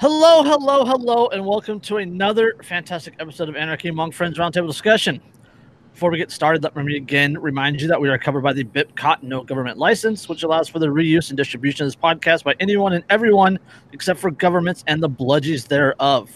[0.00, 5.20] Hello, hello, hello, and welcome to another fantastic episode of Anarchy Among Friends Roundtable Discussion.
[5.92, 8.62] Before we get started, let me again remind you that we are covered by the
[8.62, 12.54] BIPCOT No Government License, which allows for the reuse and distribution of this podcast by
[12.60, 13.58] anyone and everyone
[13.92, 16.30] except for governments and the bludgies thereof.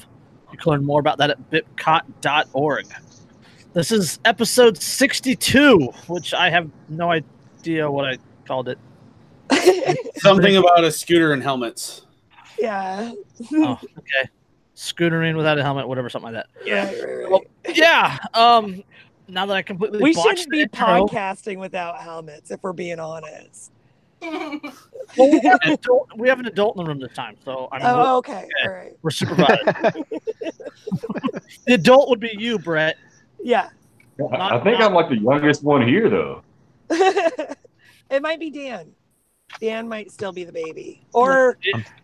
[0.50, 2.86] You can learn more about that at bipcot.org.
[3.74, 8.78] This is episode 62, which I have no idea what I called it.
[10.16, 12.02] Something about a scooter and helmets.
[12.58, 13.12] Yeah.
[13.54, 14.30] Oh, okay.
[14.76, 16.66] Scootering without a helmet, whatever, something like that.
[16.66, 16.86] Yeah.
[16.86, 17.42] Right, right, Well,
[17.74, 18.18] yeah.
[18.34, 18.82] Um,
[19.28, 23.00] now that I completely We shouldn't be the intro- podcasting without helmets, if we're being
[23.00, 23.72] honest.
[25.18, 27.68] Well, we, have an adult, we have an adult in the room this time, so
[27.72, 28.44] I'm Oh, okay.
[28.44, 28.48] okay.
[28.64, 28.96] All right.
[29.02, 29.60] we're supervised.
[31.66, 32.96] the adult would be you, Brett.
[33.42, 33.68] Yeah.
[34.32, 36.42] I think I'm like the youngest one here, though.
[36.88, 38.92] it might be Dan.
[39.60, 41.04] Dan might still be the baby.
[41.12, 41.56] Or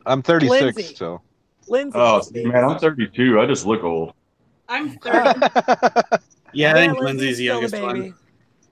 [0.06, 0.94] I'm 36, Lindsay.
[0.94, 1.20] so.
[1.68, 1.98] Lindsay.
[2.00, 2.48] Oh, baby.
[2.50, 3.40] man, I'm 32.
[3.40, 4.12] I just look old.
[4.68, 5.18] I'm 30.
[5.56, 6.02] Oh,
[6.52, 7.84] Yeah, I think Lindsay's Lindsay's the youngest baby.
[7.84, 8.14] one.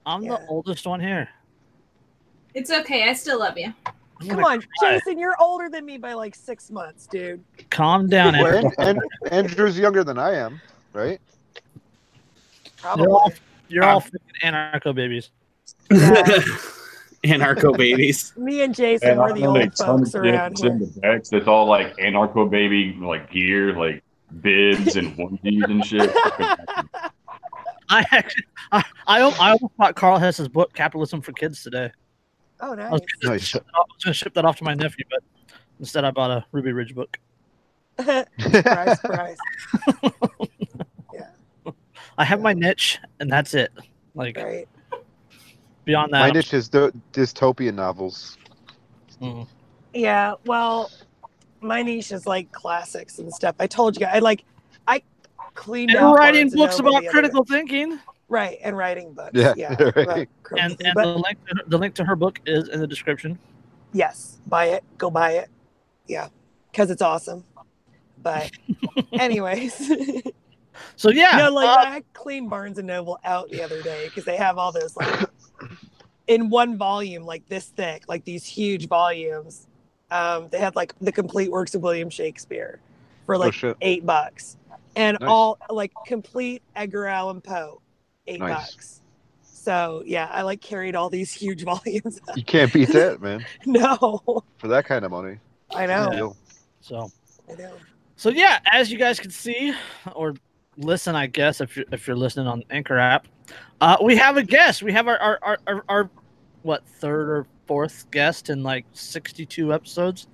[0.05, 0.37] I'm Yeah.
[0.37, 1.29] the oldest one here.
[2.53, 3.07] It's okay.
[3.09, 3.73] I still love you.
[4.21, 4.93] I'm Come on, cry.
[4.97, 7.43] Jason, you're older than me by like six months, dude.
[7.69, 8.71] Calm down, Well, Andrew.
[8.79, 10.59] and, and Andrew's younger than I am,
[10.93, 11.21] right?
[12.77, 13.03] Probably.
[13.03, 13.33] You're all,
[13.67, 14.09] you're all ah.
[14.43, 15.29] freaking anarcho babies.
[15.91, 16.39] Yeah.
[17.27, 18.33] Anarcho babies.
[18.37, 20.87] Me and Jason And were the gonna old folks around in here.
[20.87, 24.03] the backs that's all like anarcho baby like gear, like
[24.41, 26.11] bibs and onesies and shit.
[27.89, 31.89] I actually, I, I, I almost bought Karl Hess's book, Capitalism for Kids, today.
[32.59, 33.43] Oh, I was gonna Nice.
[33.43, 35.19] ship that off- I was going to ship that off to my nephew, but
[35.79, 37.17] instead I bought a Ruby Ridge book.
[37.97, 39.37] surprise, surprise.
[41.13, 41.27] Yeah.
[42.17, 43.71] I have my niche, and that's it.
[44.15, 44.67] Like Right.
[45.87, 48.37] Beyond that, My I'm- niche is dy- dystopian novels.
[49.21, 49.47] Mm.
[49.93, 50.91] Yeah, well,
[51.61, 53.55] my niche is like classics and stuff.
[53.59, 54.43] I told you, I like,
[54.87, 55.01] I
[55.55, 57.99] cleaned and out writing books about the other critical thinking.
[58.29, 58.59] right?
[58.63, 59.31] And writing books.
[59.33, 60.29] Yeah, Yeah, right.
[60.55, 62.85] And and But the link to her, the link to her book is in the
[62.87, 63.39] description.
[63.93, 64.83] yes, buy it.
[64.99, 65.49] Go buy it.
[66.07, 66.27] Yeah,
[66.71, 67.43] because it's awesome.
[68.21, 68.51] But,
[69.13, 69.73] anyways,
[70.95, 74.25] So yeah, no, like uh, I cleaned Barnes and Noble out the other day because
[74.25, 75.27] they have all those like
[76.27, 79.67] in one volume, like this thick, like these huge volumes.
[80.11, 82.79] Um, they had like the complete works of William Shakespeare
[83.25, 83.75] for like shit.
[83.81, 84.57] eight bucks,
[84.95, 85.29] and Nice.
[85.29, 87.81] all like complete Edgar Allan Poe,
[88.27, 88.71] eight Nice.
[88.71, 89.01] bucks.
[89.43, 92.19] So yeah, I like carried all these huge volumes.
[92.35, 93.45] You can't beat that, man.
[93.65, 95.39] no, For that kind of money.
[95.75, 96.37] I know, Deal.
[96.79, 97.11] so
[97.51, 97.73] I know.
[98.15, 99.73] so yeah, as you guys can see
[100.15, 100.35] or
[100.77, 103.27] listen, I guess if you're if you're listening on Anchor app,
[103.81, 104.83] uh, we have a guest.
[104.83, 106.09] We have our our, our, our, our
[106.63, 110.27] what third or fourth guest in like 62 episodes.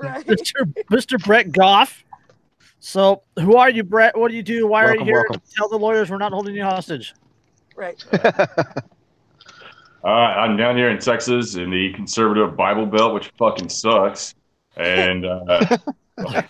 [0.00, 0.26] Right.
[0.26, 0.74] Mr.
[0.90, 1.24] Mr.
[1.24, 2.02] Brett Gough.
[2.80, 4.16] So, who are you, Brett?
[4.16, 4.66] What do you do?
[4.66, 5.14] Why are you here?
[5.14, 5.40] welcome.
[5.56, 7.14] Tell the lawyers we're not holding you hostage.
[7.76, 8.04] right.
[10.04, 14.36] Uh, I'm down here in Texas in the conservative Bible Belt, which fucking sucks.
[14.76, 15.78] And uh,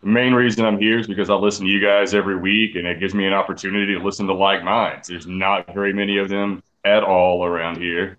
[0.00, 2.86] the main reason I'm here is because I listen to you guys every week, and
[2.86, 5.08] it gives me an opportunity to listen to like minds.
[5.08, 8.16] There's not very many of them at all around here,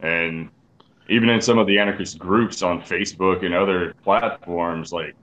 [0.00, 0.50] and
[1.08, 5.14] even in some of the anarchist groups on Facebook and other platforms, like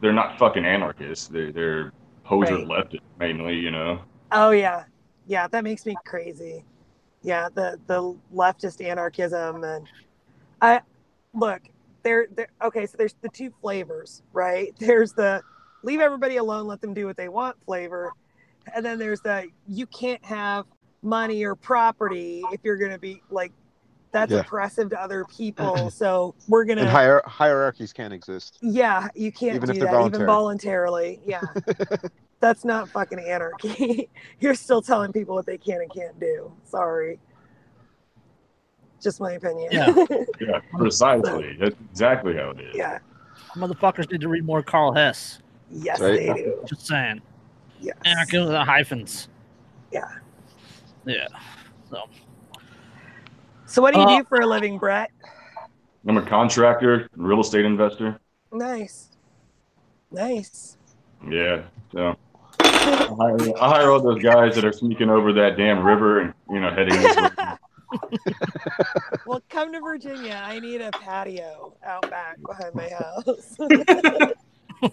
[0.00, 1.28] they're not fucking anarchists.
[1.28, 1.92] They're they're
[2.24, 2.66] poser Right.
[2.66, 4.00] leftists mainly, you know.
[4.32, 4.84] Oh yeah,
[5.26, 6.64] yeah, that makes me crazy.
[7.22, 9.88] Yeah, the the leftist anarchism and
[10.60, 10.82] I
[11.34, 11.62] look
[12.04, 12.26] there.
[12.36, 12.48] There.
[12.62, 14.72] Okay, so there's the two flavors, right?
[14.78, 15.42] There's the
[15.82, 18.12] leave everybody alone, let them do what they want flavor,
[18.74, 20.66] and then there's the you can't have
[21.02, 23.52] money or property if you're gonna be like
[24.12, 24.38] that's Yeah.
[24.38, 25.90] oppressive to other people.
[25.90, 28.58] So we're gonna hier- hierarchies can't exist.
[28.62, 31.20] yeah, you can't Even do they're that even voluntarily.
[31.26, 31.42] Yeah.
[32.40, 34.08] That's not fucking anarchy.
[34.40, 36.52] You're still telling people what they can and can't do.
[36.64, 37.18] Sorry.
[39.04, 39.68] Just my opinion.
[39.70, 39.94] Yeah.
[40.40, 41.56] Yeah, precisely.
[41.60, 42.74] That's exactly how it is.
[42.74, 42.98] yeah.
[43.54, 45.40] Motherfuckers need to read more Karl Hess.
[45.70, 46.18] Yes, Right.
[46.18, 46.60] they do.
[46.66, 47.20] Just saying.
[47.80, 47.96] Yes.
[48.04, 49.28] Anarchism without hyphens.
[49.92, 50.08] Yeah.
[51.06, 51.28] Yeah.
[53.66, 55.10] So what do you Uh, do for a living, Brett?
[56.06, 58.18] I'm a contractor, real estate investor.
[58.52, 59.10] Nice.
[60.10, 60.76] Nice.
[61.28, 61.62] Yeah,
[61.92, 62.16] so
[62.60, 66.34] I hire, I hire all those guys that are sneaking over that damn river and
[66.50, 67.28] you know heading this way.
[69.26, 70.40] Well, come to Virginia.
[70.44, 73.56] I need a patio out back behind my house.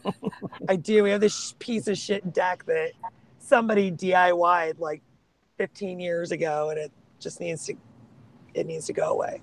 [0.69, 1.03] I do.
[1.03, 2.91] We have this piece of shit deck that
[3.39, 5.01] somebody DIY'd like
[5.57, 7.75] 15 years ago, and it just needs to
[8.53, 9.41] it needs to go away.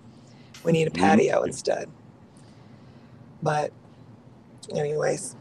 [0.64, 1.88] We need a patio instead.
[3.42, 3.72] But
[4.74, 5.36] Anyways.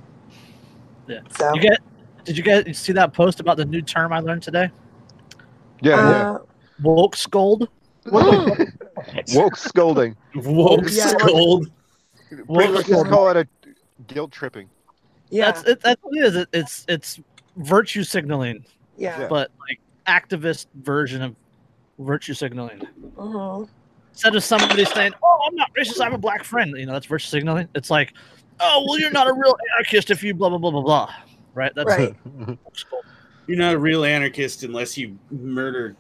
[1.07, 1.19] Yeah.
[1.37, 1.79] So You get?
[2.23, 4.69] Did you guys see that post about the new term I learned today?
[5.81, 6.39] Yeah, uh,
[6.81, 7.69] Woke scold.
[8.12, 8.65] Yeah.
[9.36, 10.15] Woke scolding.
[10.36, 11.07] Woke Yeah.
[11.07, 11.69] scold.
[12.30, 13.07] Pretty Woke just scold.
[13.09, 13.48] call it a
[14.07, 14.69] guilt tripping.
[15.30, 15.45] yeah.
[15.51, 15.81] That's it.
[15.81, 16.36] That's what it is.
[16.36, 17.19] It, it's it's
[17.57, 18.65] virtue signaling,
[18.98, 19.21] yeah.
[19.21, 19.27] Yeah.
[19.27, 21.36] but like activist version of
[22.00, 22.81] virtue signaling.
[23.15, 23.68] Mhm.
[24.12, 26.00] Instead of somebody saying, "Oh, I'm not racist.
[26.01, 27.68] I have a black friend," you know, that's virtue signaling.
[27.75, 28.13] It's like,
[28.59, 31.13] "Oh, well, you're not a real anarchist if you blah blah blah blah blah."
[31.54, 31.71] Right?
[31.75, 32.15] That's Right.
[32.48, 32.57] woke.
[33.48, 35.95] You're not a real anarchist unless you murder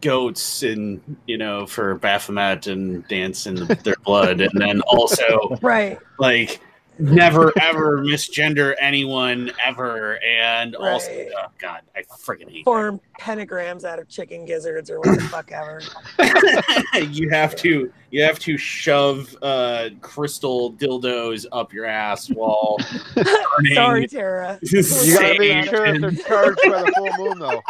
[0.00, 3.54] goats and you know for Baphomet and dance in
[3.84, 5.98] their blood, and then also Right.
[6.18, 6.60] like
[7.00, 12.64] never ever misgender anyone ever, and also oh god, I freaking hate.
[12.64, 15.80] Form pentagrams out of chicken gizzards or what the fuck ever.
[17.10, 22.76] you have to you have to shove uh, crystal dildos up your ass while
[23.74, 24.58] Sorry, Tara.
[24.62, 27.62] You gotta make sure if they're charged by the full moon, though.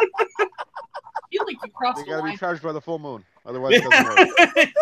[1.31, 2.37] I feel like you crossed They the gotta be line.
[2.37, 3.23] charged by the full moon.
[3.45, 4.69] Otherwise, it doesn't work.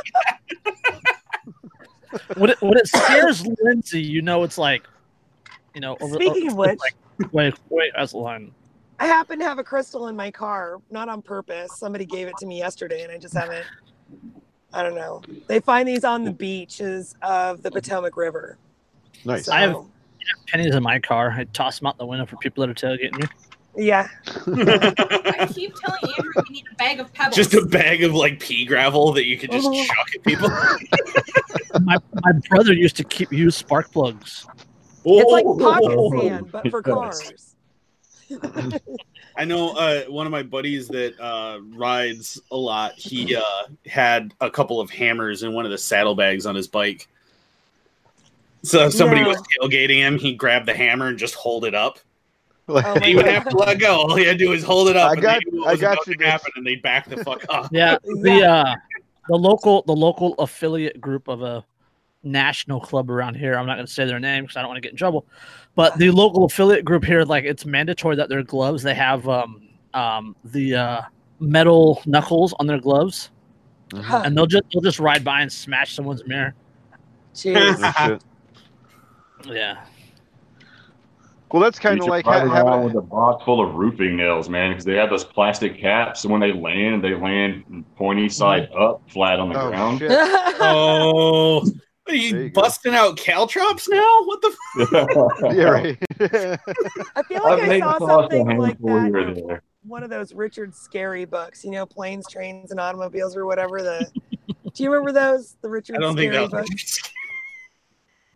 [2.38, 4.84] When it, when it scares Lindsay, you know it's like,
[5.76, 5.98] you know.
[6.00, 8.52] Over, Speaking of which, like, wait, wait, that's the line.
[8.98, 11.78] I happen to have a crystal in my car, not on purpose.
[11.78, 13.66] Somebody gave it to me yesterday, and I just haven't.
[14.74, 15.22] I don't know.
[15.48, 18.58] They find these on the beaches of the Potomac River.
[19.26, 19.46] Nice.
[19.46, 19.76] So, I have-
[20.48, 21.32] Pennies in my car.
[21.38, 23.28] I toss them out the window for people that are tailgating me.
[23.78, 24.08] Yeah.
[24.26, 27.36] I keep telling Andrew we need a bag of pebbles.
[27.36, 29.86] just a bag of like pea gravel that you could just Mhm.
[29.86, 30.50] chuck at people.
[31.82, 34.46] my my brother used to keep use spark plugs.
[35.06, 35.58] It's like Oh.
[35.58, 37.56] pocket sand, but for cars.
[39.38, 42.94] I know uh, one of my buddies that uh, rides a lot.
[42.96, 43.42] He uh,
[43.86, 47.08] had a couple of hammers in one of the saddlebags on his bike.
[48.64, 49.28] So if somebody Yeah.
[49.28, 52.00] was tailgating him, he grabbed the hammer and just hold it up.
[52.86, 53.34] Oh And he would God.
[53.34, 53.96] have to let go.
[54.02, 55.10] All he had to do is hold it up.
[55.12, 57.70] I and got- they I got you, happen, and they back the fuck up.
[57.72, 58.76] Yeah, the uh,
[59.30, 61.64] the local the local affiliate group of a
[62.24, 63.58] national club around here.
[63.58, 65.26] I'm not going to say their name because I don't want to get in trouble.
[65.76, 69.62] But the local affiliate group here, like it's mandatory that their gloves they have um
[69.94, 71.02] um the uh
[71.40, 73.32] metal knuckles on their gloves,
[73.96, 74.24] Huh.
[74.26, 76.54] and they'll just they'll just ride by and smash someone's mirror.
[77.34, 78.20] Jeez.
[79.46, 79.78] Yeah,
[81.52, 82.84] Well, that's kind of like ride ha- around having.
[82.86, 86.22] with a box full of roofing nails, man, because they have those plastic caps.
[86.22, 88.82] So when they land, they land pointy side mm.
[88.82, 90.00] up, flat on the Oh ground.
[90.00, 90.12] shit!
[90.60, 91.64] Oh, are
[92.08, 92.62] There you you go.
[92.62, 94.24] busting out caltrops now?
[94.26, 94.58] What the?
[94.82, 95.98] F- yeah, right.
[97.16, 99.48] I feel like I've I made saw something like handful here that.
[99.48, 99.64] there.
[99.84, 103.82] One of those Richard Scarry books, you know, planes, trains, and automobiles, or whatever.
[103.82, 104.12] The
[104.74, 105.56] do you remember those?
[105.62, 106.70] The Richard I don't think Scarry that books.
[106.72, 107.02] was.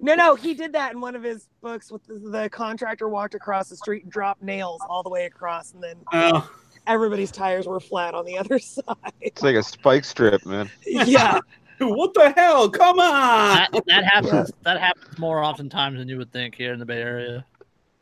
[0.02, 1.92] No, no, he did that in one of his books.
[1.92, 5.74] With the, the contractor walked across the street and dropped nails all the way across,
[5.74, 6.50] and then Oh,
[6.88, 8.84] everybody's tires were flat on the other side.
[9.22, 10.70] It's like a spike strip, man.
[10.86, 11.40] yeah,
[11.80, 12.70] what the hell?
[12.70, 13.68] Come on!
[13.72, 14.52] that, that happens.
[14.64, 17.46] That happens more oftentimes than you would think here in the Bay Area.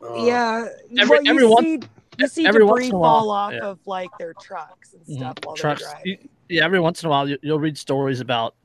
[0.01, 0.25] Oh.
[0.25, 0.67] yeah.
[0.97, 3.29] Every- well, you every once- see, you see every once debris in a while, fall
[3.31, 3.59] off yeah.
[3.59, 5.17] of like their trucks and Mhm.
[5.17, 5.83] stuff while Trucks.
[5.83, 6.29] they're you- driving.
[6.47, 8.55] yeah, every once in a while you, you'll read stories about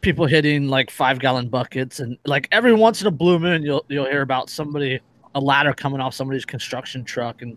[0.00, 3.84] people hitting like five gallon buckets, and like every once in a blue moon you'll
[3.88, 5.00] you'll hear about somebody
[5.34, 7.56] a ladder coming off somebody's construction truck and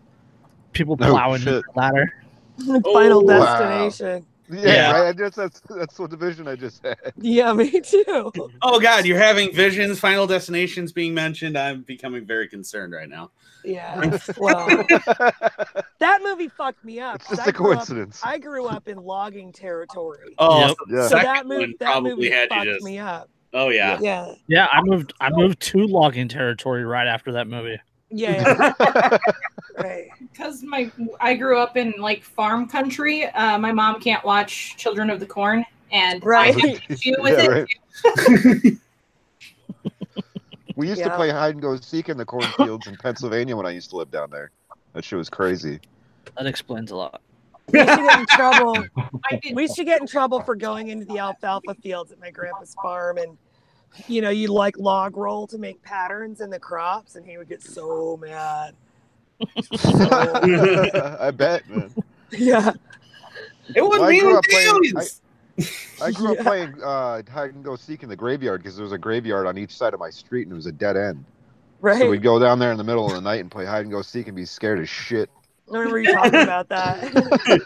[0.74, 1.76] people Oh, plowing the shit.
[1.76, 2.14] ladder.
[2.84, 3.58] Final oh, wow.
[3.60, 4.26] destination.
[4.52, 4.92] Yeah, Yeah.
[4.92, 5.08] right.
[5.10, 6.98] I guess that's that's what division I just had.
[7.18, 8.32] Yeah, me too.
[8.62, 11.58] Oh God, you're having visions, final destinations being mentioned.
[11.58, 13.32] I'm becoming very concerned right now.
[13.64, 14.18] Yeah.
[14.38, 14.68] Well,
[16.00, 17.16] that movie fucked me up.
[17.16, 18.22] It's 'cause just I a grew up- coincidence.
[18.24, 20.34] I grew up in logging territory.
[20.38, 20.70] Oh, Yep.
[20.78, 21.08] so Yeah.
[21.08, 22.86] So that movie, that probably movie had fucked you just.
[22.86, 23.30] me up.
[23.54, 23.98] Oh yeah.
[24.02, 27.80] Yeah, Yeah, I moved I moved to logging territory right after that movie.
[28.12, 29.18] yeah, yeah.
[29.78, 30.08] right.
[30.20, 33.26] because my I grew up in like farm country.
[33.26, 36.56] Uh, my mom can't watch Children of the Corn, and Right.
[36.56, 37.66] I have an issue with Yeah,
[38.06, 38.68] it.
[38.68, 38.78] right.
[40.80, 43.72] We used to play hide and go seek in the cornfields in Pennsylvania when I
[43.72, 44.50] used to live down there.
[44.94, 45.82] That shit was crazy.
[46.38, 47.22] That explains a lot.
[47.68, 48.86] We used to get in trouble.
[49.54, 52.76] We used to get in trouble for going into the alfalfa fields at my grandpa's
[52.82, 53.38] farm, and
[54.08, 57.50] you know, you like log roll to make patterns in the crops, and he would
[57.50, 58.74] get so mad.
[59.76, 61.94] So- I bet, man.
[62.32, 62.72] yeah,
[63.76, 65.22] It wasn't Well, I me grew with up playing- aliens.
[66.02, 66.40] I grew Yeah.
[66.40, 69.48] up playing uh, hide and go seek in the graveyard because there was a graveyard
[69.48, 71.24] on each side of my street and it was a dead end.
[71.82, 72.00] right.
[72.00, 73.92] So we'd go down there in the middle of the night and play hide and
[73.92, 75.30] go seek and be scared as shit.
[75.72, 77.62] I remember you talking about that.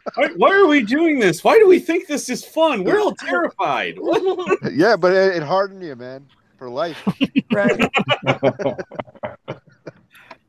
[0.14, 1.44] Why, why are we doing this?
[1.44, 2.82] Why do we think this is fun?
[2.84, 3.98] We're all terrified.
[4.72, 6.26] Yeah, but it, it hardened you, man.
[6.58, 6.96] for life.
[7.52, 7.78] Right.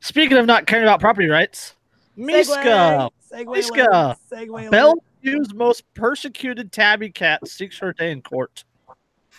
[0.00, 1.74] Speaking of not caring about property rights,
[2.16, 3.52] Miska, Segue.
[3.54, 3.86] Miska.
[3.90, 4.70] alert, Segue.
[5.24, 5.54] Alert.
[5.54, 8.64] Most persecuted tabby cat, seeks her day in court.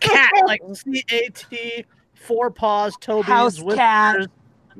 [0.00, 4.26] cat, like C A T, four paws, toe House beans, cat.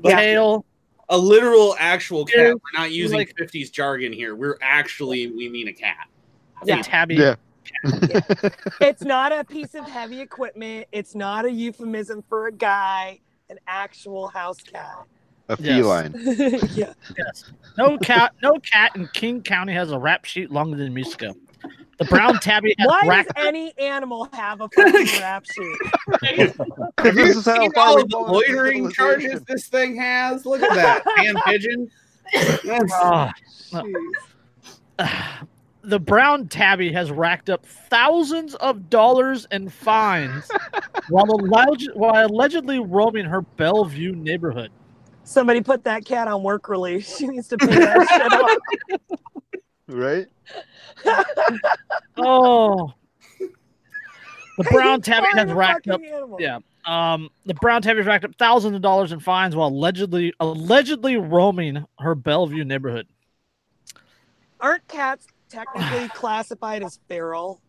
[0.04, 0.64] tail.
[1.08, 2.54] A literal actual cat.
[2.54, 4.34] We're not using Like- 50s jargon here.
[4.34, 6.08] We're actually we mean a cat.
[6.64, 6.76] Yeah.
[6.76, 6.82] Yeah.
[6.82, 7.14] tabby.
[7.16, 7.34] Yeah.
[8.80, 10.88] It's not a piece of heavy equipment.
[10.92, 13.20] It's not a euphemism for a guy.
[13.50, 15.04] An actual house cat.
[15.48, 15.76] A Yes.
[15.76, 16.14] feline.
[16.74, 16.92] yeah.
[17.18, 17.52] Yes.
[17.76, 18.32] No cat.
[18.42, 21.34] No cat in King County has a rap sheet longer than Miska.
[21.98, 25.78] The brown tabby has Why does racked any animal have a fucking rap sheet?
[27.02, 30.46] This is how seen far all the loitering charges this thing has?
[30.46, 31.02] Look at that.
[31.18, 31.90] Man pigeon.
[32.64, 33.32] That's- Ah.
[35.84, 40.48] The brown tabby has racked up thousands of dollars in fines
[41.08, 44.70] while, alleged, while allegedly roaming her Bellevue neighborhood.
[45.24, 47.16] Somebody put that cat on work release.
[47.16, 49.18] She needs to pay that shit off.
[49.88, 50.26] Right?
[52.18, 52.92] Oh,
[54.58, 56.00] the brown tabby has part of a racked up.
[56.02, 56.36] animal.
[56.40, 56.58] Yeah.
[56.84, 61.16] Um, the brown tabby has racked up thousands of dollars in fines while allegedly allegedly
[61.16, 63.06] roaming her Bellevue neighborhood.
[64.60, 67.60] Aren't cats technically classified as feral?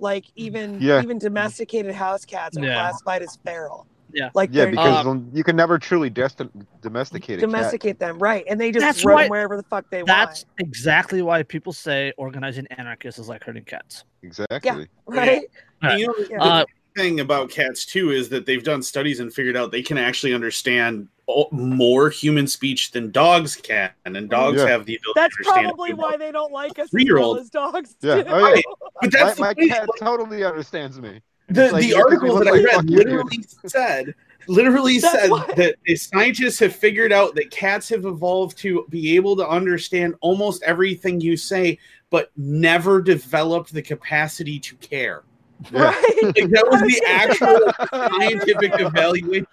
[0.00, 1.00] Like even Yeah.
[1.02, 2.74] even domesticated house cats are Yeah.
[2.74, 3.86] classified as feral.
[4.14, 4.30] Yeah.
[4.34, 6.48] Like Yeah, they're because you can never truly desti-
[6.80, 7.50] domesticate a cat.
[7.50, 8.44] domesticate them, right?
[8.48, 10.28] And they just That's run why- wherever the fuck they That's want.
[10.30, 14.04] That's exactly why people say organizing anarchists is like hurting cats.
[14.22, 14.88] Exactly.
[15.06, 15.42] Right?
[15.82, 16.38] And you know, Yeah.
[16.38, 16.64] the Uh,
[16.96, 20.32] thing about cats too is that they've done studies and figured out they can actually
[20.32, 21.08] understand
[21.50, 24.68] more human speech than dogs can, and dogs Yeah.
[24.68, 25.66] have the ability That's to understand.
[25.74, 25.96] probably it.
[25.96, 27.38] why they don't like us Three-year-old.
[27.38, 28.22] as dogs Yeah.
[28.22, 28.24] do.
[28.28, 28.60] Oh, yeah.
[29.00, 31.20] But My, that's my the, thing, cat totally understands me.
[31.48, 34.14] The, like, the you think we article look that I read fucking literally said
[34.48, 39.36] literally said why- that scientists have figured out that cats have evolved to be able
[39.36, 41.78] to understand almost everything you say,
[42.10, 45.22] but never developed the capacity to care.
[45.70, 45.84] Yeah.
[45.84, 46.20] Right?
[46.22, 49.46] Like that was the actual scientific evaluation.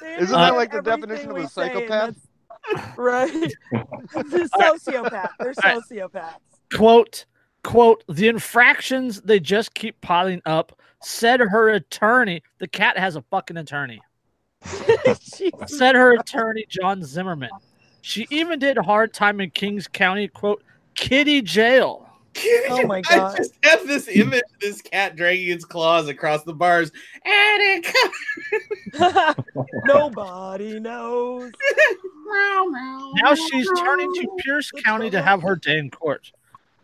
[0.00, 2.96] They Isn't that understand like the definition of a we say, and psychopath?
[2.96, 3.52] Right.
[3.72, 5.30] They're sociopath.
[5.38, 6.34] They're sociopaths.
[6.74, 7.24] quote
[7.64, 13.22] quote the infractions they just keep piling up said her attorney the cat has a
[13.22, 14.00] fucking attorney
[15.66, 17.50] said her attorney john zimmerman
[18.00, 20.62] she even did hard time in kings county quote
[20.94, 22.08] kitty jail
[22.68, 23.36] Oh my I God.
[23.36, 26.92] just have this image of this cat dragging its claws across the bars.
[27.24, 29.36] And it.
[29.84, 31.50] Nobody knows.
[33.22, 36.30] now she's turning to pierce county to have her day in court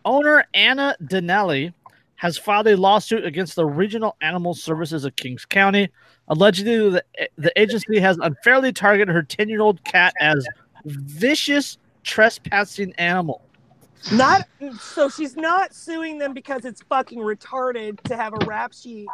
[0.05, 1.73] owner anna Dinelli
[2.17, 5.91] has filed a lawsuit against the regional animal services of kings county
[6.29, 7.05] allegedly the,
[7.37, 10.47] the agency has unfairly targeted her 10-year-old cat as
[10.85, 13.43] vicious trespassing animal
[14.13, 14.47] Not
[14.79, 19.09] so she's not suing them because it's fucking retarded to have a rap sheet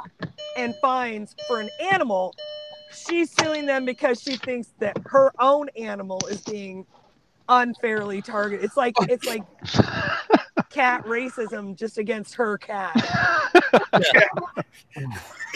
[0.56, 2.34] and fines for an animal.
[2.92, 6.86] She's suing them because she thinks that her own animal is being
[7.48, 8.64] unfairly targeted.
[8.64, 9.42] It's like it's like
[10.70, 12.94] cat racism just against her cat.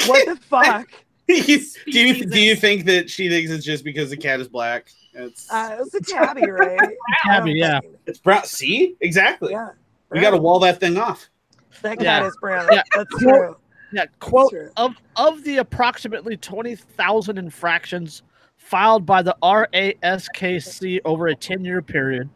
[0.07, 0.89] What the fuck?
[1.29, 4.91] do you do you think that she thinks it's just because the cat is black?
[5.15, 6.79] It's Uh, it's a tabby, right?
[7.25, 7.81] Tabby, yeah.
[8.07, 8.45] it's brown.
[8.45, 9.53] See, exactly.
[9.53, 9.71] Yeah.
[10.11, 11.29] We got to wall that thing off.
[11.83, 12.27] That cat Yeah.
[12.27, 12.69] is brown.
[12.71, 12.83] Yeah.
[12.95, 13.57] That's true.
[13.93, 18.23] Yeah, quote of of the approximately twenty thousand infractions
[18.57, 22.29] filed by the RASKC over a ten year period,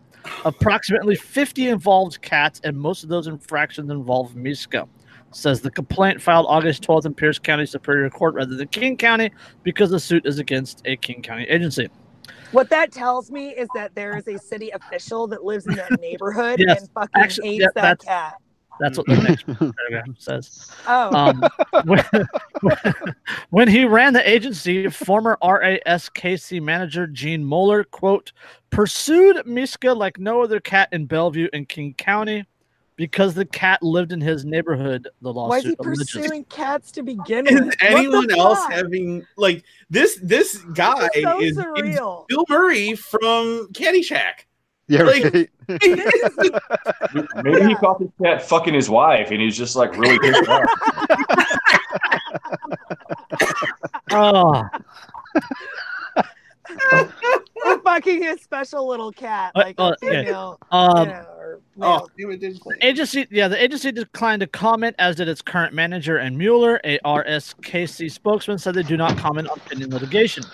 [0.44, 4.88] approximately fifty involved cats, and most of those infractions involve Miska.
[5.30, 9.30] Says the complaint filed August 12th in Pierce County Superior Court rather than King County
[9.62, 11.90] because the suit is against a King County agency.
[12.52, 15.90] What that tells me is that there is a city official that lives in that
[16.00, 18.34] neighborhood Yes, and fucking actually, hates yeah, that cat.
[18.80, 20.70] That's what the next paragraph says.
[20.86, 21.42] Oh, Um,
[21.84, 22.04] when,
[23.50, 28.32] when he ran the agency, former RASKC manager Gene Mueller, quote,
[28.70, 32.44] pursued Miska like no other cat in Bellevue and King County
[32.96, 35.48] because the cat lived in his neighborhood, the lawsuit.
[35.48, 36.12] why is he lawsuit alleges.
[36.12, 37.66] pursuing cats to begin Is with?
[37.66, 38.72] What anyone else fuck?
[38.72, 40.18] having like this?
[40.22, 41.56] This guy It's so is,
[41.96, 42.00] is.
[42.28, 44.44] Bill Murray from Caddyshack.
[44.88, 45.50] Yeah, Like- right.
[47.44, 50.64] Maybe he caught his cat fucking his wife, and he's just like really pissed off.
[54.10, 54.70] Oh, Or
[57.84, 60.22] fucking his special little cat, Uh, like uh, a yeah.
[60.22, 62.56] female, um, you know, or Oh, it.
[62.82, 66.80] Agency, yeah, the agency declined to comment, as did its current manager and Mueller.
[66.84, 70.44] A RSKC spokesman said they do not comment on pending litigation.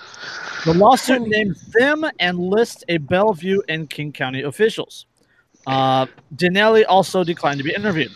[0.65, 5.07] The lawsuit names them and lists a Bellevue and King County officials.
[5.67, 6.05] Uh,
[6.35, 8.11] Dinelli also declined to be interviewed.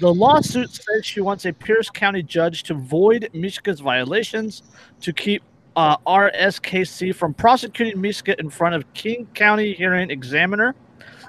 [0.00, 4.62] The lawsuit says she wants a Pierce County judge to void Mishka's violations
[5.00, 5.42] to keep
[5.76, 10.74] uh, RSKC from prosecuting Mishka in front of King County hearing examiner.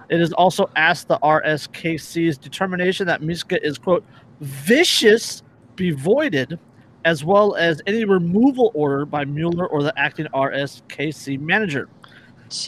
[0.10, 4.04] It has also asked the RSKC's determination that Mishka is, quote,
[4.42, 5.44] vicious
[5.76, 6.60] be voided,
[7.06, 11.88] as well as any removal order by Mueller or the acting RSKC manager.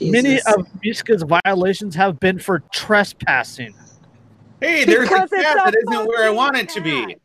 [0.02, 3.76] Many of Mishka's violations have been for trespassing.
[4.62, 6.82] Hey, there's Because a it's cat a that isn't where I fucking want it to
[6.82, 7.18] be.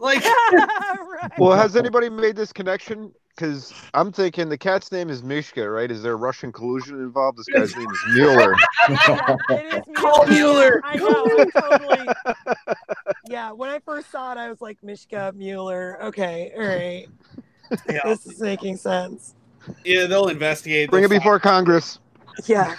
[0.00, 0.22] Cat.
[0.22, 0.24] Like,
[1.22, 1.38] right.
[1.38, 3.12] Well, has anybody made this connection?
[3.36, 5.90] Because I'm thinking the cat's name is Mishka, right?
[5.90, 7.38] Is there Russian collusion involved?
[7.38, 8.54] This guy's name is Mueller.
[9.50, 10.80] It is Call Mueller.
[10.84, 12.08] I know, totally.
[13.28, 16.02] Yeah, when I first saw it, I was like, Mishka Mueller.
[16.02, 17.06] Okay, all right.
[17.88, 19.34] yeah, This is making sense.
[19.84, 20.90] yeah, they'll investigate.
[20.90, 21.98] Bring it before Congress.
[22.46, 22.74] Yeah.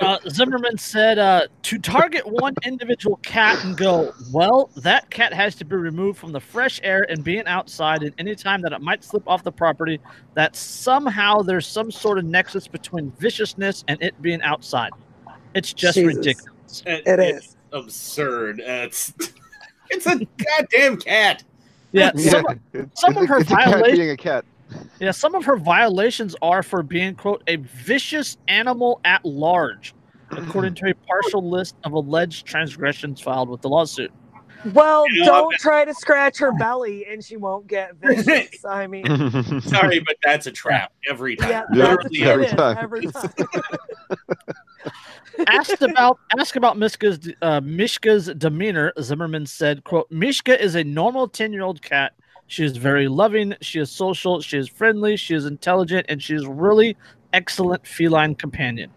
[0.00, 5.54] Uh, Zimmerman said uh, to target one individual cat and go, well, that cat has
[5.56, 8.80] to be removed from the fresh air and being outside, and any time that it
[8.80, 10.00] might slip off the property,
[10.34, 14.90] that somehow there's some sort of nexus between viciousness and it being outside.
[15.54, 16.16] It's just Jesus.
[16.16, 16.82] ridiculous.
[16.86, 17.56] It- It it's is.
[17.72, 18.60] absurd.
[18.64, 19.12] It's
[19.90, 20.18] it's a
[20.58, 21.44] goddamn cat.
[21.92, 24.16] Yeah, Yeah, some, it's, some it's of a, her it's a cat violation- being a
[24.16, 24.44] cat.
[25.00, 29.94] Yeah, some of her violations are for being quote a vicious animal at large,
[30.30, 34.12] according to a partial list of alleged transgressions filed with the lawsuit.
[34.72, 38.64] Well, You know, don't try to scratch her belly and she won't get vicious.
[38.64, 39.04] I mean,
[39.60, 41.50] Sorry, but that's a trap every time.
[41.50, 42.78] yeah, Yeah, that's Literally what every time.
[42.80, 43.32] every time.
[45.48, 51.28] asked about asked about Mishka's uh, Mishka's demeanor, Zimmerman said, "quote Mishka is a normal
[51.28, 52.12] ten year old cat.
[52.46, 53.54] She is very loving.
[53.60, 54.40] She is social.
[54.40, 55.16] She is friendly.
[55.16, 56.96] She is intelligent, and she is really
[57.32, 58.90] excellent feline companion."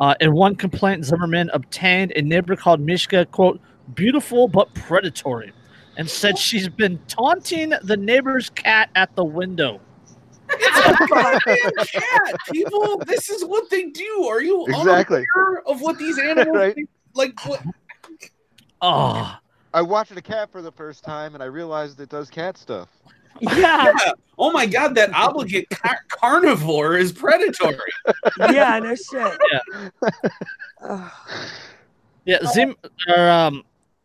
[0.00, 3.60] Uh, in one complaint, Zimmerman obtained a neighbor called Mishka, quote,
[3.94, 5.52] beautiful but predatory,
[5.96, 9.80] and said she's been taunting the neighbor's cat at the window.
[10.50, 12.98] It's Goddamn cat, people.
[13.06, 14.26] This is what they do.
[14.28, 15.24] Are you Exactly.
[15.36, 16.74] unaware of what these animals Right.
[16.74, 16.88] think?
[17.14, 17.46] like?
[17.46, 17.62] What?
[18.80, 19.36] Oh,
[19.74, 22.88] I watched a cat for the first time and I realized it does cat stuff.
[23.40, 23.50] Yeah,
[24.04, 24.12] Yeah.
[24.38, 27.76] Oh my god, that obligate car- carnivore is predatory.
[28.50, 29.38] yeah, no shit.
[29.52, 31.10] Yeah.
[32.24, 32.76] Yeah, Zim,
[33.08, 33.62] or, um,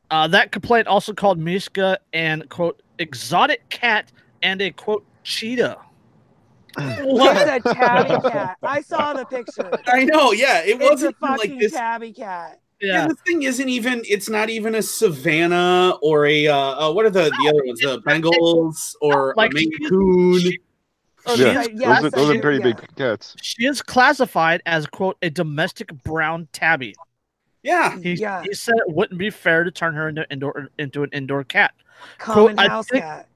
[0.09, 5.77] uh, that complaint also called Mishka and quote exotic cat and a quote cheetah.
[6.79, 8.57] It's a tabby cat.
[8.63, 9.71] I saw the picture.
[9.87, 10.31] I know.
[10.31, 11.71] Yeah, it It's a wasn't even fucking like this.
[11.73, 12.59] tabby cat.
[12.81, 12.93] Yeah.
[12.93, 14.03] Yeah, the thing isn't even.
[14.07, 16.47] It's not even a Savannah or a.
[16.47, 17.79] Uh, uh, what are the the other ones?
[17.79, 20.39] The Bengals or Like a Maine she- Coon.
[20.39, 20.59] she-
[21.29, 22.73] Oh, yeah, yeah, those, are, those are pretty yeah.
[22.73, 23.35] big cats.
[23.41, 26.95] she is classified as quote a domestic brown tabby.
[27.63, 27.99] Yeah.
[27.99, 28.43] He, Yeah.
[28.43, 31.73] he said it wouldn't be fair to turn her into indoor into an indoor cat.
[32.17, 33.27] Common I house think- cat.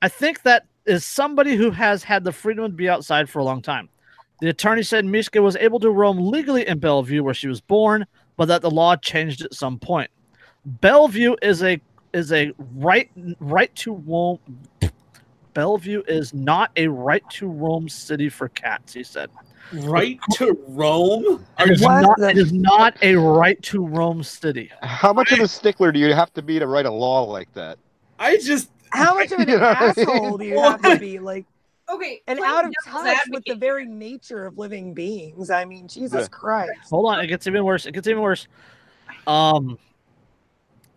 [0.00, 3.44] I think that is somebody who has had the freedom to be outside for a
[3.44, 3.88] long time.
[4.40, 8.06] The attorney said Mishka was able to roam legally in Bellevue, where she was born,
[8.40, 10.10] but that the law changed at some point.
[10.64, 11.78] Bellevue is a
[12.14, 14.38] is a right right to roam.
[15.52, 18.94] Bellevue is not a right to roam city for cats.
[18.94, 19.28] He said
[19.74, 21.44] Right to roam.
[21.58, 24.70] it is, not, the- it is not a right to roam city.
[24.82, 27.52] How much of a stickler do you have to be to write a law like
[27.52, 27.76] that?
[28.18, 28.70] I just.
[28.88, 30.08] How much of an You know what I mean?
[30.08, 31.18] asshole do you have to be?
[31.18, 31.44] Like,
[31.92, 32.22] Okay.
[32.26, 35.50] and out of devil's touch with the very nature of living beings.
[35.50, 36.28] I mean, Jesus Yeah.
[36.28, 36.72] Christ.
[36.90, 37.86] Hold on, it gets even worse.
[37.86, 38.46] It gets even worse.
[39.26, 39.78] Um,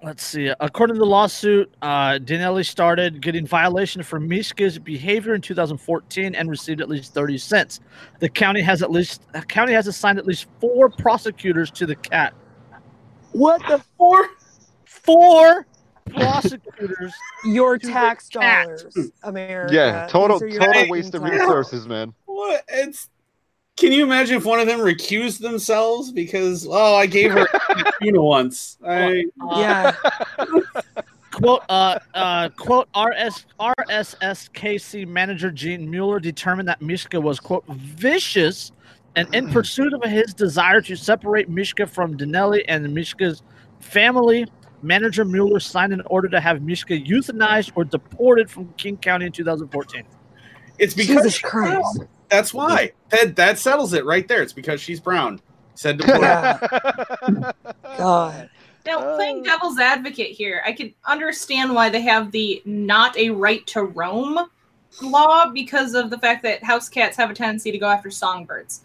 [0.04, 0.54] let's see.
[0.60, 6.50] According to the lawsuit, uh, Dinelli started getting violation for Mishka's behavior in 2014 and
[6.50, 7.80] received at least 30 cents.
[8.20, 11.96] The county has at least the county has assigned at least four prosecutors to the
[11.96, 12.34] cat.
[13.32, 14.28] What the four
[14.86, 15.68] Four
[16.06, 17.14] prosecutors.
[17.46, 19.74] your tax dollars, America.
[19.74, 22.14] Yeah, total These are your total waste of tax- resources, man.
[22.26, 22.64] what?
[22.68, 23.10] It's.
[23.76, 27.92] Can you imagine if one of them recused themselves because oh I gave her a
[28.02, 28.78] tuna once.
[28.86, 29.96] I Uh, Yeah,
[31.32, 38.72] quote uh uh quote RS RSSKC manager Gene Mueller determined that Mishka was quote vicious
[39.16, 43.42] and in pursuit of his desire to separate Mishka from Dinelli and Mishka's
[43.80, 44.46] family
[44.84, 49.32] manager Mueller signed an order to have Mishka euthanized or deported from King County in
[49.32, 50.04] 2014
[50.80, 51.98] it's because Jesus she's Christ.
[51.98, 52.08] brown.
[52.30, 52.92] That's why.
[53.10, 54.42] That that settles it right there.
[54.42, 55.40] It's because she's brown.
[55.76, 57.54] Said to poor.
[57.98, 58.50] God.
[58.86, 63.66] Now, playing devil's advocate here, I can understand why they have the not a right
[63.68, 64.50] to roam
[65.02, 68.82] law because of the fact that house cats have a tendency to go after songbirds.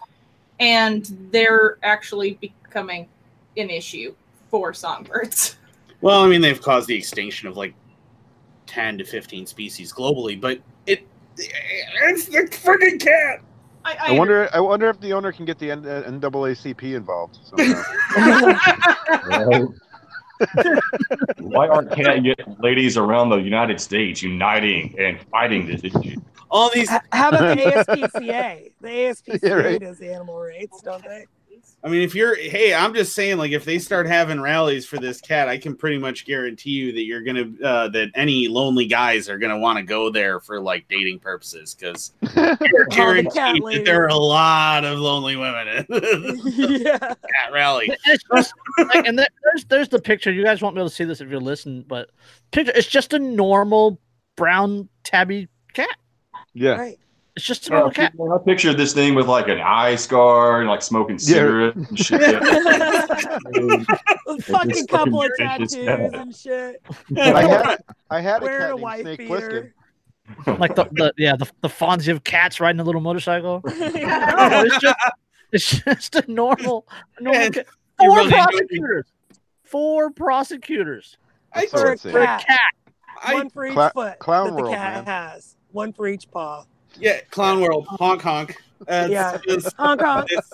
[0.61, 3.08] And they're actually becoming
[3.56, 4.14] an issue
[4.50, 5.56] for songbirds.
[6.00, 7.74] Well, I mean, they've caused the extinction of like
[8.66, 11.06] ten to fifteen species globally, but it
[11.37, 13.40] it's the freaking cat.
[13.84, 14.48] I, I wonder.
[14.52, 17.38] I wonder if the owner can get the N- uh, NAACP involved.
[21.38, 22.18] Why aren't cat
[22.61, 26.16] ladies around the United States uniting and fighting this issue?
[26.50, 26.88] All these.
[27.12, 28.72] How about the ASPCA?
[28.80, 29.80] The ASPCA Yeah, right.
[29.80, 31.26] does animal rights, don't they?
[31.88, 34.98] I mean, if you're, hey, I'm just saying, like, if they start having rallies for
[34.98, 38.85] this cat, I can pretty much guarantee you that you're gonna, uh, that any lonely
[38.85, 43.62] guys are gonna want to go there for like dating purposes, because you're cat guaranteed
[43.62, 45.87] that there are a lot of lonely women at
[46.59, 46.98] yeah.
[46.98, 47.90] cat rally.
[48.05, 48.53] It's just
[48.94, 50.31] like, and there- there's there's the picture.
[50.31, 52.11] You guys won't be able to see this if you're listening, but
[52.53, 53.98] picture it's just a normal
[54.37, 55.88] brown tabby cat.
[56.53, 56.72] yeah.
[56.77, 56.98] Right.
[57.38, 58.12] It's just a cat.
[58.20, 61.35] I pictured this thing with like an eye scar and like smoking Yeah.
[61.37, 62.20] cigarettes and shit.
[64.27, 66.14] A fucking just couple of tattoos vicious cat.
[66.14, 66.83] and shit.
[67.16, 67.77] I had.
[68.11, 69.35] I had a Wearing cat a named wife Snake beater.
[69.37, 69.72] Plissken.
[70.59, 73.62] Like the, the yeah the the Fonzie of cats riding a little motorcycle.
[73.64, 74.96] No, it's just
[75.53, 76.87] it's just a normal
[77.20, 77.66] normal Man, cat.
[77.98, 78.42] Four really enjoyed me.
[78.51, 79.07] prosecutors.
[79.62, 81.16] Four prosecutors.
[81.55, 82.12] I, That's so For a insane.
[82.12, 82.44] For a cat.
[82.46, 82.61] cat.
[83.22, 85.05] I, One for each Cla- foot clown that the world, cat man.
[85.07, 85.57] has.
[85.72, 86.64] One for each paw.
[87.00, 88.56] Yeah, clown world, honk honk.
[88.87, 89.38] Uh, Yeah.
[89.46, 90.28] this, Honk honk.
[90.28, 90.50] this,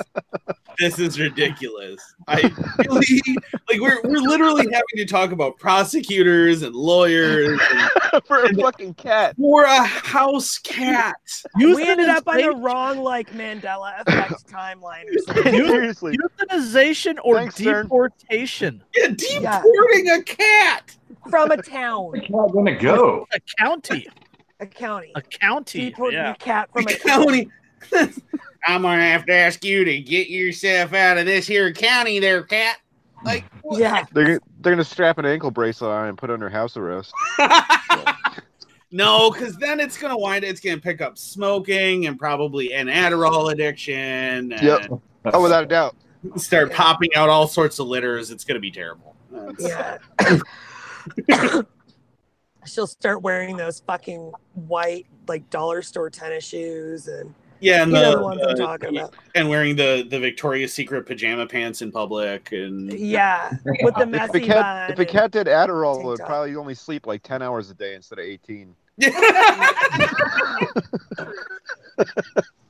[0.79, 2.01] this is ridiculous.
[2.27, 3.21] I really
[3.69, 7.91] like we're we're literally having to talk about prosecutors and lawyers and
[8.27, 9.37] for a fucking cat.
[9.37, 11.17] for a house cat.
[11.55, 15.53] we ended up on the wrong like Mandela effect timeline or something.
[15.55, 16.17] Seriously.
[16.17, 17.85] euthanization or Thanks, Stern.
[17.85, 18.83] deportation.
[18.97, 20.97] Yeah, deporting a cat.
[21.31, 23.27] From a town, Where's the cat gonna go?
[23.33, 24.07] A county.
[24.65, 25.13] A county.
[25.15, 25.91] A county.
[25.91, 26.33] Deporting Yeah.
[26.33, 27.49] a cat from a county.
[28.67, 32.43] I'm gonna have to ask you to get yourself out of this here county, there,
[32.43, 32.79] cat.
[33.25, 33.79] Like, what?
[33.81, 34.05] Yeah.
[34.13, 37.13] They're gonna- they're gonna strap an ankle bracelet on and put under house arrest.
[38.91, 40.45] no, because then it's gonna wind.
[40.45, 44.53] It's gonna pick up smoking and probably an Adderall addiction.
[44.53, 44.87] And Yep.
[45.33, 45.97] Oh, without a doubt.
[46.37, 48.31] Start popping out all sorts of litters.
[48.31, 49.15] It's gonna be terrible.
[49.59, 49.99] It's-
[51.29, 51.61] Yeah.
[52.67, 57.99] She'll start wearing those fucking white like dollar store tennis shoes and Yeah, and you
[57.99, 59.15] know the, the ones I'm uh, talking about.
[59.35, 63.51] and wearing the the Victoria's Secret pajama pants in public, and Yeah.
[63.83, 66.21] With the If messy a cat bun if a cat did Adderall, tank it would
[66.21, 68.75] probably only sleep like ten hours a day instead of eighteen.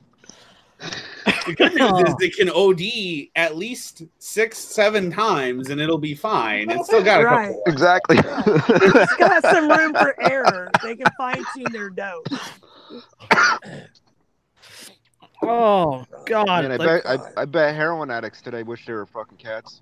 [1.25, 6.13] The good news is they can OD at least six, seven times, and it'll be
[6.15, 6.69] fine.
[6.69, 7.47] It's still got a Right.
[7.47, 7.63] couple.
[7.67, 8.17] Exactly.
[8.19, 10.71] It's got some room for error.
[10.83, 12.23] They can fine tune their dose.
[15.41, 16.47] Oh God!
[16.47, 19.81] Man, I like, bet I, I bet heroin addicts today wish they were fucking cats.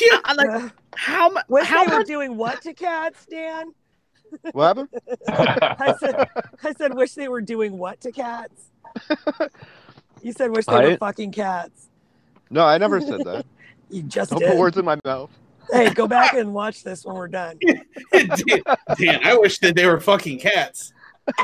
[0.00, 3.72] Yeah, I like Uh, how mu- Wish how they were doing what to cats, Dan?
[4.52, 4.88] What happened?
[5.28, 6.28] I said,
[6.64, 8.70] I said, wish they were doing what to cats?
[10.24, 11.88] You said, wish they I were fucking cats.
[12.50, 13.46] No, I never said that.
[13.90, 14.48] You just Don't did.
[14.48, 15.30] put words in my mouth.
[15.70, 17.58] Hey, go back and watch this when we're done.
[18.12, 18.30] Dan,
[18.98, 20.92] Dan, I wish that they were fucking cats.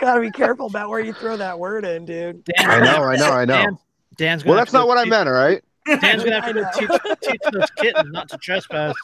[0.00, 2.44] Gotta be careful about where you throw that word in, dude.
[2.44, 3.54] Dan, I know, I know, I know.
[3.54, 3.78] Dan,
[4.16, 5.62] Dan's gonna Well, that's to not what I meant, all right?
[6.00, 6.90] Dan's gonna have to teach,
[7.22, 8.94] teach those kittens not to trespass.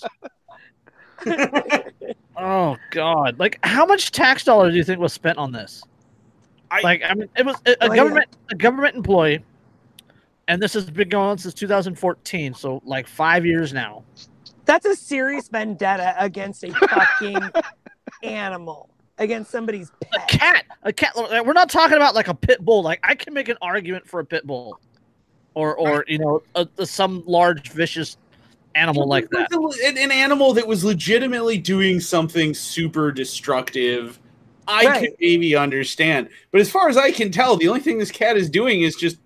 [2.40, 3.37] Oh God!
[3.40, 5.83] Like, how much tax dollars do you think was spent on this?
[6.70, 7.96] I- like, I mean, it was a, a Oh, yeah.
[7.96, 9.44] government a government employee,
[10.46, 14.04] and this has been going on since 2014, so like five years now.
[14.66, 17.38] That's a serious vendetta against a fucking
[18.22, 21.14] animal, against somebody's A cat, a cat.
[21.16, 22.83] We're not talking about like a pit bull.
[22.83, 24.78] Like, I can make an argument for a pit bull,
[25.54, 28.16] or or you know, a, a- some large vicious
[28.74, 29.48] animal like that.
[29.52, 34.18] An, an animal that was legitimately doing something super destructive.
[34.66, 35.00] I Right.
[35.00, 38.37] could maybe understand, but as far as I can tell, the only thing this cat
[38.37, 39.18] is doing is just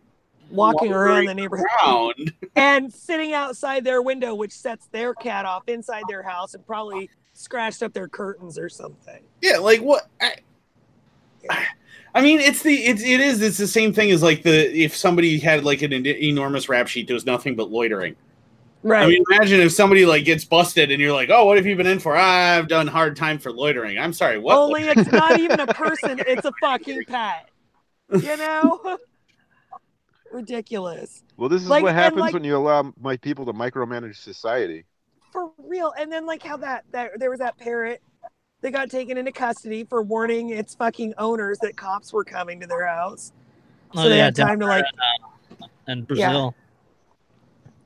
[0.50, 2.32] Walking around the neighborhood around.
[2.56, 7.08] and sitting outside their window, which sets their cat off inside their house and probably
[7.32, 9.20] scratched up their curtains or something.
[9.40, 10.08] Yeah, like what?
[10.20, 10.34] I,
[12.14, 14.94] I mean, it's the it's it is it's the same thing as like the if
[14.94, 18.14] somebody had like an en- enormous rap sheet that was nothing but loitering.
[18.82, 19.04] Right.
[19.04, 21.76] I mean, imagine if somebody like gets busted and you're like, "Oh, what have you
[21.76, 23.98] been in for?" "Ah, I've done hard time for loitering.
[23.98, 24.56] I'm sorry, what?
[24.58, 27.48] Only it's not even a person, it's a fucking pet.
[28.12, 28.98] You know?
[30.32, 31.22] Ridiculous.
[31.36, 34.84] Well, this is Like- what happens like- when you allow my people to micromanage society.
[35.32, 35.92] For real.
[35.98, 38.02] And then like how that that there was that parrot
[38.62, 42.66] that got taken into custody for warning its fucking owners that cops were coming to
[42.66, 43.32] their house.
[43.94, 44.84] So Oh, they yeah, had time to like
[45.88, 46.54] in Brazil.
[46.56, 46.61] yeah.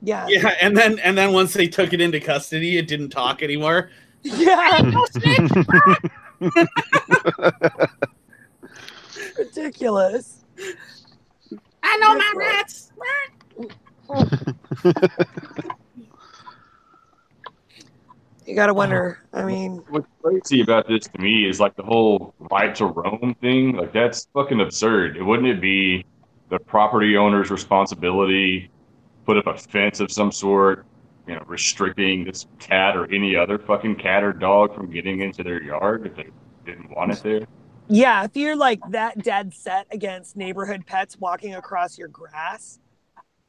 [0.03, 3.43] Yeah, Yeah, and then and then once they took it into custody, it didn't talk
[3.43, 3.91] anymore.
[4.23, 4.93] Yeah.
[9.39, 10.45] Ridiculous.
[11.83, 12.93] I know my rats.
[18.47, 19.19] You gotta wonder.
[19.33, 23.35] I mean, What's crazy about this to me is like the whole right to roam
[23.41, 23.77] thing.
[23.77, 25.21] Like that's fucking absurd.
[25.21, 26.05] Wouldn't it be
[26.49, 28.71] the property owner's responsibility
[29.27, 30.87] put up a fence of some sort,
[31.27, 35.43] you know, restricting this cat or any other fucking cat or dog from getting into
[35.43, 36.31] their yard if they
[36.65, 37.47] didn't want it there?
[37.89, 42.79] yeah, if you're like that dead set against neighborhood pets walking across your grass,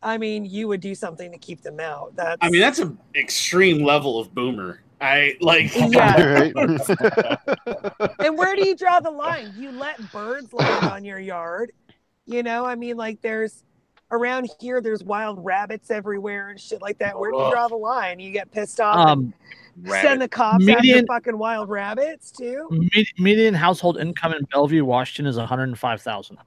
[0.02, 2.16] I mean, you would do something to keep them out.
[2.16, 4.82] That's I mean, that's an extreme level of boomer.
[5.02, 5.76] I like.
[5.76, 6.52] Yeah.
[8.20, 9.54] and where do you draw the line?
[9.56, 11.72] You let birds land on your yard.
[12.26, 13.64] You know, I mean, like there's
[14.12, 17.18] around here, there's wild rabbits everywhere and shit like that.
[17.18, 18.20] Where do you draw the line?
[18.20, 18.96] You get pissed off.
[19.10, 19.34] Um,
[19.84, 22.68] and send the cops median- after fucking wild rabbits too.
[23.20, 26.38] median household income in Bellevue, Washington, is one hundred five thousand.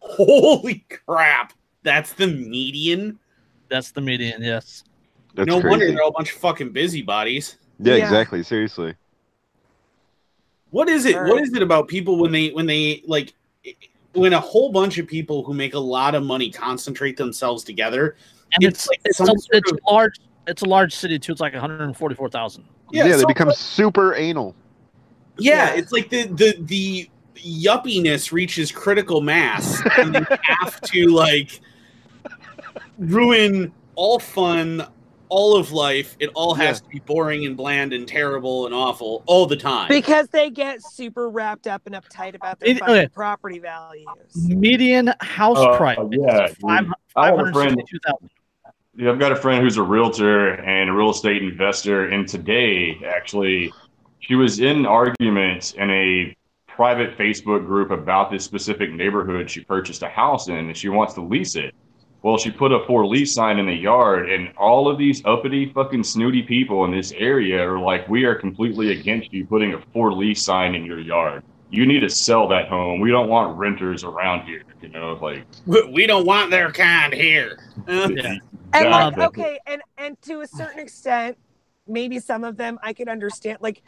[0.00, 1.52] Holy crap!
[1.82, 3.18] That's the median.
[3.68, 4.42] That's the median.
[4.42, 4.84] Yes.
[5.34, 7.56] That's no wonder they're all a bunch of fucking busybodies.
[7.78, 8.04] Yeah, Yeah.
[8.04, 8.42] exactly.
[8.42, 8.94] Seriously.
[10.70, 11.16] What is it?
[11.16, 11.42] All right.
[11.42, 13.32] is it about people when they when they like
[14.16, 18.16] when a whole bunch of people who make a lot of money concentrate themselves together?
[18.54, 20.20] And It's it's like it's, some a, sort it's of- large.
[20.46, 21.32] It's a large city too.
[21.32, 22.64] It's like one hundred forty four thousand.
[22.92, 24.54] Yeah, they so- become super anal.
[25.38, 25.78] Yeah, Yeah.
[25.80, 31.60] it's like the the the yuppiness reaches critical mass, and you have to like
[32.98, 34.86] ruin all fun,
[35.28, 36.16] all of life.
[36.18, 39.88] It all has to be boring and bland and terrible and awful all the time.
[39.88, 43.08] Because they get super wrapped up and uptight about their It- fucking okay.
[43.08, 44.06] property values.
[44.34, 45.98] Median house Uh, price.
[46.10, 46.86] yeah, is five
[47.16, 47.76] I have a friend.
[47.78, 48.30] sixty two thousand.
[48.98, 52.98] Yeah, I've got a friend who's a realtor and a real estate investor, and today
[53.06, 53.72] actually,
[54.20, 56.34] she was in argument in a
[56.66, 61.14] private Facebook group about this specific neighborhood she purchased a house in, and she wants
[61.14, 61.74] to lease it.
[62.22, 65.72] Well, she put a for lease sign in the yard, and all of these uppity
[65.72, 69.80] fucking snooty people in this area are like, "We are completely against you putting a
[69.92, 71.44] for lease sign in your yard.
[71.70, 73.00] You need to sell that home.
[73.00, 77.12] We don't want renters around here." You know, like We- we don't want their kind
[77.12, 77.58] here.
[77.88, 78.36] Yeah.
[78.72, 81.38] And like, okay, and and to a certain extent,
[81.86, 83.58] maybe some of them I could understand.
[83.60, 83.82] Like,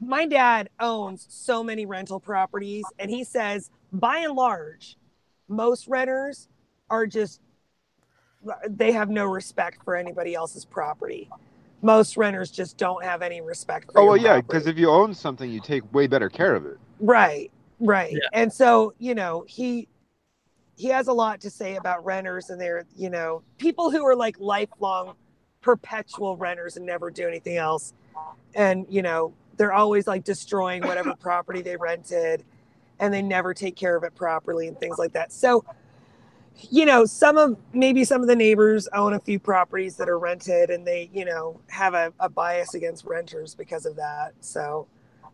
[0.00, 4.96] my dad owns so many rental properties, and he says, by and large,
[5.48, 6.48] most renters
[6.90, 7.40] are just
[8.68, 11.28] they have no respect for anybody else's property.
[11.82, 14.00] Most renters just don't have any respect for.
[14.00, 16.78] Oh well, yeah, because if you own something, you take way better care of it.
[17.00, 18.12] Right, right.
[18.12, 18.20] Yeah.
[18.32, 19.88] And so, you know, he
[20.76, 24.16] he has a lot to say about renters and they're, you know, people who are
[24.16, 25.14] like lifelong
[25.60, 27.92] perpetual renters and never do anything else.
[28.54, 32.44] And, you know, they're always like destroying whatever property they rented
[32.98, 35.32] and they never take care of it properly and things like that.
[35.32, 35.64] So,
[36.70, 40.18] you know, some of maybe some of the neighbors own a few properties that are
[40.18, 44.32] rented and they, you know, have a, a bias against renters because of that.
[44.40, 44.86] So,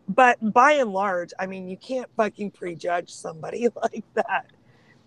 [0.09, 4.47] but by and large, I mean, you can't fucking prejudge somebody like that.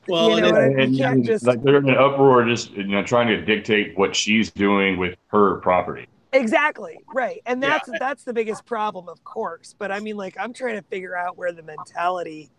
[0.06, 0.80] Well, you know, it- what I mean?
[0.80, 3.44] and, you can't and, just like they're in an uproar, just you know, trying to
[3.44, 6.06] dictate what she's doing with her property.
[6.32, 7.70] exactly right, and Yeah.
[7.70, 9.74] that's that's the biggest problem, of course.
[9.78, 12.50] But I mean, like, I'm trying to figure out where the mentality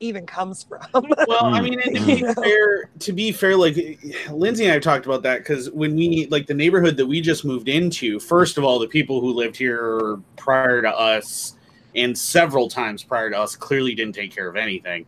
[0.00, 0.80] even comes from.
[1.26, 1.62] Well, I Mm.
[1.62, 3.76] mean, and to be fair, to be fair, like
[4.30, 7.20] Lindsay and I have talked about that because when we like the neighborhood that we
[7.20, 11.54] just moved into, first of all, the people who lived here prior to us
[11.94, 15.04] and several times prior to us clearly didn't take care of anything.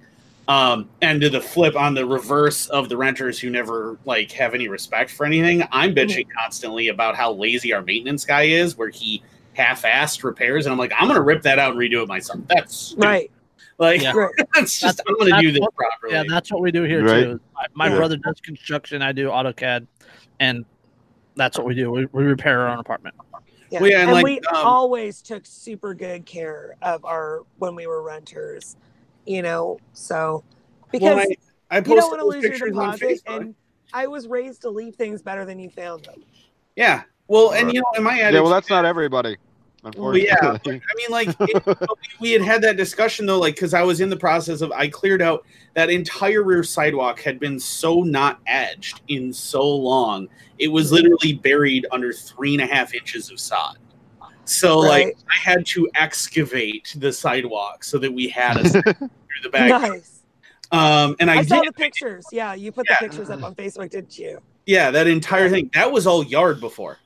[0.49, 4.55] Um, and to the flip on the reverse of the renters who never like have
[4.55, 8.89] any respect for anything, I'm bitching constantly about how lazy our maintenance guy is, where
[8.91, 9.23] he
[9.55, 12.41] half-assed repairs, and I'm like, I'm gonna rip that out and redo it myself.
[12.49, 13.05] That's stupid.
[13.05, 13.31] right,
[13.79, 14.13] Like Yeah.
[14.17, 14.31] right.
[14.55, 16.13] that's just That's- I'm gonna do this what- properly.
[16.15, 17.25] Yeah, that's what we do here Right.
[17.25, 17.41] too.
[17.55, 17.97] My, my Yeah.
[17.97, 19.03] brother does construction.
[19.03, 19.87] I do AutoCAD,
[20.41, 20.65] and
[21.37, 21.91] that's what we do.
[21.91, 23.15] We, we repair our own apartment.
[23.71, 23.81] Yeah.
[23.81, 27.75] Well, yeah, and, and like, we um, always took super good care of our when
[27.75, 28.77] we were renters,
[29.25, 29.79] you know.
[29.95, 30.45] So
[30.91, 31.19] because Well,
[31.71, 33.55] I, I you don't want to lose your pictures on deposit, and
[33.95, 36.23] I was raised to leave things better than you found them.
[36.77, 37.03] yeah.
[37.29, 39.39] Well, and you know, in my attitude, Yeah, well, that's not everybody.
[39.97, 40.81] Well, yeah, Unfortunately.
[40.89, 41.89] I mean, like it,
[42.21, 44.89] we had had that discussion though, like because I was in the process of I
[44.89, 50.69] cleared out that entire rear sidewalk had been so not edged in so long, it
[50.69, 53.79] was literally buried under three and a half inches of sod.
[54.45, 59.09] So like I had to excavate the sidewalk so that we had a through
[59.43, 59.69] the back.
[59.69, 60.23] nice.
[60.71, 62.25] Um, and I, I, saw did, the pictures.
[62.33, 62.97] Yeah, you put Yeah.
[63.01, 64.39] the pictures up on Facebook, didn't you?
[64.65, 66.99] yeah, that entire thing that was all yard before.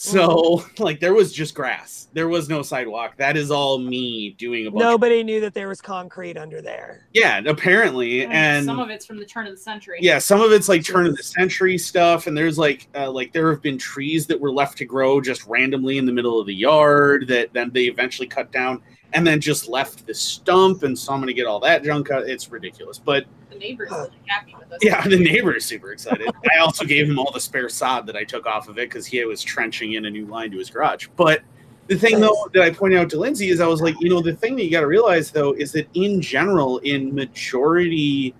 [0.00, 2.08] So like there was just grass.
[2.12, 3.16] There was no sidewalk.
[3.16, 4.82] That is all me doing a bunch.
[4.82, 7.08] of Nobody knew that there was concrete under there.
[7.12, 9.98] Yeah, apparently, and some of it's from the turn of the century.
[10.00, 13.32] yeah, some of it's like turn of the century stuff, and there's like uh, like
[13.32, 16.46] there have been trees that were left to grow just randomly in the middle of
[16.46, 18.80] the yard that then they eventually cut down
[19.12, 22.28] and then just left the stump, and so I'm gonna get all that junk out.
[22.28, 24.78] It's ridiculous, but the neighbors are happy with us.
[24.82, 26.28] yeah, the neighbor is super excited.
[26.54, 29.06] I also gave him all the spare sod that I took off of it because
[29.06, 31.08] he was trenching in a new line to his garage.
[31.16, 31.42] But
[31.88, 34.20] the thing though that I pointed out to Lindsay is I was like, you know,
[34.20, 38.34] the thing that you got to realize though is that in general, in majority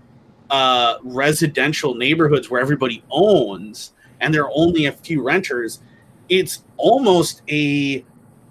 [0.51, 5.79] uh, residential neighborhoods where everybody owns and there are only a few renters,
[6.29, 8.05] it's almost a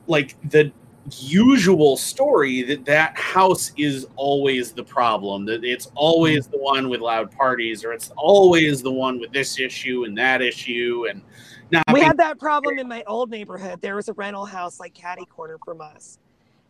[0.09, 0.73] like the
[1.19, 6.53] usual story that that house is always the problem that it's always mm.
[6.53, 10.43] the one with loud parties or it's always the one with this issue and that
[10.43, 11.23] issue and
[11.71, 13.81] not We had that problem in my old neighborhood.
[13.81, 16.19] There was a rental house like catty corner from us.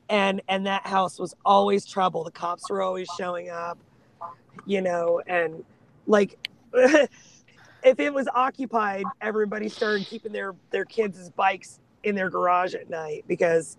[0.09, 2.25] And and that house was always trouble.
[2.25, 3.79] The cops were always showing up,
[4.67, 5.65] you know, and
[6.07, 12.75] like if it was occupied, everybody started keeping their their kids' bikes in their garage
[12.75, 13.77] at night because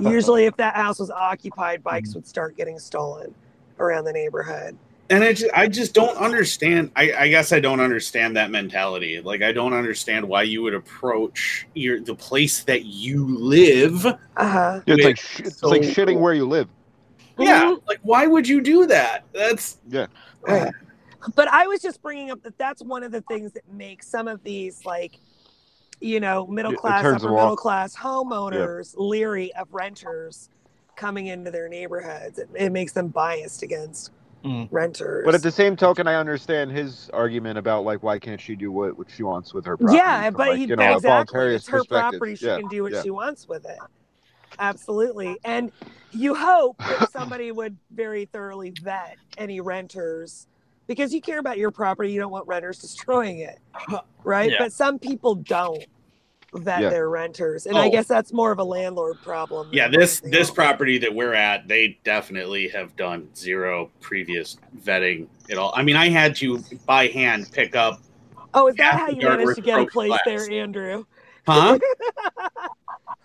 [0.00, 3.34] usually if that house was occupied, bikes would start getting stolen
[3.78, 4.76] around the neighborhood.
[5.10, 6.90] and it just, I just don't understand.
[6.94, 9.20] I, I guess I don't understand that mentality.
[9.20, 14.04] Like I don't understand why you would approach your the place that you live.
[14.04, 14.80] Uh-huh.
[14.86, 16.68] it's like sh- it's like shitting where you live.
[17.38, 19.24] Yeah, like why would you do that?
[19.32, 19.78] That's
[20.42, 20.72] Right.
[21.34, 24.28] But I was just bringing up that that's one of the things that makes some
[24.28, 25.18] of these like,
[26.00, 27.58] you know, middle class, upper middle off.
[27.58, 30.50] class homeowners leery of renters
[30.96, 32.38] coming into their neighborhoods.
[32.38, 34.12] It, it makes them biased against
[34.44, 34.68] Mm.
[34.70, 35.24] renters.
[35.24, 38.70] But at the same token, I understand his argument about like why can't she do
[38.70, 39.96] what, what she wants with her property?
[39.96, 41.38] yeah, from, but like, he, you know, a exactly.
[41.40, 42.36] voluntarist It's her property.
[42.36, 42.58] She yeah.
[42.58, 43.02] can do what yeah.
[43.02, 43.78] she wants with it.
[44.60, 45.38] Absolutely.
[45.44, 45.72] And
[46.12, 50.46] you hope that somebody would very thoroughly vet any renters
[50.88, 52.10] because you care about your property.
[52.10, 53.60] You don't want renters destroying it.
[54.24, 54.50] Right.
[54.50, 54.56] Yeah.
[54.58, 55.84] But some people don't
[56.54, 56.88] vet Yeah.
[56.88, 57.66] their renters.
[57.66, 57.90] And I Oh.
[57.90, 59.68] guess that's more of a landlord problem.
[59.70, 59.86] yeah.
[59.88, 60.50] This this else.
[60.50, 65.72] property that we're at, they definitely have done zero previous vetting at all.
[65.76, 68.00] I mean, I had to by hand pick up,
[68.54, 70.20] Oh, is that how you managed to get a place glass.
[70.24, 71.04] there, Andrew?
[71.46, 71.78] huh?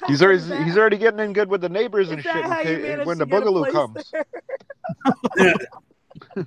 [0.08, 2.67] He's already he's already getting in good with the neighbors and shit that how in
[2.67, 4.12] you ca- managed when the get boogaloo comes.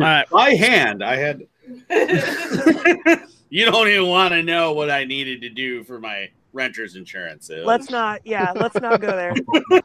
[0.00, 0.08] there?
[0.08, 0.30] All right.
[0.30, 1.02] by hand.
[1.04, 1.46] I had.
[3.50, 7.48] you don't even want to know what I needed to do for my renter's insurance.
[7.50, 8.20] It was- Let's not.
[8.24, 9.34] Yeah, let's not go there.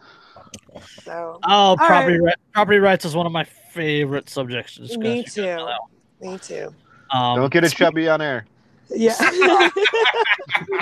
[1.04, 1.88] So, Oh, right.
[1.88, 4.98] property ri- property rights is one of my favorite subjects to discuss.
[4.98, 5.66] Me You guys know too.
[5.66, 6.76] that me too.
[7.14, 8.46] Um, Don't get it chubby on air.
[8.90, 9.16] Yeah.
[9.20, 9.70] I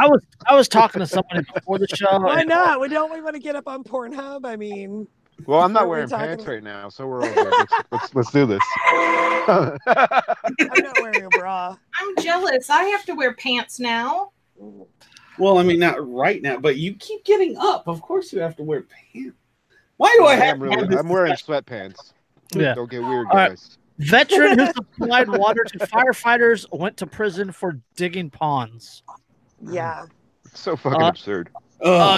[0.07, 2.19] was I was talking to somebody before the show.
[2.19, 2.81] Why not?
[2.81, 4.45] We don't we want to get up on Pornhub.
[4.45, 5.07] I mean,
[5.45, 6.51] Well, I'm not wearing pants about?
[6.53, 7.53] right now, so we're all good.
[7.57, 8.61] Let's, let's, let's do this.
[9.47, 11.75] I'm not wearing a bra.
[11.99, 12.69] I'm jealous.
[12.69, 14.31] I have to wear pants now.
[15.39, 17.87] Well, I mean, not right now, but you keep getting up.
[17.87, 19.35] Of course, you have to wear pants.
[19.97, 20.55] Why do I have?
[20.55, 21.63] I'm, to really, have this I'm wearing discussion?
[21.63, 22.13] sweatpants.
[22.53, 22.75] Yeah.
[22.75, 23.49] Don't get weird, All right.
[23.49, 23.77] guys.
[23.99, 29.03] Veteran who supplied water to firefighters went to prison for digging ponds.
[29.61, 30.05] Yeah.
[30.45, 31.49] It's so fucking Uh, absurd.
[31.83, 32.17] Uh,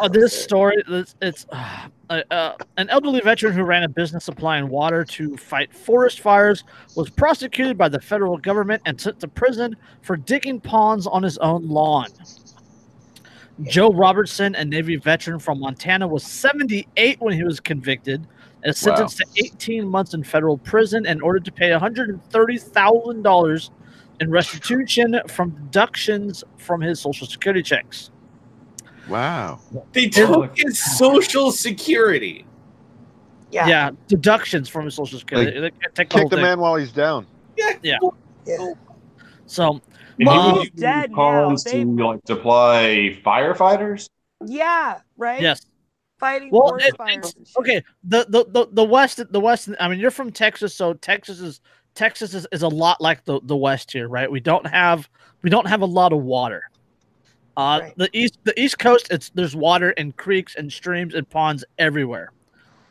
[0.00, 1.88] uh, this story, it's, it's uh,
[2.30, 6.62] uh, an elderly veteran who ran a business supplying water to fight forest fires
[6.94, 11.38] was prosecuted by the federal government and sent to prison for digging ponds on his
[11.38, 12.06] own lawn.
[13.64, 18.24] Joe Robertson, a Navy veteran from Montana, was 78 when he was convicted
[18.62, 23.70] and sentenced to 18 months in federal prison and ordered to pay $130,000
[24.20, 28.12] in restitution from deductions from his Social Security checks.
[29.10, 29.58] Wow.
[29.92, 32.46] they took his social security.
[33.50, 33.66] Yeah.
[33.66, 35.52] Yeah, deductions from his social security.
[35.52, 37.26] They- they take the Kick the man while he's down.
[37.56, 37.76] Yeah.
[37.82, 37.96] Yeah.
[38.46, 38.72] Yeah.
[39.46, 39.80] So
[40.18, 41.56] And Well, he Mom- was he's using dead now.
[41.56, 44.08] They- to like supply firefighters.
[44.46, 45.00] Yeah.
[45.16, 45.40] Right.
[45.40, 45.66] yes,
[46.18, 47.16] Fighting Well, it- fires.
[47.16, 47.56] it's- and shit.
[47.58, 47.82] okay.
[48.04, 49.68] The, the the the west the west.
[49.80, 51.60] I mean, you're from Texas, so Texas is
[51.94, 54.30] Texas is, is a lot like the, the West here, right?
[54.30, 55.08] We don't have
[55.42, 56.62] we don't have a lot of water.
[57.56, 57.94] Uh, Right.
[57.96, 62.32] The east the East Coast, it's there's water and creeks and streams and ponds everywhere.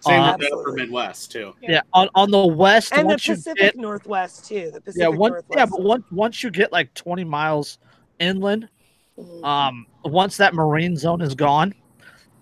[0.01, 1.53] Same Uh, with the upper Midwest too.
[1.61, 4.71] Yeah, on, on the West, and the once you Pacific get Northwest too.
[4.71, 5.57] The Pacific yeah, one, Northwest.
[5.57, 7.79] yeah, but once once you get like 20 miles
[8.19, 8.69] inland,
[9.17, 9.43] Mhm.
[9.43, 11.73] um, once that marine zone is gone,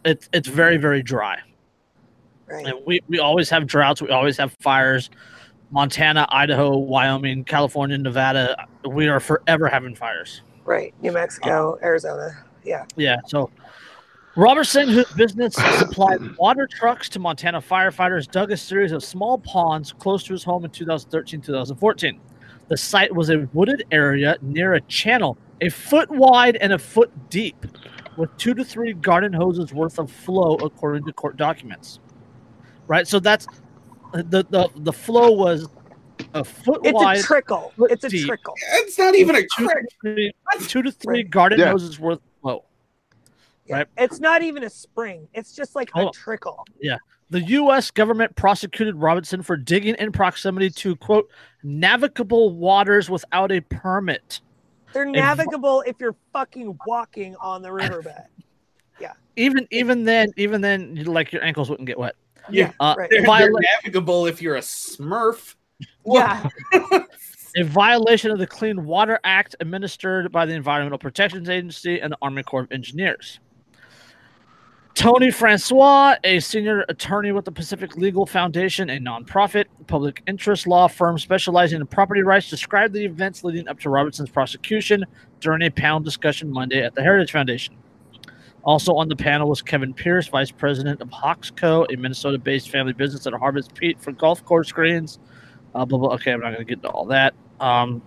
[0.05, 1.39] it's it's very very dry.
[2.47, 2.65] right.
[2.67, 4.01] And we, we always have droughts.
[4.01, 5.09] We always have fires.
[5.69, 8.67] Montana, Idaho, Wyoming, California, Nevada.
[8.87, 10.41] We are forever having fires.
[10.67, 10.93] Right.
[11.01, 12.43] New Mexico, uh, Arizona.
[12.65, 12.85] Yeah.
[12.97, 13.15] Yeah.
[13.25, 13.49] So
[14.35, 19.93] Robertson, whose business supplied water trucks to Montana firefighters, dug a series of small ponds
[19.93, 22.19] close to his home in 2013 2014.
[22.67, 27.29] The site was a wooded area near a channel, a foot wide and a foot
[27.29, 27.65] deep,
[28.17, 31.99] with two to three garden hoses worth of flow, according to court documents.
[32.87, 33.07] Right.
[33.07, 33.47] So that's
[34.11, 35.69] the the, the flow was
[36.33, 37.17] a foot It's wide.
[37.19, 37.73] a trickle.
[37.89, 38.27] It's a deep.
[38.27, 38.53] trickle.
[38.73, 39.89] It's not even a two, trick.
[39.89, 40.33] to three,
[40.67, 41.29] two to three Right.
[41.29, 41.71] garden Yeah.
[41.71, 42.65] hoses worth of flow.
[43.65, 43.77] Yeah.
[43.77, 43.87] Right.
[43.97, 45.27] It's not even a spring.
[45.33, 46.13] It's just like Hold a on.
[46.13, 46.65] trickle.
[47.29, 47.91] The U.S.
[47.91, 51.29] government prosecuted Robinson for digging in proximity to, quote,
[51.61, 54.39] navigable waters without a permit.
[54.93, 58.13] They're navigable if you're fucking walking on the riverbed.
[58.99, 59.11] Yeah.
[59.35, 62.15] Even even then, even then, like your ankles wouldn't get wet.
[62.49, 62.71] Yeah.
[62.79, 63.07] Uh, Right.
[63.11, 63.51] They're, they're
[63.83, 65.53] navigable if you're a Smurf.
[66.07, 66.49] Yeah.
[67.57, 72.17] a violation of the Clean Water Act administered by the Environmental Protection Agency and the
[72.21, 73.39] Army Corps of Engineers.
[74.97, 80.87] Tony Francois, a senior attorney with the Pacific Legal Foundation, a nonprofit public interest law
[80.87, 85.05] firm specializing in property rights, described the events leading up to Robertson's prosecution
[85.39, 87.75] during a panel discussion Monday at the Heritage Foundation.
[88.63, 92.93] Also on the panel was Kevin Pierce, vice president of Hawksco, a Minnesota based family
[92.93, 95.19] business that harvests peat for golf course greens.
[95.77, 96.13] Uh, blah, blah.
[96.15, 97.35] Okay, I'm not going to get into all that.
[97.59, 98.01] Um,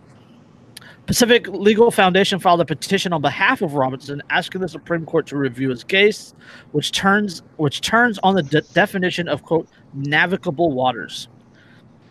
[1.06, 5.36] Pacific Legal Foundation filed a petition on behalf of Robinson, asking the Supreme Court to
[5.36, 6.34] review his case,
[6.72, 11.28] which turns which turns on the de- definition of quote navigable waters.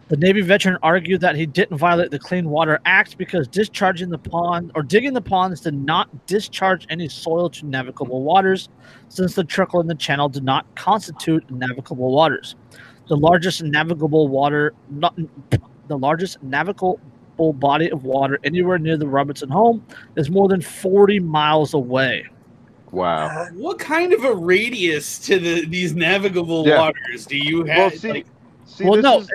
[0.08, 4.18] The Navy veteran argued that he didn't violate the Clean Water Act because discharging the
[4.18, 8.70] pond or digging the ponds did not discharge any soil to navigable waters,
[9.10, 12.56] since the trickle in the channel did not constitute navigable waters.
[13.10, 15.16] The largest navigable water, not,
[15.88, 17.00] the largest navigable
[17.54, 19.86] body of water anywhere near the Robinson home
[20.16, 22.28] is more than 40 miles away.
[22.92, 23.28] Wow.
[23.28, 26.80] Uh, What kind of a radius to the these navigable Yeah.
[26.80, 27.78] waters do you have?
[27.78, 28.28] Well, see, Like,
[28.66, 29.32] see well, no, is,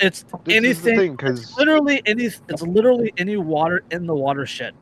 [0.00, 1.12] it's this anything.
[1.12, 2.24] because literally any.
[2.24, 4.74] It's literally any water in the watershed.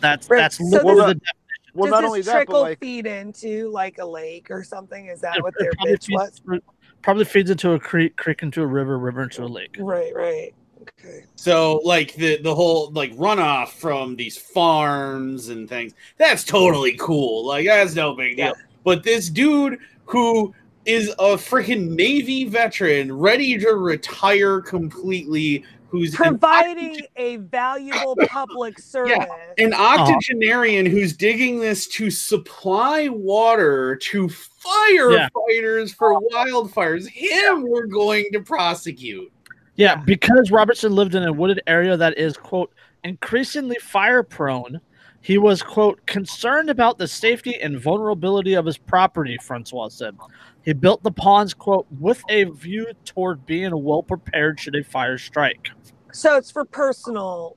[0.00, 1.32] That's Right, that's so literally this- the
[1.74, 4.62] well, Does not this only that, trickle but like feed into like a lake or
[4.64, 5.06] something?
[5.06, 6.42] Is that it- what it their probably bitch was?
[6.46, 6.62] feeds,
[7.02, 9.76] probably feeds into a creek, creek into a river, river into a lake.
[9.78, 10.54] Right, right.
[10.82, 11.24] Okay.
[11.36, 15.92] so like the the whole like runoff from these farms and things.
[16.16, 17.46] That's totally cool.
[17.46, 18.46] Like that's no big deal.
[18.46, 18.52] Yeah.
[18.84, 20.52] But this dude who
[20.84, 28.78] is a freaking Navy veteran, ready to retire completely, who's an Providing a valuable public
[28.78, 29.12] service.
[29.14, 29.26] Yeah,
[29.64, 30.96] an octogenarian uh-huh.
[30.96, 36.20] who's digging this to supply water to firefighters for oh.
[36.32, 37.06] wildfires.
[37.06, 39.30] Him, we're going to prosecute.
[39.76, 42.72] Yeah, because Robertson lived in a wooded area that is, quote,
[43.04, 44.80] increasingly fire prone,
[45.20, 50.16] he was, quote, concerned about the safety and vulnerability of his property, Francois said.
[50.64, 55.18] He built the ponds, quote, with a view toward being well prepared should a fire
[55.18, 55.70] strike.
[56.12, 57.56] So it's for personal.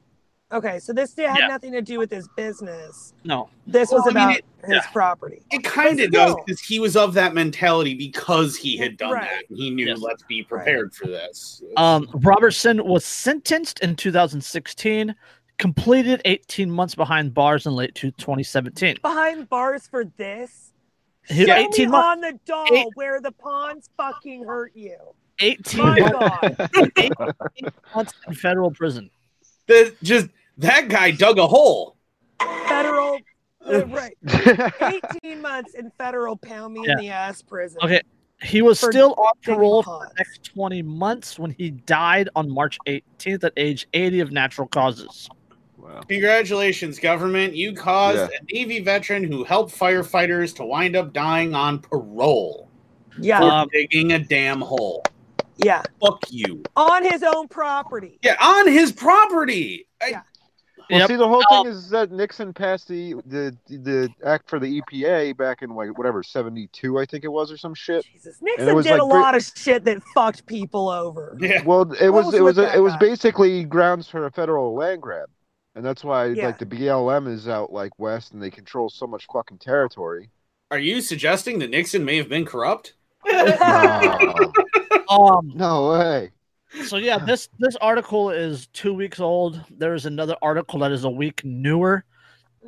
[0.52, 1.48] Okay, so this had Yeah.
[1.48, 3.14] nothing to do with his business.
[3.24, 3.50] No.
[3.68, 5.42] This was Well, I mean, about his property.
[5.52, 9.24] It kind of does because he was of that mentality because he had done Right.
[9.50, 9.56] that.
[9.56, 10.00] He knew, Yes.
[10.00, 11.64] let's be prepared for this.
[11.78, 15.16] Um, Robertson was sentenced in 2016,
[15.58, 18.98] completed 18 months behind bars in late 2017.
[19.02, 20.72] Behind bars for this.
[21.28, 22.06] He- Show 18 me months.
[22.08, 24.96] on the doll Eight- where the pawns fucking hurt you.
[25.40, 27.12] 18 months, 18
[27.96, 29.10] months in federal prison.
[29.68, 30.28] The, just
[30.58, 31.96] that guy dug a hole.
[32.68, 33.20] Federal.
[33.66, 34.16] uh, right.
[35.24, 37.80] 18 months in federal pound me in the ass prison.
[37.84, 38.02] Okay.
[38.44, 42.78] He was still on parole for the next 20 months when he died on March
[42.86, 45.30] 18th at age 80 of natural causes.
[45.78, 46.02] wow.
[46.08, 47.56] Congratulations, government.
[47.56, 48.28] You caused Yeah.
[48.42, 52.70] a Navy veteran who helped firefighters to wind up dying on parole
[53.20, 53.40] Yeah.
[53.40, 55.02] for Um, digging a damn hole.
[55.58, 55.84] Yeah.
[56.02, 56.64] Fuck you.
[56.76, 58.20] On his own property.
[58.24, 59.88] Yeah, on his property.
[60.02, 60.22] I- Yeah.
[60.92, 61.08] Well, Yep.
[61.08, 64.68] see, the whole Um, thing is that Nixon passed the, the the act for the
[64.82, 68.06] EPA back in like whatever seventy two, I think it was, or some shit.
[68.06, 71.36] Jesus, Nixon was, did like, a lot of shit that fucked people over.
[71.40, 71.64] Yeah.
[71.64, 74.76] Well, it What was was it was a, it was basically grounds for a federal
[74.76, 75.28] land grab,
[75.74, 76.46] and that's why Yeah.
[76.46, 80.30] like the BLM is out like west and they control so much fucking territory.
[80.70, 82.94] Are you suggesting that Nixon may have been corrupt?
[83.26, 84.52] No,
[85.10, 86.32] Um, no way.
[86.86, 89.62] so yeah, this this article is two weeks old.
[89.70, 92.04] There is another article that is a week newer,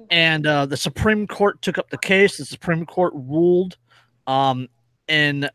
[0.10, 2.38] and uh, the Supreme Court took up the case.
[2.38, 3.78] The Supreme Court ruled,
[4.28, 4.68] um,
[5.08, 5.50] in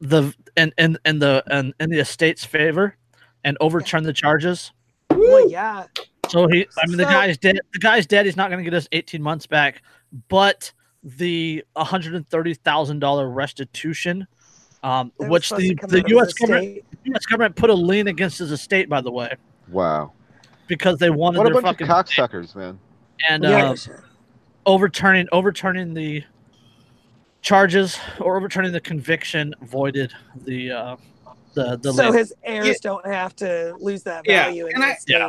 [0.00, 2.96] the in in, in the in, in the estate's favor,
[3.44, 4.72] and overturned the charges.
[5.10, 5.86] Well, yeah.
[6.28, 7.58] So he, I mean, the guy's dead.
[7.72, 8.26] The guy's dead.
[8.26, 9.82] He's not going to get us 18 months back,
[10.28, 14.26] but the 130 thousand dollar restitution,
[14.84, 16.32] um, which the, the U.S.
[16.34, 16.78] government.
[17.04, 17.26] U.S.
[17.26, 19.34] government put a lien against his estate, by the way,
[19.70, 20.12] Wow,
[20.68, 22.78] because they wanted what a their bunch fucking of cocksuckers, man.
[23.28, 24.04] and Yeah, uh, sure.
[24.66, 26.22] overturning overturning the
[27.42, 30.12] charges or overturning the conviction voided
[30.44, 30.96] the uh,
[31.54, 32.14] the the so lien.
[32.18, 35.16] his heirs don't have to lose that Yeah, value in and the I- estate.
[35.18, 35.28] Yeah.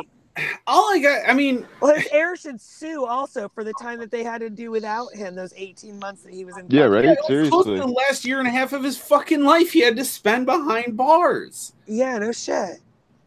[0.66, 4.10] All I got, I mean, Well, his heirs should sue also for the time that
[4.10, 6.66] they had to do without him, those 18 months that he was in.
[6.68, 7.04] Yeah, right.
[7.04, 7.78] yeah, it was close to Seriously.
[7.78, 10.96] the last year and a half of his fucking life he had to spend behind
[10.96, 11.72] bars.
[11.86, 12.80] Yeah, no shit.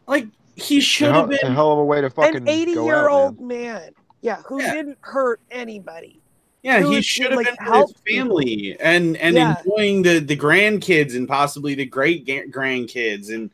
[0.06, 3.74] Like he should have been a hell of a way to fucking An eighty-year-old man.
[3.74, 3.90] man.
[4.20, 4.74] Yeah, who Yeah.
[4.74, 6.20] didn't hurt anybody.
[6.62, 9.56] Yeah, who he should have like, been with his family and and Yeah.
[9.64, 13.50] enjoying the the grandkids and possibly the great grandkids and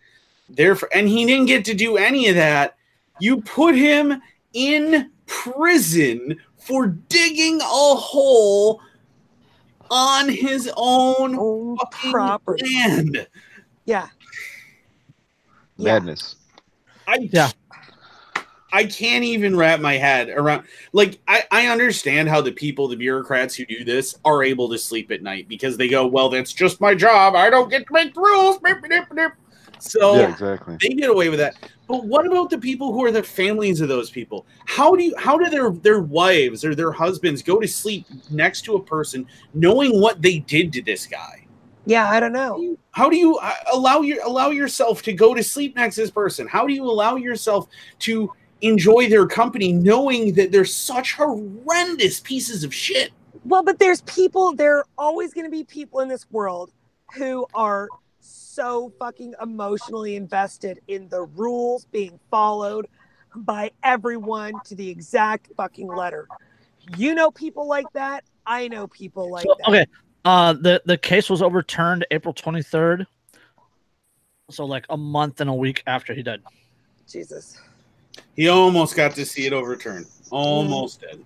[0.49, 2.75] therefore and he didn't get to do any of that.
[3.21, 4.21] You put him
[4.53, 7.65] in prison for digging a
[7.95, 8.81] hole
[9.91, 12.65] on his own Own property.
[12.75, 13.27] land.
[13.85, 14.09] Yeah.
[15.77, 15.93] Yeah.
[15.93, 16.37] Madness.
[17.07, 17.51] I Yeah.
[18.73, 22.97] I can't even wrap my head around like I, I understand how the people, the
[22.97, 26.53] bureaucrats who do this are able to sleep at night because they go, Well, that's
[26.53, 27.35] just my job.
[27.37, 28.59] I don't get to make the rules.
[28.59, 29.31] Beep, beep, beep, beep."
[29.79, 30.77] So yeah, exactly.
[30.81, 31.57] they get away with that.
[31.87, 34.47] But what about the people who are the families of those people?
[34.67, 38.63] How do you how do their their wives or their husbands go to sleep next
[38.63, 41.47] to a person knowing what they did to this guy?
[41.85, 42.77] Yeah, I don't know.
[42.91, 46.11] How do you uh, allow your allow yourself to go to sleep next to this
[46.11, 46.49] person?
[46.49, 47.69] How do you allow yourself
[48.01, 53.13] to enjoy their company knowing that they're such horrendous pieces of shit?
[53.45, 56.73] Well, but there's people, there are always going to be people in this world
[57.15, 57.89] who are
[58.57, 62.89] so fucking emotionally invested in the rules being followed
[63.35, 66.27] by everyone to the exact fucking letter.
[66.97, 68.25] You know people like that.
[68.47, 69.69] I know people like So, that.
[69.69, 69.87] okay,
[70.25, 73.07] uh, the the case was overturned April 23rd,
[74.51, 76.41] so like a month and a week after he died.
[77.07, 77.61] Jesus.
[78.35, 80.07] He almost got to see it overturned.
[80.31, 81.23] Almost did.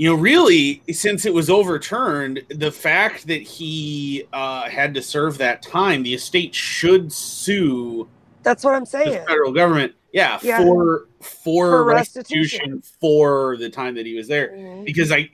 [0.00, 5.36] You know, really, since it was overturned, the fact that he uh, had to serve
[5.36, 8.08] that time, the estate should sue
[8.42, 9.26] That's what I'm the saying.
[9.26, 9.92] federal government.
[10.14, 10.62] Yeah, Yeah.
[10.62, 12.76] for for, For restitution.
[12.76, 12.82] restitution.
[12.98, 14.52] for the time that he was there.
[14.56, 14.86] Mhm.
[14.86, 15.28] Because I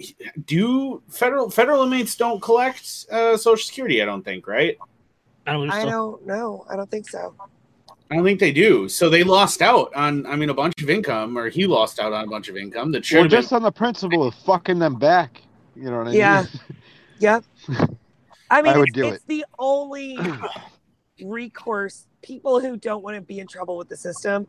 [0.46, 4.02] do federal federal inmates don't collect uh, Social Security.
[4.02, 4.76] I don't think, right?
[5.46, 6.66] I don't, I don't know.
[6.68, 7.36] I don't think so.
[8.10, 8.88] I don't think they do.
[8.88, 12.12] So they lost out on, I mean, a bunch of income, or he lost out
[12.12, 13.56] on a bunch of income that should Well, just been.
[13.56, 15.42] on the principle of fucking them back.
[15.74, 16.42] You know what I Yeah.
[16.42, 16.76] mean?
[17.18, 17.40] Yeah.
[17.78, 17.88] yep.
[18.48, 20.16] I mean, would it's, do it's the only
[21.22, 22.06] recourse.
[22.22, 24.46] People who don't want to be in trouble with the system,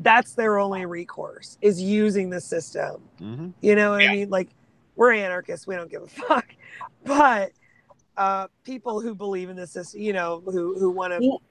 [0.00, 3.00] that's their only recourse is using the system.
[3.18, 4.10] hmm You know what Yeah.
[4.10, 4.30] I mean?
[4.30, 4.48] Like,
[4.96, 5.66] we're anarchists.
[5.66, 6.46] We don't give a fuck.
[7.04, 7.52] But
[8.16, 11.42] uh, people who believe in the system, you know, who, who want to Well-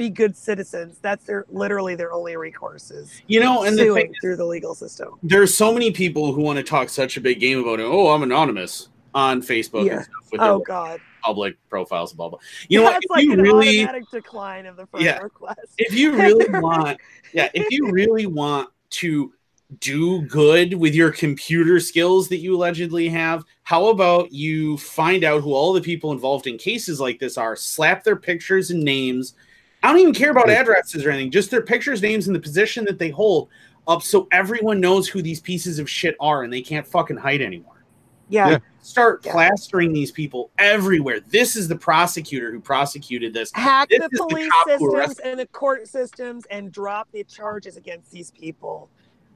[0.00, 4.14] be good citizens, that's their literally their only recourse is You know, and the thing,
[4.22, 5.10] through the legal system.
[5.22, 7.84] there's so many people who want to talk such a big game about it.
[7.84, 9.96] Oh, I'm anonymous on Facebook Yeah.
[9.96, 11.00] and stuff with Oh, God.
[11.22, 12.38] public profiles, blah blah.
[12.68, 12.92] You know what?
[12.94, 15.18] that's like you an really, automatic decline of the friend Yeah.
[15.18, 15.60] request.
[15.76, 16.98] if you really want,
[17.34, 18.70] yeah, if you really want
[19.00, 19.34] to
[19.80, 25.42] do good with your computer skills that you allegedly have, how about you find out
[25.42, 29.34] who all the people involved in cases like this are, slap their pictures and names.
[29.82, 32.84] I don't even care about addresses or anything, just their pictures, names, and the position
[32.84, 33.48] that they hold
[33.88, 37.40] up so everyone knows who these pieces of shit are and they can't fucking hide
[37.40, 37.84] anymore.
[38.28, 38.50] Yeah.
[38.50, 38.58] Yeah.
[38.82, 39.32] Start Yeah.
[39.32, 41.20] plastering these people everywhere.
[41.20, 43.50] This is the prosecutor who prosecuted this.
[43.54, 47.76] Hack This the is the police systems and the court systems and drop the charges
[47.76, 48.88] against these people,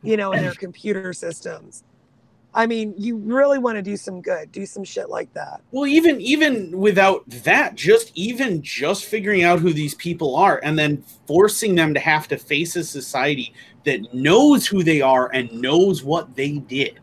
[0.03, 1.85] you know, in their computer systems.
[2.57, 5.61] I mean, you really want to do some good, do some shit like that.
[5.73, 10.79] Well, even even without that, just even just figuring out who these people are and
[10.79, 13.53] then forcing them to have to face a society
[13.85, 17.01] that knows who they are and knows what they did.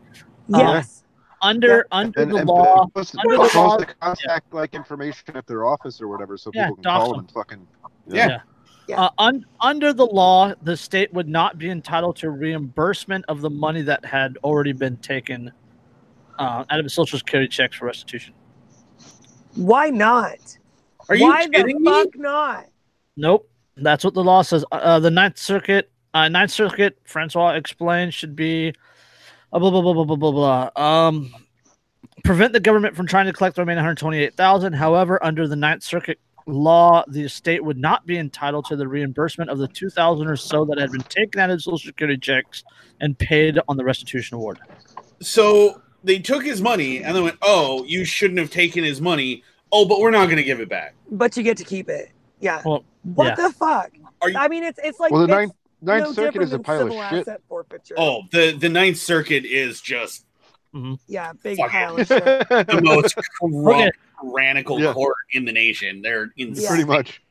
[0.52, 1.04] Uh, yes.
[1.42, 5.36] Under under And, the and law, post, under the post law- the contact like information
[5.36, 7.16] at their office or whatever, so Yeah, people can dox call them.
[7.16, 7.66] them and fucking.
[8.06, 8.40] Yeah.
[8.88, 9.00] Yeah.
[9.02, 13.50] Uh, un- under the law, the state would not be entitled to reimbursement of the
[13.50, 15.52] money that had already been taken
[16.38, 18.34] uh, out of the social security checks for restitution.
[19.54, 20.58] Why not?
[21.08, 21.90] Are you Why kidding the me?
[21.90, 22.66] fuck not?
[23.16, 24.64] Nope, that's what the law says.
[24.72, 28.72] Uh, Uh, the Ninth Circuit, uh, Ninth Circuit, Francois explained, should be
[29.52, 31.06] uh, blah blah blah blah blah blah blah.
[31.06, 31.32] Um,
[32.24, 34.72] prevent the government from trying to collect the remaining 128,000.
[34.72, 39.50] However, under the Ninth Circuit law, the estate would not be entitled to the reimbursement
[39.50, 42.64] of the 2,000 or so that had been taken out of social security checks
[43.00, 44.58] and paid on the restitution award.
[45.20, 49.44] So they took his money and then went, "Oh, you shouldn't have taken his money."
[49.70, 50.94] Oh, but we're not going to give it back.
[51.10, 52.10] But you get to keep it.
[52.40, 52.60] Yeah.
[52.64, 53.46] Well, what yeah.
[53.48, 53.92] the fuck?
[54.20, 56.52] Are you- I mean, it's it's like Well, the it's Ninth, Ninth no Circuit is
[56.52, 57.42] a pile of shit.
[57.96, 60.24] Oh, the the Ninth Circuit is just
[60.74, 60.94] mm-hmm.
[61.06, 62.24] yeah, big fuck pile of shit.
[62.48, 63.90] the most corrupt, Okay.
[64.22, 64.92] Tyrannical Yeah.
[64.92, 66.02] court in the nation.
[66.02, 66.66] They're insane.
[66.68, 67.22] Pretty much.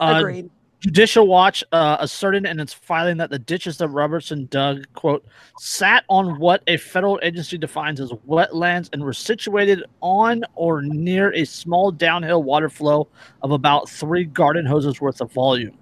[0.00, 0.50] Uh, Agreed.
[0.80, 5.26] Judicial Watch uh, asserted in its filing that the ditches that Robertson dug, quote,
[5.58, 11.34] sat on what a federal agency defines as wetlands and were situated on or near
[11.34, 13.08] a small downhill water flow
[13.42, 15.76] of about three garden hoses worth of volume.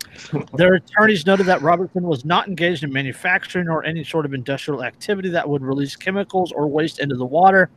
[0.54, 4.82] Their attorneys noted that Robertson was not engaged in manufacturing or any sort of industrial
[4.82, 7.68] activity that would release chemicals or waste into the water,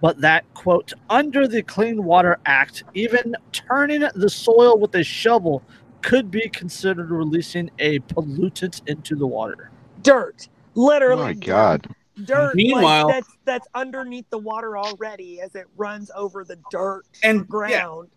[0.00, 5.62] but that, quote, under the Clean Water Act, even turning the soil with a shovel
[6.02, 9.70] could be considered releasing a pollutant into the water.
[10.02, 10.48] Dirt.
[10.74, 11.22] Literally.
[11.22, 11.32] Oh My.
[11.34, 11.86] God.
[12.24, 12.54] Dirt.
[12.54, 17.40] Meanwhile- like, that's that's underneath the water already as it runs over the dirt And-
[17.40, 17.44] yeah.
[17.46, 18.08] ground.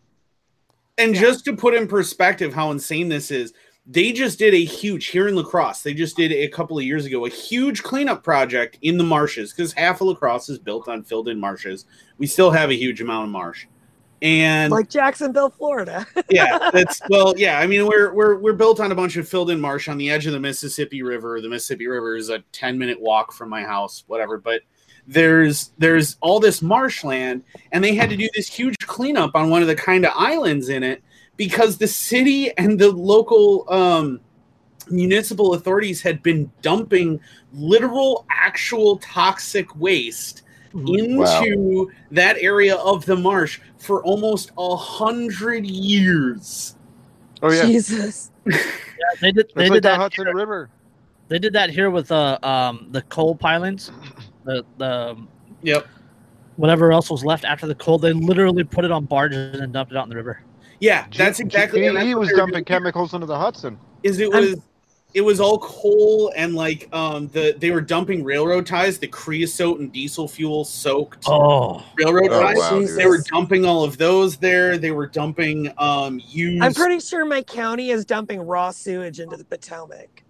[0.97, 1.21] And Yeah.
[1.21, 3.51] just to put in perspective how insane this is,
[3.85, 5.83] they just did a huge here in La Crosse.
[5.83, 9.51] They just did a couple of years ago a huge cleanup project in the marshes
[9.51, 11.85] because half of La Crosse is built on filled in marshes.
[12.17, 13.65] We still have a huge amount of marsh,
[14.21, 16.07] and Like Jacksonville, Florida.
[16.29, 17.59] yeah, that's well, yeah.
[17.59, 20.09] I mean, we're we're we're built on a bunch of filled in marsh on the
[20.09, 21.41] edge of the Mississippi River.
[21.41, 24.37] The Mississippi River is a ten minute walk from my house, whatever.
[24.37, 24.61] But
[25.07, 29.61] there's there's all this marshland, and they had to do this huge cleanup on one
[29.61, 31.03] of the kind of islands in it
[31.37, 34.19] because the city and the local um,
[34.89, 37.19] municipal authorities had been dumping
[37.53, 40.43] literal, actual toxic waste
[40.87, 46.75] into that area of the marsh for almost a hundred years.
[47.41, 48.31] Oh yeah, Jesus.
[48.95, 49.47] Yeah, they did.
[49.55, 49.97] They it's did like the that.
[49.97, 50.69] Hudson River.
[51.27, 53.91] They did that here with uh, um, the coal pilings,
[54.45, 55.17] the the
[55.63, 55.87] Yep.
[56.57, 57.97] whatever else was left after the coal.
[57.97, 60.41] They literally put it on barges and dumped it out in the river.
[60.79, 61.81] Yeah, that's exactly.
[61.81, 63.77] He, and that's he was dumping chemicals into the Hudson.
[64.03, 64.61] Is it I'm- was
[65.13, 69.79] it was all coal and like um the they were dumping railroad ties, the creosote
[69.79, 72.57] and diesel fuel soaked Oh, railroad Oh, ties.
[72.57, 74.77] wow, They were dumping all of those there.
[74.79, 76.63] They were dumping um used.
[76.63, 80.23] I'm pretty sure my county is dumping raw sewage into the Potomac.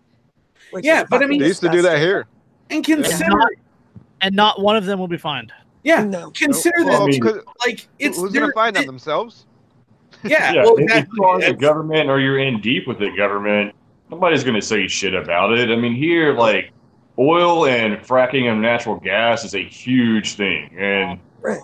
[0.82, 2.26] Yeah, but I mean- They used to do that here.
[2.70, 3.52] and consider Not-
[4.22, 5.54] and not one of them will be fined.
[5.84, 6.32] yeah No.
[6.32, 9.46] consider this Well, I mean- 'cause like it's who's they're- gonna find them it- themselves?
[10.26, 11.18] Yeah, Yeah, well if exactly.
[11.18, 13.74] you are the government or you're in deep with the government,
[14.10, 15.70] nobody's going to say shit about it.
[15.70, 16.72] I mean, here, like,
[17.18, 20.70] oil and fracking of natural gas is a huge thing.
[20.78, 21.60] And, Right.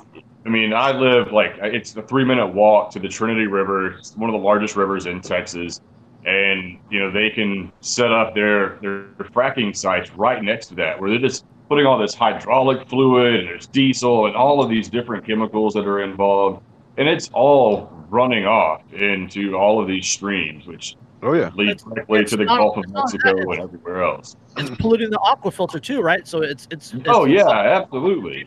[0.45, 4.15] I mean, I live, like, it's a three minute walk to the Trinity River, it's
[4.15, 5.81] one of the largest rivers in Texas.
[6.25, 10.99] And, you know, they can set up their, their fracking sites right next to that,
[10.99, 14.89] where they're just putting all this hydraulic fluid and there's diesel and all of these
[14.89, 16.61] different chemicals that are involved.
[16.97, 21.51] And it's all running off into all of these streams, which Oh yeah.
[21.55, 24.35] leads directly to the not- Gulf of Mexico that, and everywhere else.
[24.57, 26.27] It's polluting the aqua filter too, right?
[26.27, 28.45] So it's it's, it's Oh yeah, absolutely.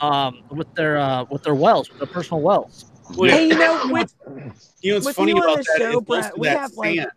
[0.00, 2.86] um, with their uh, with their wells, with their personal wells.
[3.16, 4.14] Well, Hey, you know, with
[4.82, 6.72] You know what's with funny you about the that show, is Brett, we that have,
[6.74, 7.08] like,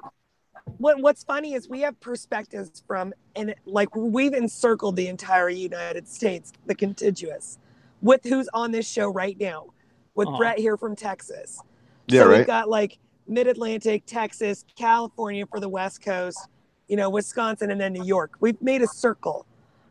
[0.78, 6.08] what what's funny is we have perspectives from and like we've encircled the entire United
[6.08, 7.58] States, the contiguous,
[8.02, 9.68] with who's on this show right now,
[10.16, 10.38] with Aw.
[10.38, 11.62] Brett here from Texas.
[12.08, 12.38] Yeah, so right.
[12.40, 12.98] we've got like
[13.28, 16.48] Mid Atlantic, Texas, California for the West Coast,
[16.88, 18.34] you know, Wisconsin, and then New York.
[18.40, 19.46] We've made a circle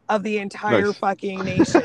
[0.08, 0.98] of the entire Nice.
[0.98, 1.82] fucking nation,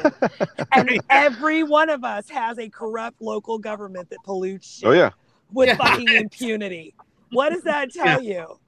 [0.73, 5.01] and every one of us has a corrupt local government that pollutes oh, shit Oh
[5.01, 5.11] yeah.
[5.53, 5.77] with Yeah.
[5.77, 6.93] fucking impunity.
[7.31, 8.59] What does that tell you?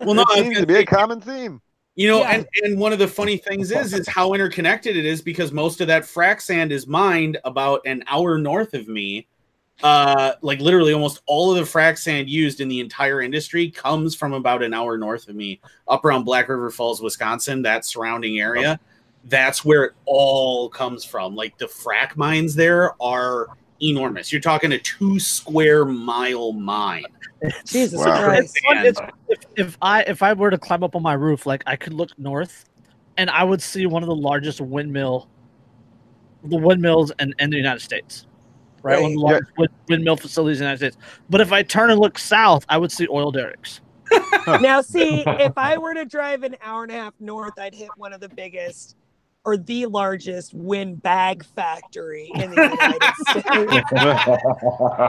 [0.00, 1.60] Well, no, it seems gonna be a common theme.
[1.94, 2.36] You know, Yeah.
[2.36, 5.80] and, and one of the funny things is is how interconnected it is because most
[5.80, 9.26] of that frac sand is mined about an hour north of me.
[9.82, 14.14] Uh, like literally almost all of the frac sand used in the entire industry comes
[14.14, 18.38] from about an hour north of me, up around Black River Falls, Wisconsin, that surrounding
[18.38, 18.78] area.
[19.24, 21.34] That's where it all comes from.
[21.34, 23.48] Like the frac mines there are
[23.82, 24.32] enormous.
[24.32, 27.04] You're talking a two square mile mine.
[27.66, 28.24] Jesus Wow.
[28.24, 28.58] Christ.
[28.64, 29.00] It's.
[29.00, 31.76] It's, if, if I if I were to climb up on my roof, like I
[31.76, 32.66] could look north,
[33.16, 35.28] and I would see one of the largest windmill,
[36.44, 38.26] the windmills in, in the United States,
[38.82, 39.00] right?
[39.00, 41.22] One of the largest wind, windmill facilities in the United States.
[41.30, 43.80] But if I turn and look south, I would see oil derricks.
[44.60, 47.88] Now, see, if I were to drive an hour and a half north, I'd hit
[47.96, 48.96] one of the biggest
[49.44, 53.88] or the largest wind bag factory in the United States,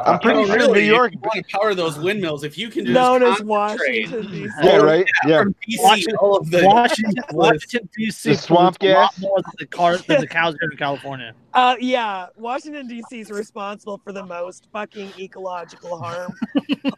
[0.04, 0.82] I'm pretty Oh, sure really?
[0.82, 1.14] New York.
[1.14, 2.44] If you want to power those windmills.
[2.44, 4.50] If you can just known as Washington D.C.
[4.64, 5.06] Yeah, right.
[5.28, 5.44] Yeah.
[5.44, 8.30] from DC, Washington- all of the Washington, Washington D.C.
[8.32, 9.22] The swamp pollutes a lot gas?
[9.22, 11.34] more than the car than the cows here in California.
[11.56, 13.20] Uh, yeah, Washington D.C.
[13.20, 16.34] is responsible for the most fucking ecological harm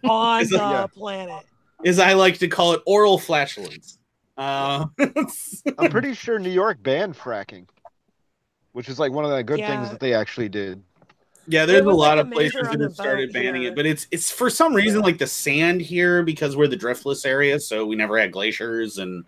[0.05, 0.88] on the Yeah.
[0.88, 1.43] planet.
[1.83, 3.99] as I like to call it, oral flatulence.
[4.38, 4.86] Uh,
[5.77, 7.67] I'm pretty sure New York banned fracking,
[8.73, 9.67] which is like one of the good Yeah.
[9.67, 10.83] things that they actually did.
[11.47, 13.71] yeah, there's a lot like of a places that have started banning here.
[13.71, 17.25] it, but it's it's for some reason like the sand here because we're the driftless
[17.25, 19.23] area, so we never had glaciers and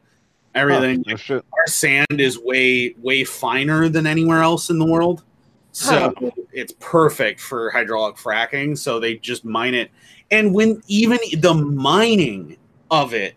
[0.55, 1.03] everything.
[1.07, 1.41] Huh, no.
[1.57, 5.23] Our sand is way way finer than anywhere else in the world,
[5.71, 6.13] so
[6.51, 8.77] it's perfect for hydraulic fracking.
[8.77, 9.89] So they just mine it,
[10.31, 12.57] and when even the mining
[12.91, 13.35] of it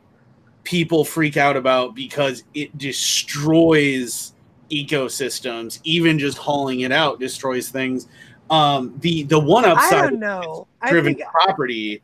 [0.70, 4.34] people freak out about because it destroys
[4.70, 8.06] ecosystems even just hauling it out destroys things
[8.50, 10.68] um the the one upside, I upside don't know.
[10.80, 12.02] I driven think property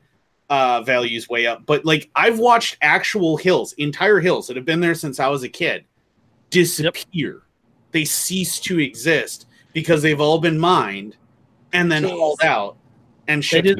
[0.50, 4.80] uh values way up but like i've watched actual hills entire hills that have been
[4.80, 5.84] there since i was a kid
[6.50, 7.42] disappear
[7.92, 11.14] they cease to exist because they've all been mined
[11.72, 12.10] and then Jeez.
[12.10, 12.76] hauled out
[13.28, 13.78] and They shipped did.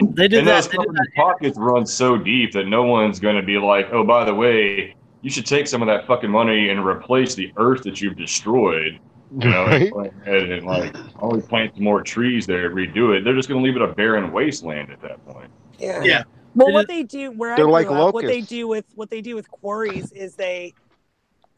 [0.00, 0.10] Yep.
[0.14, 0.64] They did and that.
[0.64, 3.88] those They did fucking pockets run so deep that no one's going to be like,
[3.92, 7.52] oh, by the way, you should take some of that fucking money and replace the
[7.56, 8.98] earth that you've destroyed.
[9.38, 10.12] You know, Right?
[10.26, 13.22] and, and like only plant some more trees there, redo it.
[13.22, 15.50] They're just going to leave it a barren wasteland at that point.
[15.78, 16.02] Yeah.
[16.02, 16.22] Yeah.
[16.56, 18.86] Well, They what they do where I They're grew like up, what they do with
[18.96, 20.74] what they do with quarries is they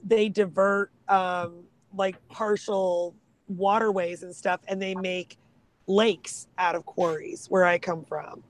[0.04, 1.64] they divert um
[1.96, 3.14] like partial
[3.48, 5.38] waterways and stuff, and they make
[5.86, 8.42] lakes out of quarries where I come from.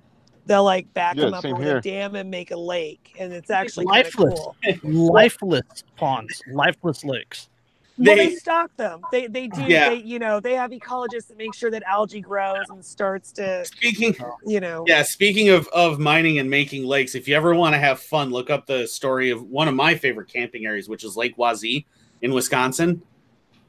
[0.46, 1.78] They'll like back Yeah, them up same with here.
[1.78, 4.34] a dam and make a lake, and it's actually lifeless.
[4.40, 4.56] cool.
[4.82, 7.48] lifeless ponds, lifeless lakes.
[7.96, 9.02] well, They- they stock them.
[9.12, 9.62] They they do.
[9.62, 9.90] Yeah.
[9.90, 13.64] They you know they have ecologists that make sure that algae grows and starts to
[13.64, 14.84] speaking you know.
[14.88, 18.30] Yeah, speaking of of mining and making lakes, if you ever want to have fun,
[18.30, 21.84] look up the story of one of my favorite camping areas, which is Lake Wazee
[22.20, 23.00] in Wisconsin.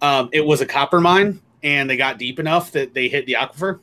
[0.01, 3.34] Um, it was a copper mine, and they got deep enough that they hit the
[3.39, 3.80] aquifer,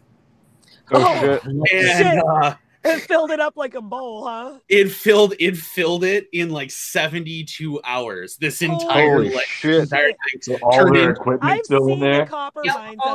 [0.92, 1.20] Oh, Oh.
[1.20, 1.44] shit.
[1.44, 2.22] and Shit.
[2.24, 4.58] uh, It filled it up like a bowl, huh?
[4.70, 8.36] it filled it filled it in like seventy two hours.
[8.38, 9.82] This entire Holy like, shit.
[9.82, 10.40] entire thing.
[10.40, 12.18] So all Turned their into- equipment I've still in seen the there.
[12.20, 12.54] Yep, all up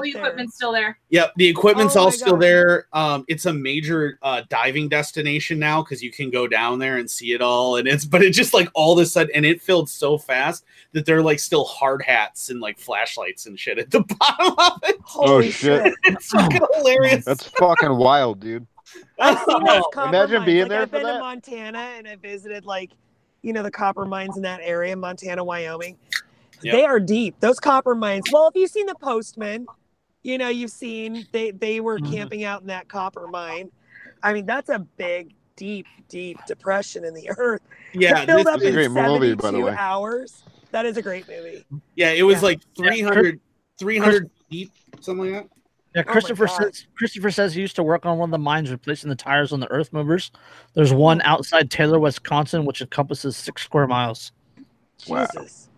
[0.03, 0.21] the there.
[0.21, 0.99] equipment's still there.
[1.09, 2.41] Yep, the equipment's Oh all still God.
[2.43, 2.87] there.
[2.93, 7.09] Um, it's a major uh, diving destination now because you can go down there and
[7.09, 7.77] see it all.
[7.77, 10.63] And it's but it just like all of a sudden, and it filled so fast
[10.91, 14.79] that they're like still hard hats and like flashlights and shit at the bottom of
[14.83, 14.97] it.
[15.03, 15.91] Holy Oh, shit.
[16.03, 17.25] It's fucking hilarious.
[17.25, 18.67] That's fucking wild, dude.
[19.19, 20.45] I've seen those copper Imagine mines.
[20.45, 21.19] being like, there I've for been to.
[21.19, 22.91] Montana and I visited like,
[23.41, 25.97] you know, the copper mines in that area, Montana, Wyoming.
[26.61, 26.73] Yep.
[26.73, 27.39] They are deep.
[27.39, 28.23] Those copper mines.
[28.31, 29.65] Well, if you've seen the Postman,
[30.23, 32.11] you know, you've seen they they were Mhm.
[32.11, 33.69] camping out in that copper mine.
[34.23, 37.61] I mean, that's a big, deep, deep depression in the earth.
[37.93, 39.75] yeah, it filled this- up is a in great movie, 72 by the way.
[39.77, 40.43] hours.
[40.71, 41.63] That is a great movie.
[41.95, 42.41] yeah, it was Yeah.
[42.47, 43.39] like 300,
[43.77, 44.71] 300 deep,
[45.01, 45.54] something like that.
[45.95, 46.57] Yeah, Oh Christopher God.
[46.57, 49.53] says Christopher says he used to work on one of the mines replacing the tires
[49.53, 50.31] on the earth movers.
[50.73, 51.25] There's one mm.
[51.25, 54.33] outside Taylor, Wisconsin, which encompasses six square miles.
[55.07, 55.25] Wow.
[55.33, 55.69] Jesus.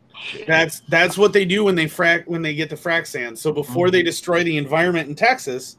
[0.48, 3.38] That's that's what they do when they frack when they get the frack sand.
[3.38, 4.08] So before they mm-hmm.
[4.08, 5.78] destroy the environment in Texas,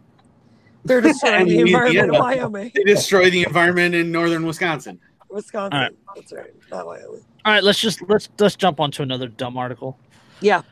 [0.84, 5.00] They're destroying the environment in Wyoming, they destroy the environment in northern Wisconsin.
[5.28, 5.76] Wisconsin.
[5.76, 5.96] All right.
[6.14, 6.54] That's right.
[6.70, 7.24] Not Wyoming.
[7.44, 9.98] All right, let's just let's let's jump onto another dumb article.
[10.40, 10.62] Yeah.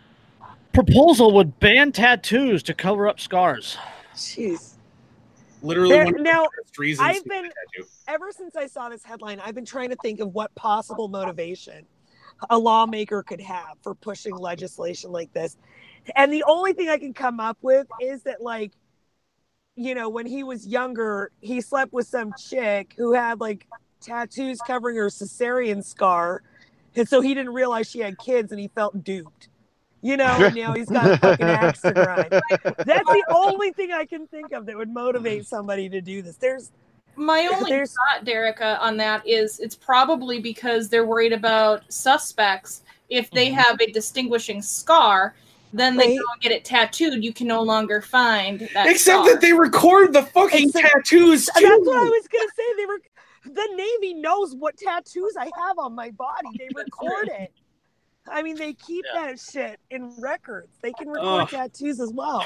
[0.76, 3.78] Proposal would ban tattoos to cover up scars.
[4.14, 4.74] Jeez.
[5.62, 6.46] Literally There- one of the now,
[6.78, 7.88] reasons I've to been get a tattoo.
[8.08, 11.86] ever since I saw this headline, I've been trying to think of what possible motivation
[12.50, 15.56] a lawmaker could have for pushing legislation like this.
[16.14, 18.72] And the only thing I can come up with is that, like,
[19.76, 23.66] you know, when he was younger, he slept with some chick who had like
[24.02, 26.42] tattoos covering her cesarean scar,
[26.94, 29.48] and so he didn't realize she had kids, and he felt duped.
[30.02, 32.30] You know, and now he's got a fucking axe to grind.
[32.30, 36.36] That's the only thing I can think of that would motivate somebody to do this.
[36.36, 36.70] There's
[37.16, 42.82] My only There's- thought, Dyreka, on that is it's probably because they're worried about suspects.
[43.08, 43.54] If they Mhm.
[43.54, 45.34] have a distinguishing scar,
[45.72, 46.18] then they Right.
[46.18, 47.24] go and get it tattooed.
[47.24, 48.86] You can no longer find that.
[48.88, 49.32] Except scar.
[49.32, 52.64] that they record the fucking Except- tattoos That's what I was gonna say.
[52.76, 53.00] They were
[53.44, 56.48] the Navy knows what tattoos I have on my body.
[56.58, 57.52] They record it.
[58.30, 59.26] I mean, they keep Yeah.
[59.26, 60.68] that shit in records.
[60.82, 61.48] They can record Ugh.
[61.48, 62.44] tattoos as well.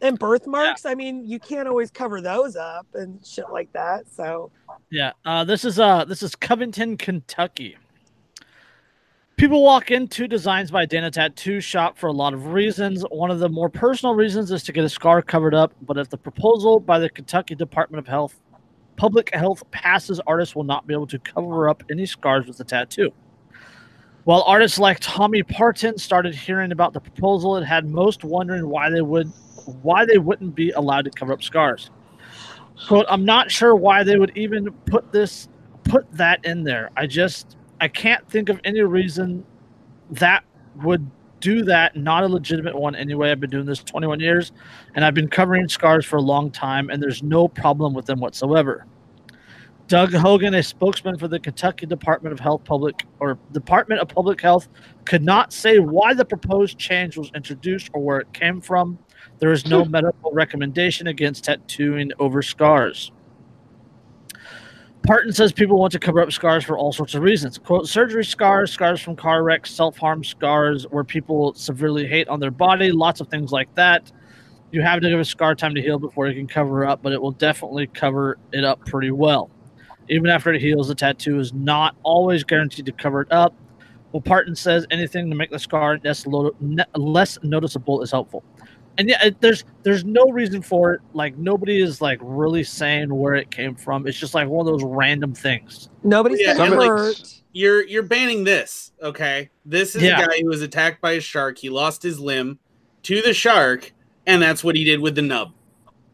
[0.00, 4.10] And birthmarks, I mean, you can't always cover those up and shit like that.
[4.12, 4.50] So
[4.90, 7.76] Yeah, uh, this is uh, this is Covington, Kentucky.
[9.36, 13.02] People walk into Designs by Dana Tattoo Shop for a lot of reasons.
[13.10, 15.72] One of the more personal reasons is to get a scar covered up.
[15.82, 18.40] But if the proposal by the Kentucky Department of Health,
[18.96, 22.64] Public Health passes, artists will not be able to cover up any scars with the
[22.64, 23.10] tattoo.
[24.24, 28.88] While artists like Tommy Parton started hearing about the proposal, it had most wondering why
[28.88, 29.30] they would,
[29.82, 31.90] why they wouldn't be allowed to cover up scars.
[32.88, 35.48] Quote, I'm not sure why they would even put this
[35.84, 36.90] put that in there.
[36.96, 39.44] I just I can't think of any reason
[40.10, 40.44] that
[40.76, 41.08] would
[41.40, 41.94] do that.
[41.94, 43.30] Not a legitimate one anyway.
[43.30, 44.52] I've been doing this 21 years
[44.94, 48.20] and I've been covering scars for a long time and there's no problem with them
[48.20, 48.86] whatsoever.
[49.86, 54.40] Doug Hogan, a spokesman for the Kentucky Department of Health Public or Department of Public
[54.40, 54.68] Health,
[55.04, 58.98] could not say why the proposed change was introduced or where it came from.
[59.40, 59.90] There is no hmm.
[59.90, 63.12] medical recommendation against tattooing over scars.
[65.06, 67.58] Parton says people want to cover up scars for all sorts of reasons.
[67.58, 72.40] Quote, surgery scars, scars from car wrecks, self harm scars where people severely hate on
[72.40, 74.10] their body, lots of things like that.
[74.72, 77.12] You have to give a scar time to heal before you can cover up, but
[77.12, 79.50] it will definitely cover it up pretty well.
[80.08, 83.54] Even after it heals, the tattoo is not always guaranteed to cover it up.
[84.12, 88.44] Well, Parton says anything to make the scar less, lo- ne- less noticeable is helpful.
[88.96, 91.00] And yeah, it, there's there's no reason for it.
[91.14, 94.06] Like nobody is like really saying where it came from.
[94.06, 95.88] It's just like one of those random things.
[96.04, 97.16] nobody's Yeah, gonna like.
[97.52, 99.50] You're you're banning this, okay?
[99.64, 100.22] This is Yeah.
[100.22, 101.58] a guy who was attacked by a shark.
[101.58, 102.60] He lost his limb
[103.02, 103.92] to the shark,
[104.28, 105.52] and that's what he did with the nub.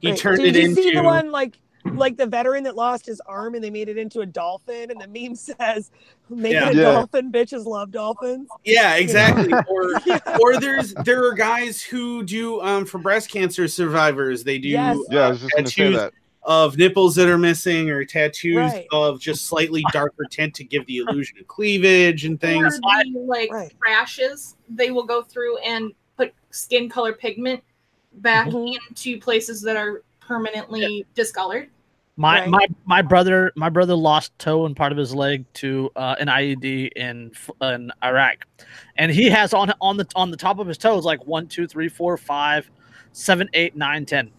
[0.01, 0.19] He Right.
[0.19, 1.59] turned Did it you into see the one like
[1.95, 5.01] like the veteran that lost his arm and they made it into a dolphin and
[5.01, 5.91] the meme says
[6.29, 6.69] make Yeah.
[6.69, 6.93] it a Yeah.
[6.93, 9.53] dolphin bitches love dolphins Yeah, exactly.
[9.69, 10.19] or Yeah.
[10.41, 14.99] or there's there are guys who do um for breast cancer survivors, they do Yes.
[15.11, 16.13] Yeah, I uh, was just going to say tattoos that.
[16.43, 18.87] of nipples that are missing or tattoos Right.
[18.93, 22.79] of just slightly darker tint to give the illusion of cleavage and Or things.
[22.81, 23.73] the, like Right.
[23.83, 27.63] rashes, they will go through and put skin color pigment
[28.15, 28.77] back Mhm.
[28.89, 31.69] into places that are permanently discolored.
[32.17, 32.49] My Right.
[32.49, 36.29] my my brother my brother lost toe and part of his leg to uh, an
[36.29, 38.47] IED in in Iraq,
[38.97, 41.67] and he has on on the on the top of his toes like one two
[41.67, 42.71] three four five
[43.11, 44.31] seven eight nine ten.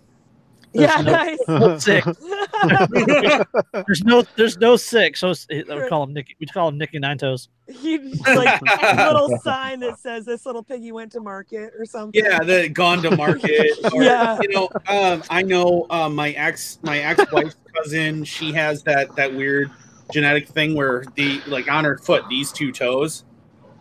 [0.74, 2.08] There's yeah no- nice no six.
[3.88, 5.20] There's no there's no six.
[5.20, 6.36] So it's, we call him Nicky.
[6.40, 7.50] We call him Nicky Nine Toes.
[7.68, 12.24] he like a little sign that says this little piggy went to market or something
[12.24, 13.72] Yeah, the gone to market.
[13.94, 14.38] Or, Yeah.
[14.42, 18.24] You know, um, I know um, my ex my ex wife's cousin.
[18.24, 19.72] She has that that weird
[20.12, 23.24] genetic thing where the like on her foot, these two toes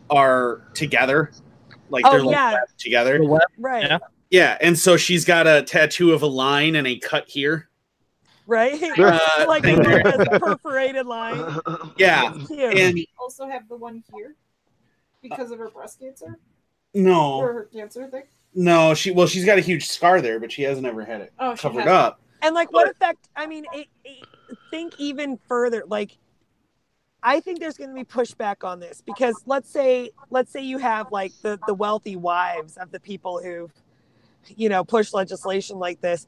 [0.09, 1.30] are together,
[1.91, 2.53] like Oh, they're like yeah.
[2.55, 3.20] webbed together.
[3.59, 3.99] Right Yeah.
[4.31, 7.68] Yeah, and so she's got a tattoo of a line and a cut here.
[8.47, 11.59] right Uh, like a perforated line
[11.99, 12.76] Yeah, Cute.
[12.76, 14.35] and Also have the one here
[15.22, 16.39] because of her breast cancer
[16.95, 18.22] no, or her cancer thing.
[18.55, 21.33] no, she well, she's got a huge scar there, but she hasn't ever had it
[21.39, 22.20] Oh, covered up.
[22.43, 23.28] And like, what effect?
[23.37, 24.26] I mean, it, it-
[24.70, 25.85] think even further.
[25.87, 26.16] Like,
[27.22, 30.78] I think there's going to be pushback on this because let's say, let's say you
[30.78, 33.68] have like the the wealthy wives of the people who,
[34.57, 36.26] you know, push legislation like this.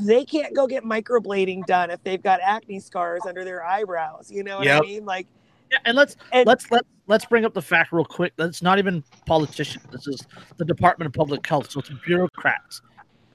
[0.00, 4.30] They can't go get microblading done if they've got acne scars under their eyebrows.
[4.30, 4.82] You know what Yep.
[4.82, 5.04] I mean?
[5.04, 5.26] Like,
[5.70, 8.32] Yeah, and let's and let's let let's bring up the fact real quick.
[8.36, 9.84] That's not even politicians.
[9.90, 10.20] This is
[10.56, 11.70] the Department of Public Health.
[11.70, 12.80] So it's bureaucrats.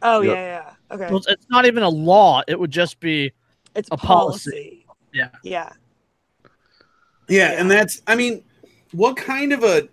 [0.01, 0.35] oh Yep.
[0.35, 0.45] yeah,
[0.89, 2.41] yeah, okay, So it's, it's not even a law.
[2.47, 3.33] It would just be
[3.75, 4.51] it's a policy.
[4.51, 4.85] policy.
[5.13, 5.29] Yeah.
[5.43, 5.69] yeah.
[7.27, 7.59] Yeah, Yeah.
[7.61, 8.43] and that's I mean,
[8.93, 9.89] what kind of a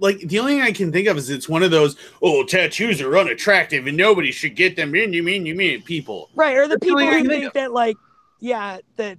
[0.00, 3.00] like the only thing I can think of is it's one of those oh tattoos
[3.00, 6.30] are unattractive and nobody should get them in you mean you mean people.
[6.34, 7.96] Right, or the That's people only thing I who think think that like,
[8.40, 9.18] yeah, that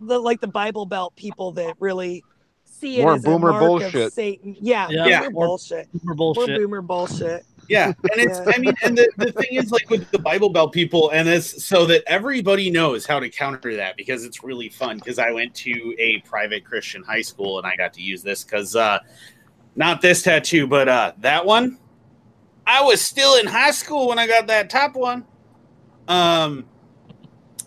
[0.00, 2.22] the like the Bible Belt people that really
[2.64, 3.62] see it More as boomer a mark
[3.94, 4.12] of.
[4.12, 4.56] Satan.
[4.60, 4.96] Yeah, Yeah.
[5.04, 5.28] boomer Yeah.
[5.30, 5.88] More- bullshit.
[5.92, 6.60] super More bullshit.
[6.60, 7.44] boomer bullshit.
[7.68, 8.40] Yeah, and it's.
[8.40, 11.64] I mean, and the, the thing is like with the Bible Belt people, and this
[11.64, 14.98] so that everybody knows how to counter that because it's really fun.
[14.98, 18.42] Because I went to a private Christian high school and I got to use this
[18.42, 18.98] because uh
[19.76, 21.78] not this tattoo, but uh that one.
[22.66, 25.24] I was still in high school when I got that top one.
[26.08, 26.64] Um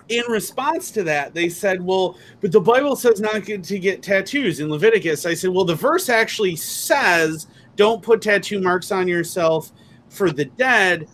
[0.10, 4.04] in response to that, they said, Well, but the Bible says not good to get
[4.04, 5.26] tattoos in Leviticus.
[5.26, 9.72] I said, Well, the verse actually says don't put tattoo marks on yourself
[10.12, 11.07] for the dead,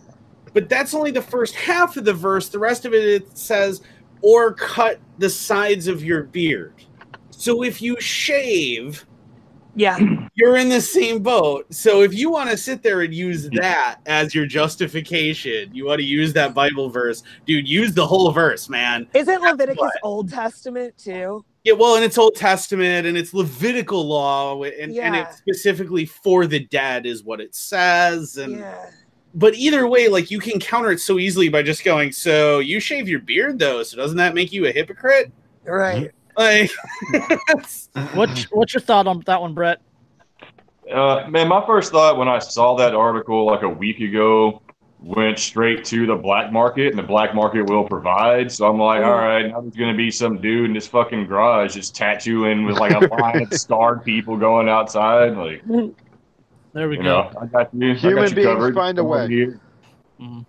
[0.52, 2.48] but that's only the first half of the verse.
[2.48, 3.80] The rest of it, it says,
[4.22, 6.74] or cut the sides of your beard.
[7.30, 9.06] So if you shave,
[9.76, 9.96] Yeah.
[10.34, 11.72] you're in the same boat.
[11.72, 16.00] So if you want to sit there and use that as your justification, you want
[16.00, 19.06] to use that Bible verse, dude, use the whole verse, man.
[19.14, 21.44] Isn't Leviticus what- Old Testament too?
[21.68, 26.46] Yeah, well, and it's Old Testament and it's Levitical law, and, and it's specifically for
[26.46, 28.38] the dead, is what it says.
[28.38, 28.86] And Yeah.
[29.34, 32.80] but either way, like you can counter it so easily by just going, "So you
[32.80, 35.30] shave your beard, though, so doesn't that make you a hypocrite?"
[35.64, 36.10] Right.
[36.38, 36.70] Like,
[38.14, 39.80] What's what's your thought on that one, Brett?
[40.90, 44.62] Uh, man, my first thought when I saw that article like a week ago
[45.00, 48.50] went straight to the black market, and the black market will provide.
[48.50, 49.06] So I'm like, Mhm.
[49.06, 52.78] all right, now there's gonna be some dude in this fucking garage just tattooing with
[52.78, 55.36] like a line of scarred people going outside.
[55.36, 55.62] Like,
[56.72, 57.02] There we go.
[57.02, 57.94] know, I got you.
[57.94, 58.74] Human got you beings covered.
[58.74, 59.28] find a way.
[59.28, 59.60] here.
[60.20, 60.44] Mhm.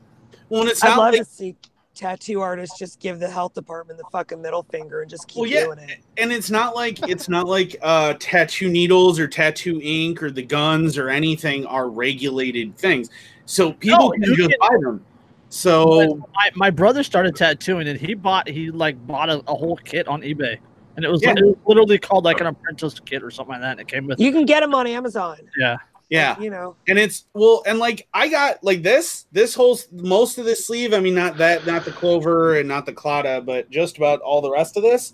[0.50, 1.56] well, and it's I'd love like, to see
[1.94, 5.50] tattoo artists just give the health department the fucking middle finger and just keep Well,
[5.50, 5.66] yeah.
[5.66, 6.00] doing it.
[6.18, 10.42] and it's not like it's not like uh, tattoo needles or tattoo ink or the
[10.42, 13.10] guns or anything are regulated things.
[13.50, 15.04] So people No, can you just can- buy them.
[15.50, 19.76] So My, my brother started tattooing and he bought he like bought a, a whole
[19.78, 20.58] kit on eBay.
[20.96, 21.32] And it was, Yeah.
[21.36, 23.72] it was literally called like an apprentice kit or something like that.
[23.72, 25.38] And it came with You can get them on Amazon.
[25.58, 25.78] yeah.
[26.10, 26.76] yeah, You know.
[26.88, 30.94] and it's well and like i got like this this whole most of this sleeve
[30.94, 34.42] i mean not that not the clover and not the clada but just about all
[34.42, 35.14] the rest of this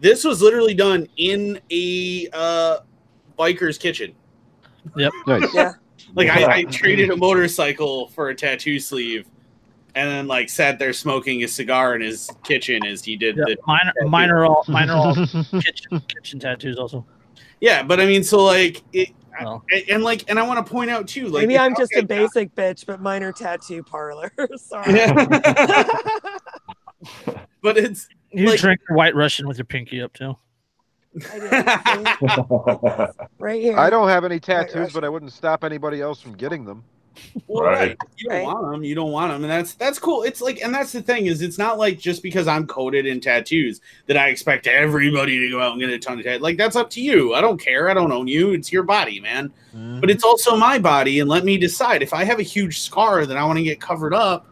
[0.00, 2.78] this was literally done in a uh
[3.38, 4.12] biker's kitchen
[4.96, 5.10] Nice.
[5.54, 5.72] Yeah.
[6.14, 9.26] Like I, I traded a motorcycle for a tattoo sleeve
[9.94, 13.44] and then like sat there smoking a cigar in his kitchen as he did yeah.
[13.46, 15.14] the Mine, mine are all mine are all
[15.60, 17.04] kitchen kitchen tattoos also.
[17.60, 19.08] yeah but i mean so like it
[19.40, 19.64] Well.
[19.72, 21.98] and, and like and i want to point out too like Maybe I'm just a
[21.98, 24.30] like- basic bitch, but mine are tattoo parlor.
[24.56, 24.94] Sorry.
[24.94, 25.12] Yeah.
[27.62, 30.36] but it's You Like- drink your white Russian with your pinky up too.
[31.32, 32.28] I do.
[32.28, 33.06] See?
[33.38, 33.78] right here.
[33.78, 34.94] I don't have any tattoos, Russian.
[34.94, 36.84] but I wouldn't stop anybody else from getting them.
[37.48, 37.88] Well, Right.
[37.88, 37.96] right.
[38.16, 38.44] You don't Right.
[38.44, 38.84] want them.
[38.84, 40.22] You don't want them, and that's that's cool.
[40.22, 43.20] It's like, and that's the thing is, it's not like just because I'm coated in
[43.20, 46.40] tattoos that I expect everybody to go out and get a ton of tattoos.
[46.40, 47.34] Like that's up to you.
[47.34, 47.90] I don't care.
[47.90, 48.52] I don't own you.
[48.52, 49.52] It's your body, man.
[49.74, 50.00] Mm-hmm.
[50.00, 53.26] But it's also my body, and let me decide if I have a huge scar
[53.26, 54.46] that I want to get covered up.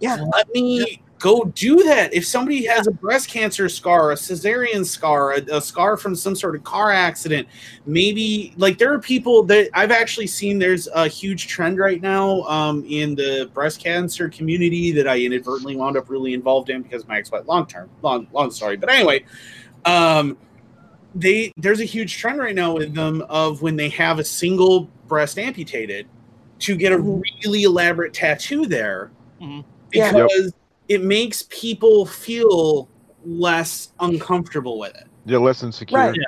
[0.00, 0.16] Yeah.
[0.32, 2.12] let me go do that.
[2.12, 6.34] If somebody has a breast cancer scar, a cesarean scar, a, a scar from some
[6.34, 7.46] sort of car accident,
[7.86, 10.58] maybe like there are people that I've actually seen.
[10.58, 15.76] There's a huge trend right now um, in the breast cancer community that I inadvertently
[15.76, 17.46] wound up really involved in because of my ex-wife.
[17.46, 19.24] Long term, long long story, but anyway,
[19.84, 20.36] um,
[21.14, 24.90] they there's a huge trend right now with them of when they have a single
[25.06, 26.08] breast amputated
[26.58, 27.22] to get a Mhm.
[27.44, 29.62] really elaborate tattoo there Mhm.
[29.92, 30.10] Yeah.
[30.10, 30.52] because
[30.92, 32.88] it makes people feel
[33.24, 35.98] less uncomfortable with it You're less insecure.
[35.98, 36.18] Right.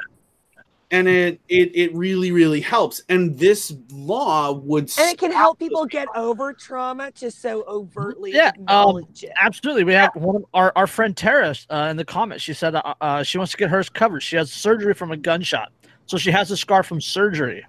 [0.90, 5.58] and it it, it really really helps and this law would And it can help
[5.58, 9.30] people get over trauma to so overtly Yeah, um, it.
[9.40, 9.84] Absolutely.
[9.84, 12.44] We have one of our, our friend Tara uh, in the comments.
[12.44, 14.20] She said uh, uh, she wants to get hers covered.
[14.22, 15.72] She has surgery from a gunshot.
[16.06, 17.64] So she has a scar from surgery.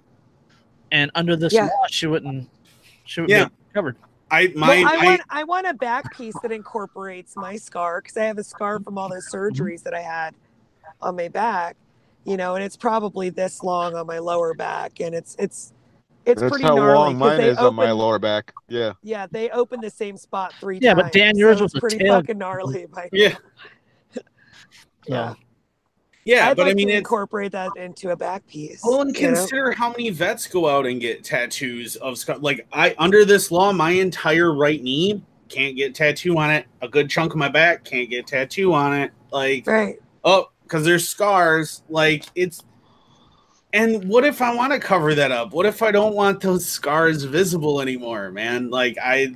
[0.92, 1.66] And under this Yeah.
[1.66, 2.48] law, she wouldn't
[3.04, 3.44] she would Yeah.
[3.44, 3.96] get covered.
[4.30, 8.00] I Well, my I I, want I want a back piece that incorporates my scar
[8.00, 9.62] because I have a scar from all those mm-hmm.
[9.62, 10.34] surgeries that I had
[11.00, 11.76] on my back,
[12.24, 15.72] you know, and it's probably this long on my lower back, and it's it's
[16.24, 18.52] it's That's pretty how gnarly long 'cause mine they is on my lower back.
[18.68, 18.94] Yeah.
[19.02, 21.04] Yeah, they open the same spot three Yeah, times.
[21.04, 22.86] but Dan, yours so was pretty tail- fucking gnarly.
[22.92, 23.36] My, yeah
[25.06, 25.34] Yeah.
[26.26, 28.82] Yeah I'd but like i mean incorporate that into a back piece.
[28.84, 29.34] well and you know?
[29.36, 33.50] consider how many vets go out and get tattoos of scar like i under this
[33.50, 37.48] law my entire right knee can't get tattoo on it a good chunk of my
[37.48, 39.96] back can't get tattoo on it like Right.
[40.24, 42.64] oh because there's scars like it's
[43.72, 46.66] and what if i want to cover that up what if i don't want those
[46.66, 49.32] scars visible anymore man like i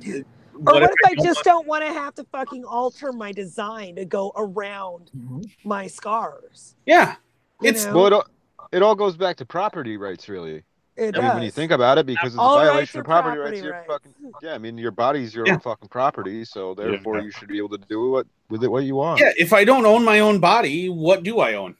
[0.67, 3.95] Or what, if I don't just don't want to have to fucking alter my design
[3.95, 5.41] to go around mm-hmm.
[5.63, 6.75] my scars?
[6.85, 7.15] yeah
[7.63, 7.95] It's- know?
[7.95, 8.25] Well, it all,
[8.71, 10.63] it all goes back to property rights, really.
[10.97, 13.01] It I mean, when you think about it, because it's a All rights violation are
[13.01, 13.87] of property property rights, you're rights.
[13.87, 14.53] fucking yeah.
[14.53, 15.53] I mean, your body's your Yeah.
[15.53, 18.83] own fucking property, so therefore you should be able to do what with it what
[18.83, 19.19] you want.
[19.21, 21.75] Yeah, if I don't own my own body, what do I own?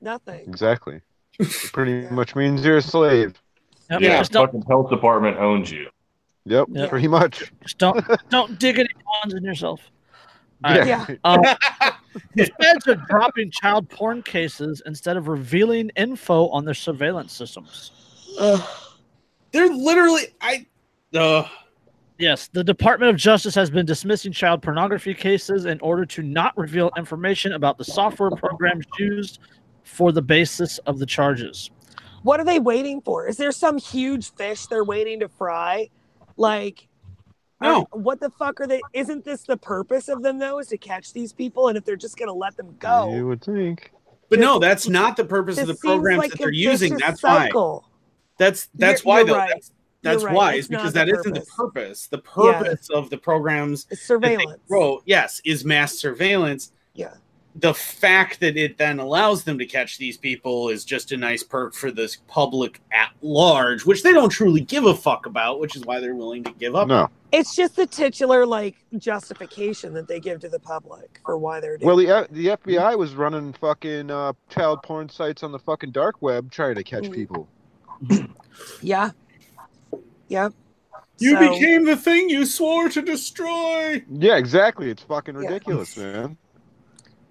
[0.00, 0.40] Nothing.
[0.48, 1.02] Exactly.
[1.72, 2.10] Pretty Yeah.
[2.10, 3.40] much means you're a slave.
[3.90, 5.88] Yep, Yeah, just fucking health department owns you.
[6.46, 6.86] Yep, Yeah.
[6.88, 7.52] pretty much.
[7.62, 9.80] just don't don't dig any ponds in yourself.
[10.64, 10.86] All right.
[10.86, 11.04] Yeah.
[11.08, 11.16] Yeah.
[11.24, 11.42] Um,
[12.34, 17.90] the feds are dropping child porn cases instead of revealing info on their surveillance systems.
[18.38, 18.58] Uh,
[19.52, 20.66] They're literally I
[21.14, 21.46] uh
[22.18, 26.56] Yes, the Department of Justice has been dismissing child pornography cases in order to not
[26.56, 29.40] reveal information about the software programs used
[29.84, 31.70] for the basis of the charges.
[32.22, 33.26] What are they waiting for?
[33.28, 35.90] Is there some huge fish they're waiting to fry?
[36.36, 36.88] Like,
[37.60, 37.86] No.
[37.92, 38.80] are- what the fuck are they?
[38.92, 40.58] Isn't this the purpose of them though?
[40.58, 41.68] Is to catch these people?
[41.68, 43.92] And if they're just gonna let them go, You would think.
[44.28, 46.94] but no, that's not the purpose of the programs like that they're using.
[46.94, 47.50] vicious That's why.
[48.38, 49.36] That's that's You're- why you're though.
[49.36, 49.50] right.
[49.54, 49.72] That's,
[50.02, 50.34] that's right.
[50.34, 51.54] why It's is because not that the isn't the purpose.
[51.56, 52.06] purpose.
[52.08, 52.52] The Yeah.
[52.62, 54.60] purpose of the programs It's surveillance.
[54.68, 56.72] wrote, yes, is mass surveillance.
[56.94, 57.14] Yeah.
[57.58, 61.42] The fact that it then allows them to catch these people is just a nice
[61.42, 65.74] perk for this public at large, which they don't truly give a fuck about, which
[65.74, 66.86] is why they're willing to give up.
[66.88, 67.08] No.
[67.32, 71.78] It's just the titular like justification that they give to the public for why they're
[71.78, 71.86] doing.
[71.86, 75.92] Well, the F- the FBI was running fucking uh, child porn sites on the fucking
[75.92, 77.14] dark web trying to catch Mm.
[77.14, 77.48] people.
[78.82, 79.10] yeah.
[80.28, 80.50] yeah.
[81.18, 84.04] You So- became the thing you swore to destroy.
[84.10, 84.90] Yeah, exactly.
[84.90, 85.40] It's fucking Yeah.
[85.48, 86.36] ridiculous, man.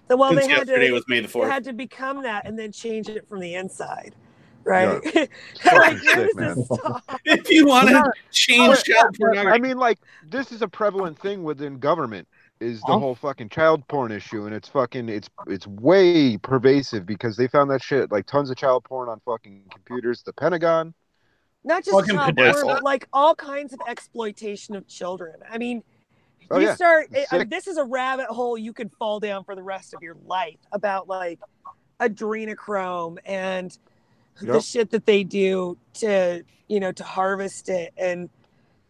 [0.09, 0.93] So, well, Since they had yesterday to.
[0.93, 1.49] was May the They fourth.
[1.49, 4.15] had to become that and then change it from the inside,
[4.63, 5.03] right?
[5.71, 6.69] like, sick, this?
[7.25, 8.03] If you want Yeah.
[8.03, 9.15] to change child
[9.47, 9.97] I mean, like,
[10.29, 12.27] this is a prevalent thing within government.
[12.61, 12.99] Is the Huh?
[12.99, 17.69] whole fucking child porn issue, and it's fucking it's it's way pervasive because they found
[17.69, 20.23] that shit like tons of child porn on fucking computers.
[20.23, 20.93] The Pentagon,
[21.65, 25.35] Not just Fucking child porn, but like all kinds of exploitation of children.
[25.49, 25.83] I mean,
[26.51, 26.75] Oh, you yeah.
[26.75, 27.07] start.
[27.11, 27.49] It's I- sick.
[27.49, 30.57] this is a rabbit hole you could fall down for the rest of your life
[30.71, 31.39] about like
[31.99, 33.77] adrenochrome and
[34.41, 38.29] the shit that they do to you know to harvest it and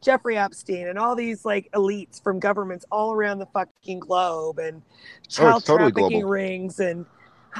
[0.02, 4.82] Jeffrey Epstein and all these like elites from governments all around the fucking globe and
[5.28, 6.30] child Oh, totally trafficking global.
[6.32, 7.06] rings and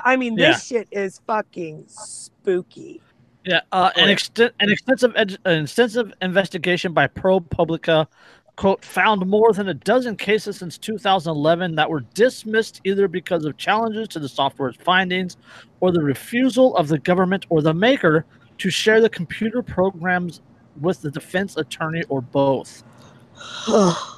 [0.04, 0.52] I mean Yeah.
[0.54, 3.02] this shit is fucking spooky.
[3.46, 4.50] Yeah, uh, Oh, an, yeah.
[4.60, 8.08] an extensive ed- an extensive investigation by ProPublica
[8.56, 13.58] quote found more than a dozen cases since 2011 that were dismissed either because of
[13.58, 15.38] challenges to the software's findings
[15.82, 18.26] or the refusal of the government or the maker
[18.58, 20.42] to share the computer programs
[20.80, 22.84] with the defense attorney or both.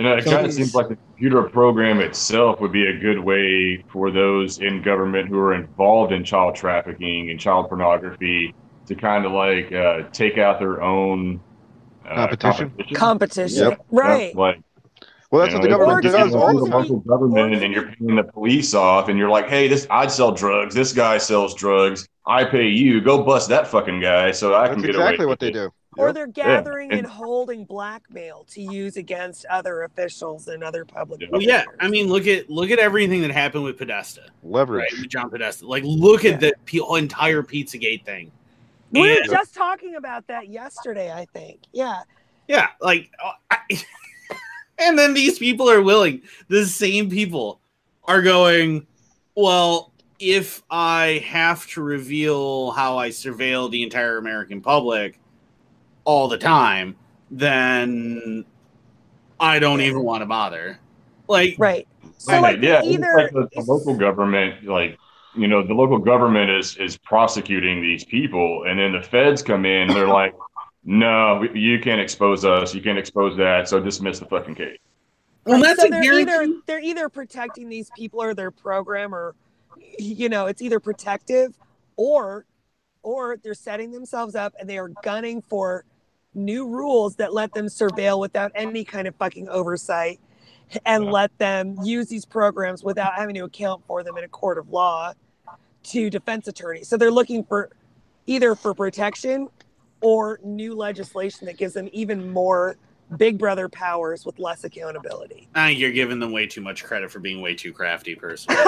[0.00, 3.84] Know, it kind of seems like the computer program itself would be a good way
[3.88, 8.54] for those in government who are involved in child trafficking and child pornography
[8.86, 11.40] to kind of like uh, take out their own
[12.10, 12.72] uh, Competition?
[12.94, 13.86] Competition, Yep.
[13.90, 14.34] right?
[14.34, 14.60] Like,
[15.30, 16.34] well, that's you what the government it's Or does.
[16.34, 19.28] All you're the a local government or and you're paying the police off, and you're
[19.28, 20.74] like, "Hey, this I'd sell drugs.
[20.74, 22.08] This guy sells drugs.
[22.26, 23.00] I pay you.
[23.00, 25.52] Go bust that fucking guy, so I can That's get away." exactly what they it."
[25.52, 25.70] do.
[25.98, 31.22] Or they're gathering and- and holding blackmail to use against other officials and other public.
[31.22, 31.26] Yeah.
[31.32, 31.64] well, yeah.
[31.80, 34.30] I mean, look at look at everything that happened with Podesta, right?
[34.44, 34.92] Leverage.
[34.92, 35.66] With John Podesta.
[35.66, 36.32] Like, look Yeah.
[36.32, 38.30] at the p- entire PizzaGate thing.
[38.90, 41.12] We were just talking about that yesterday.
[41.12, 42.00] I think, yeah,
[42.46, 43.58] Yeah, like, uh, I,
[44.78, 46.22] and then these people are willing.
[46.48, 47.60] The same people
[48.04, 48.86] are going.
[49.36, 55.20] Well, if I have to reveal how I surveil the entire American public
[56.04, 56.96] all the time,
[57.30, 58.44] then
[59.38, 60.80] I don't even want to bother.
[61.28, 61.86] Like, right.
[62.16, 64.98] So Right, like yeah, it's either like the, the local government, like
[65.34, 69.64] you know, the local government is is prosecuting these people, and then the feds come
[69.64, 70.34] in, and they're like,
[70.84, 72.74] "No, you can't expose us.
[72.74, 73.68] You can't expose that.
[73.68, 74.78] So dismiss the fucking case."
[75.44, 76.32] well, that's so a they're guarantee.
[76.32, 79.34] either they're either protecting these people or their program, or
[79.98, 81.56] you know, it's either protective
[81.96, 82.46] or
[83.02, 85.84] or they're setting themselves up and they are gunning for
[86.34, 90.20] new rules that let them surveil without any kind of fucking oversight
[90.84, 91.10] and Yeah.
[91.10, 94.68] let them use these programs without having to account for them in a court of
[94.70, 95.12] law
[95.84, 96.88] to defense attorneys.
[96.88, 97.70] So they're looking for
[98.26, 99.48] either for protection
[100.00, 102.76] or new legislation that gives them even more
[103.16, 105.48] big brother powers with less accountability.
[105.54, 108.60] I think you're giving them way too much credit for being way too crafty, personally.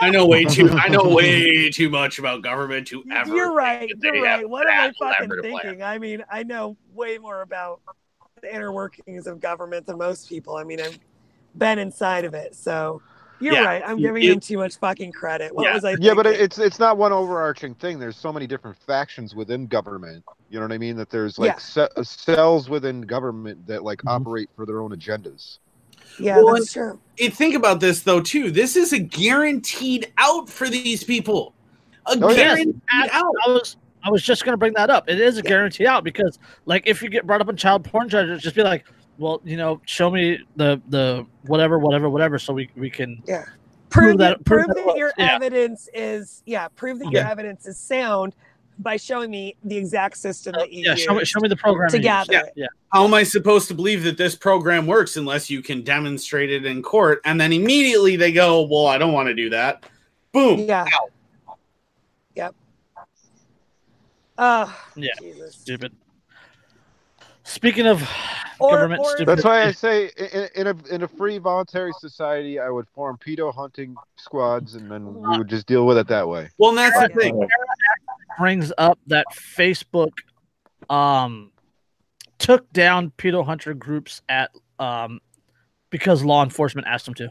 [0.00, 0.68] I know way too.
[0.70, 3.88] I know way too much about government to ever You're right.
[4.02, 4.48] You're right.
[4.48, 5.82] What am I fucking thinking?
[5.82, 7.80] I mean, I know way more about
[8.42, 10.56] the inner workings of government than most people.
[10.56, 10.98] I mean, I've
[11.56, 12.54] been inside of it.
[12.54, 13.00] So,
[13.40, 13.82] You're Yeah, right.
[13.84, 15.54] I'm giving you- him too much fucking credit.
[15.54, 15.74] What Yeah.
[15.74, 15.96] was I?
[15.98, 17.98] Yeah, but it's it's not one overarching thing.
[17.98, 20.24] There's so many different factions within government.
[20.48, 20.96] You know what I mean?
[20.96, 21.58] That there's like Yeah.
[21.58, 24.12] ce- uh, cells within government that like Mhm.
[24.14, 25.58] operate for their own agendas.
[26.18, 26.98] yeah, Well, that's true.
[27.20, 28.52] And think about this though too.
[28.52, 31.52] This is a guaranteed out for these people.
[32.06, 32.36] A Oh, yes.
[32.36, 33.10] guaranteed out.
[33.46, 35.08] I was I was just gonna bring that up.
[35.10, 35.48] It is a Yeah.
[35.50, 38.62] guarantee out because like if you get brought up in child porn charges, just be
[38.62, 38.84] like,
[39.18, 43.44] well, you know, show me the the whatever, whatever, whatever, so we we can Yeah.
[43.90, 45.12] Prove, that- that, prove prove that that, your.
[45.16, 45.34] Yeah.
[45.36, 46.68] evidence is yeah.
[46.68, 48.34] Prove that your evidence is sound
[48.80, 51.54] by showing me the exact system that you Uh, yeah, show me show me the
[51.56, 52.42] program to gather Yeah.
[52.56, 52.66] Yeah.
[52.92, 56.64] How am I supposed to believe that this program works unless you can demonstrate it
[56.66, 57.20] in court?
[57.24, 59.84] And then immediately they go, "Well, I don't want to do that."
[60.32, 60.58] Boom.
[60.60, 60.82] Yeah.
[60.82, 61.56] Out.
[62.34, 62.54] Yep.
[64.36, 65.12] Uh, Yeah.
[65.20, 65.54] Jesus.
[65.54, 65.92] Stupid.
[67.44, 68.02] Speaking of
[68.58, 71.92] Or- government or- stupid, That's why I say in, in a in a free voluntary
[72.00, 76.08] society, I would form pedo hunting squads, and then we would just deal with it
[76.08, 76.48] that way.
[76.58, 77.20] Well, and that's the Yeah.
[77.20, 77.48] thing.
[78.38, 80.10] brings up that Facebook
[80.90, 81.52] um
[82.38, 84.50] took down pedo hunter groups at
[84.80, 85.20] um
[85.90, 87.30] because law enforcement asked them to.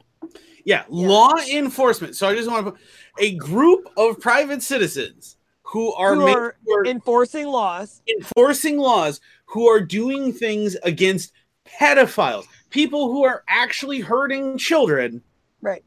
[0.65, 1.07] Yeah, Yeah.
[1.09, 2.15] law enforcement.
[2.15, 2.81] So I just want to put
[3.19, 8.01] a group of private citizens who are, Who are who are Enforcing laws.
[8.07, 11.31] enforcing laws, who are doing things against
[11.65, 15.21] pedophiles, people who are actually hurting children,
[15.61, 15.83] Right.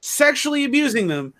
[0.00, 1.34] sexually abusing them.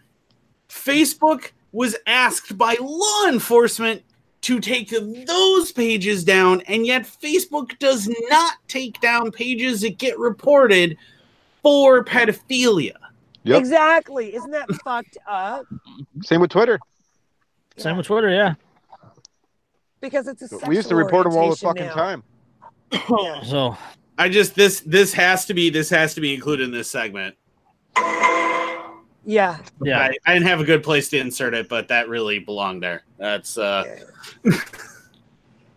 [0.69, 4.03] Facebook was asked by law enforcement
[4.43, 4.91] to take
[5.27, 10.97] those pages down, and yet Facebook does not take down pages that get reported
[11.63, 12.95] for pedophilia.
[13.45, 13.59] Yep.
[13.59, 14.35] Exactly.
[14.35, 15.67] Isn't that fucked up?
[16.23, 16.79] Same with Twitter.
[17.81, 17.97] Same Yeah.
[17.99, 18.55] with Twitter, yeah.
[20.01, 21.95] Because it's a We used to report them all the fucking now.
[21.95, 22.23] time.
[22.93, 23.43] Yeah.
[23.45, 23.77] So
[24.19, 27.37] I just this this has to be this has to be included in this segment.
[29.25, 29.59] Yeah.
[29.83, 30.01] yeah.
[30.01, 33.05] I, I didn't have a good place to insert it, but that really belonged there.
[33.19, 33.97] That's uh
[34.45, 34.53] yeah.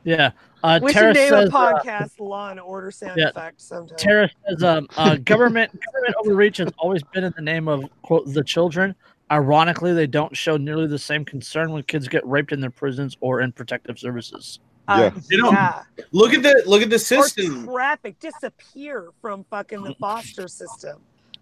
[0.05, 0.31] Yeah.
[0.63, 3.29] Uh We Tara should name says a podcast "Law and Order" sound yeah.
[3.29, 3.97] effect sometime.
[3.97, 8.25] Tara says um uh government government overreach has always been in the name of quote
[8.33, 8.95] the children.
[9.33, 13.17] Ironically, they don't show nearly the same concern when kids get raped in their prisons
[13.19, 14.59] or in protective services.
[14.87, 15.81] Uh, You know, yeah.
[16.11, 17.65] look at the look at the Or system.
[17.65, 20.97] traffic disappear from fucking the foster system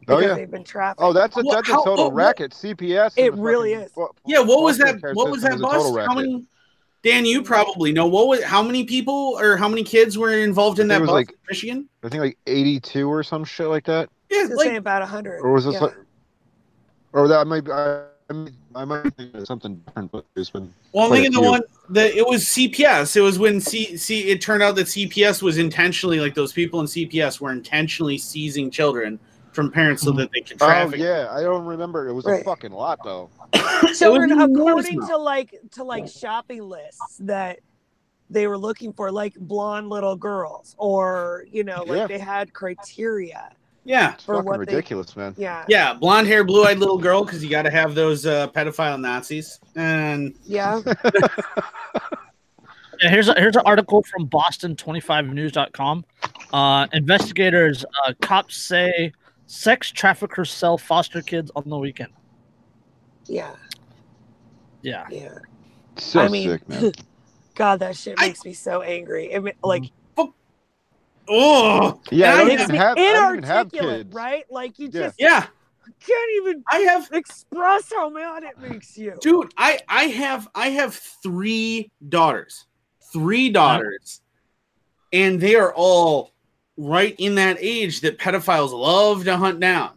[0.07, 0.33] Oh because yeah.
[0.35, 1.01] they've been trafficked.
[1.01, 2.53] Oh, that's a What- that's a total what- racket.
[2.53, 3.13] CPS.
[3.17, 3.91] It really fucking is.
[3.93, 5.01] fo- Yeah, what was that?
[5.13, 6.07] What was that that is a total bust?
[6.07, 6.45] How many?
[7.03, 10.77] Dan, you probably know what was how many people or how many kids were involved
[10.79, 11.89] in that bus it was in Michigan?
[12.03, 14.07] I think like 82 or some shit like that.
[14.29, 15.39] Yeah, I was gonna like say about a hundred.
[15.41, 15.79] Or was this yeah.
[15.81, 15.95] like,
[17.13, 20.25] or that might be, I, I might- I might be thinking of something different, but
[20.33, 23.15] there's been Well, I'm thinking the one that it was CPS.
[23.17, 26.79] It was when C, C it turned out that CPS was intentionally like those people
[26.79, 29.19] in CPS were intentionally seizing children
[29.51, 30.19] from parents so mm-hmm.
[30.19, 30.99] that they could Oh traffic.
[30.99, 32.07] yeah, I don't remember.
[32.07, 32.41] It was Right.
[32.41, 33.29] a fucking lot though.
[33.93, 37.59] children It was enormous according to like to like shopping lists that
[38.29, 42.07] they were looking for like blonde little girls or you know like Yeah.
[42.07, 43.51] they had criteria
[43.83, 45.33] Yeah, It's For fucking what they- ridiculous, man.
[45.37, 48.47] yeah yeah, blonde hair, blue eyed little girl because you got to have those uh,
[48.49, 49.59] pedophile Nazis.
[49.75, 50.81] And yeah
[53.01, 56.05] Yeah, here's a, here's an article from Boston25News.com.
[56.53, 59.11] Uh, investigators, uh, cops say
[59.47, 62.11] sex traffickers sell foster kids on the weekend.
[63.25, 63.55] yeah
[64.83, 65.29] Yeah, yeah
[65.97, 66.91] So I mean, sick, man.
[67.55, 69.83] god that shit I- makes me so angry it, ma- like
[71.31, 72.57] oh Yeah, I I don't it Yeah.
[72.57, 72.97] makes even me have.
[72.97, 74.15] I don't even have inarticulate kids.
[74.15, 75.01] right like you Yeah.
[75.01, 75.45] just yeah,
[76.05, 80.69] can't even I have express how mad it makes you dude i i have i
[80.69, 82.65] have three daughters
[83.13, 84.21] three daughters
[85.13, 86.31] and they are all
[86.77, 89.91] right in that age that pedophiles love to hunt down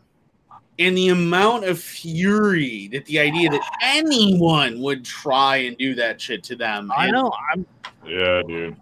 [0.78, 6.20] and the amount of fury that the idea that anyone would try and do that
[6.20, 7.32] shit to them I and- know.
[7.52, 7.64] I'm,
[8.06, 8.76] Yeah, dude.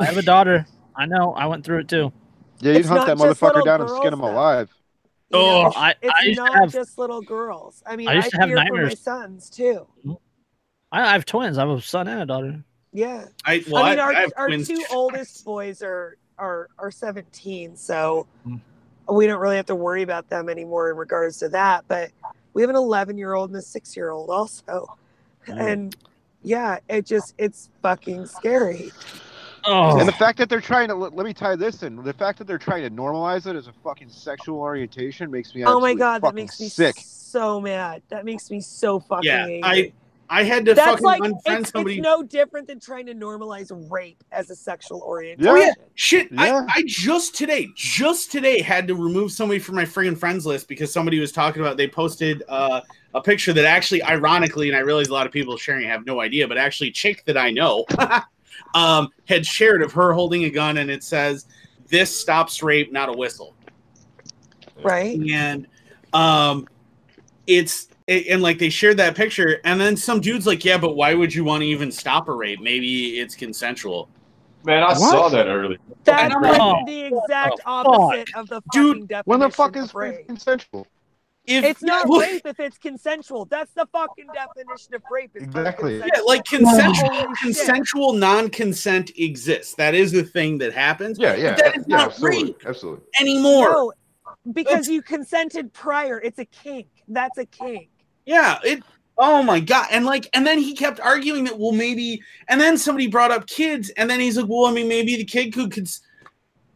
[0.00, 0.66] I have a daughter.
[0.98, 1.32] I know.
[1.32, 2.12] I went through it too.
[2.60, 4.32] Yeah, you'd It's hunt that motherfucker down and skin him though.
[4.32, 4.68] alive.
[5.30, 7.96] You know, Oh, it's- I- it's I used to not have- just little girls i
[7.96, 8.98] mean I i, used to have fear for my nightmares.
[8.98, 9.86] sons too
[10.90, 11.58] I, I have twins.
[11.58, 12.64] I have a son and a daughter.
[12.92, 16.90] yeah I, well, I mean, our, I have our two oldest boys are are are
[16.90, 18.60] 17, so Mm.
[19.12, 21.84] we don't really have to worry about them anymore in regards to that.
[21.88, 22.10] But
[22.54, 24.96] we have an 11 year old and a six year old also,
[25.46, 25.60] Mm.
[25.60, 25.96] and
[26.42, 28.90] yeah, it just it's fucking scary.
[29.64, 31.96] Oh, And the fact that they're trying to let, let me tie this in.
[32.02, 35.64] The fact that they're trying to normalize it as a fucking sexual orientation makes me
[35.64, 36.96] Oh my god, that makes me sick.
[36.98, 38.02] so mad.
[38.08, 39.62] That makes me so fucking Yeah, angry.
[39.64, 39.92] I
[40.30, 41.96] I had to That's fucking like unfriend it's, somebody.
[41.96, 45.50] it's no different than trying to normalize rape as a sexual orientation.
[45.50, 46.28] Oh yeah, shit!
[46.30, 46.66] Yeah.
[46.68, 50.68] I, I just today, just today, had to remove somebody from my friggin' friends list
[50.68, 51.78] because somebody was talking about.
[51.78, 52.82] They posted uh,
[53.14, 56.20] a picture that actually, ironically, and I realize a lot of people sharing have no
[56.20, 57.86] idea, but actually, chick that I know
[58.74, 61.46] um, had shared of her holding a gun, and it says,
[61.88, 63.54] "This stops rape, not a whistle."
[64.82, 65.18] Right?
[65.30, 65.66] and
[66.12, 66.68] um
[67.48, 70.94] it's it- and like they shared that picture and then some dude's like yeah but
[70.94, 74.08] why would you want to even stop a rape maybe it's consensual
[74.64, 74.98] Man, I What?
[74.98, 75.78] saw that earlier.
[76.04, 79.76] That's I'm like like, the exact the opposite of the Dude, definition When the fuck
[79.76, 80.16] is rape.
[80.16, 80.86] rape consensual?
[81.48, 83.44] If It's not look, rape if it's consensual.
[83.46, 85.30] That's the fucking definition of rape.
[85.34, 85.98] It's Exactly.
[85.98, 87.42] yeah like consensual Holy shit.
[87.42, 92.06] consensual non-consent exists that is the thing that happens Yeah, yeah, that is yeah, not
[92.10, 93.04] absolutely, rape absolutely.
[93.20, 93.92] anymore No,
[94.52, 96.20] because It's- you consented prior.
[96.20, 96.88] It's a kink.
[97.08, 97.88] That's a kink.
[98.26, 98.82] Yeah, it.
[99.20, 99.88] Oh my god!
[99.90, 102.22] And like, and then he kept arguing that well, maybe.
[102.46, 105.24] And then somebody brought up kids, and then he's like, well, I mean, maybe the
[105.24, 105.72] kid could.
[105.72, 106.02] Cons-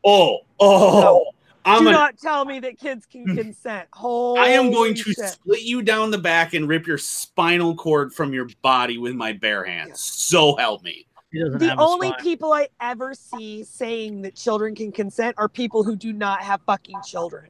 [0.03, 1.31] oh, oh, No.
[1.65, 1.97] I'm Do gonna.
[1.97, 3.89] not tell me that kids can consent.
[3.93, 8.13] Holy I am going to split you down the back and rip your spinal cord
[8.13, 9.89] from your body with my bare hands.
[9.89, 9.95] Yeah.
[9.95, 11.07] So help me.
[11.33, 16.13] The only people I ever see saying that children can consent are people who do
[16.13, 17.49] not have fucking children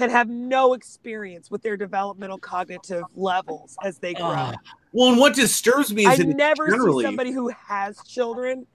[0.00, 4.24] and have no experience with their developmental cognitive levels as they grow.
[4.26, 4.54] Ah,
[4.92, 8.02] Well, and what disturbs me I is that it's never generally see somebody who has
[8.04, 8.66] children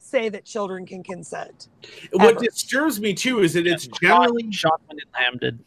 [0.00, 1.68] say that children can consent.
[2.12, 2.44] what ever.
[2.44, 5.58] disturbs me too is that it's Sean, generally Sean Windingham did.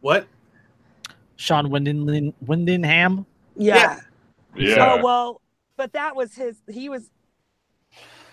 [0.00, 0.26] what
[1.36, 3.26] Sean Winding, Windingham.
[3.56, 4.00] Yeah.
[4.56, 4.94] Yeah.
[4.98, 5.40] Oh well,
[5.76, 6.56] but that was his.
[6.70, 7.10] He was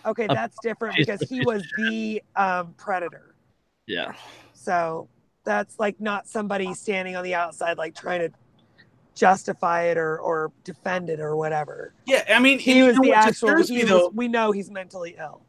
[0.05, 0.27] okay.
[0.27, 3.35] Uh, That's different because he was the um, predator.
[3.87, 4.13] Yeah.
[4.53, 5.09] So
[5.43, 8.31] that's like not somebody standing on the outside, like trying to
[9.15, 11.93] justify it or or defend it or whatever.
[12.05, 13.49] yeah i mean He was the what actual.
[13.49, 15.41] me, was, though we know he's mentally ill.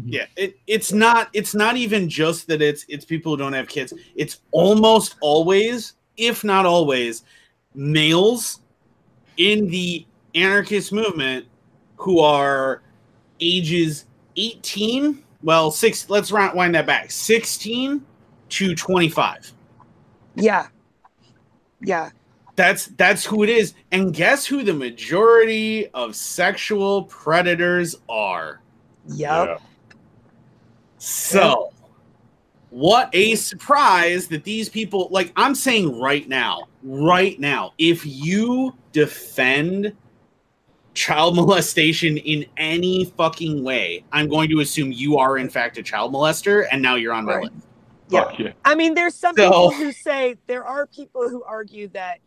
[0.00, 0.10] Mm-hmm.
[0.12, 3.68] Yeah, it, it's not it's not even just that it's it's people who don't have
[3.68, 3.92] kids.
[4.14, 7.24] It's almost always, if not always,
[7.74, 8.60] males
[9.38, 11.46] in the anarchist movement
[11.96, 12.82] who are
[13.40, 14.04] ages
[14.36, 17.10] 18, well, six let's wind that back.
[17.10, 18.04] 16
[18.50, 19.52] to 25.
[20.36, 20.68] Yeah.
[21.80, 22.10] Yeah.
[22.58, 23.74] That's that's who it is.
[23.92, 28.60] And guess who the majority of sexual predators are?
[29.06, 29.48] Yep.
[29.48, 29.58] Yeah.
[30.96, 31.72] So,
[32.70, 38.74] what a surprise that these people, like I'm saying right now, right now, if you
[38.90, 39.92] defend
[40.94, 45.82] child molestation in any fucking way, I'm going to assume you are, in fact, a
[45.84, 47.52] child molester, and now you're on my list.
[48.08, 48.24] Yeah.
[48.24, 48.52] Fuck yeah.
[48.64, 52.18] I mean, there's some So- people who say there are people who argue that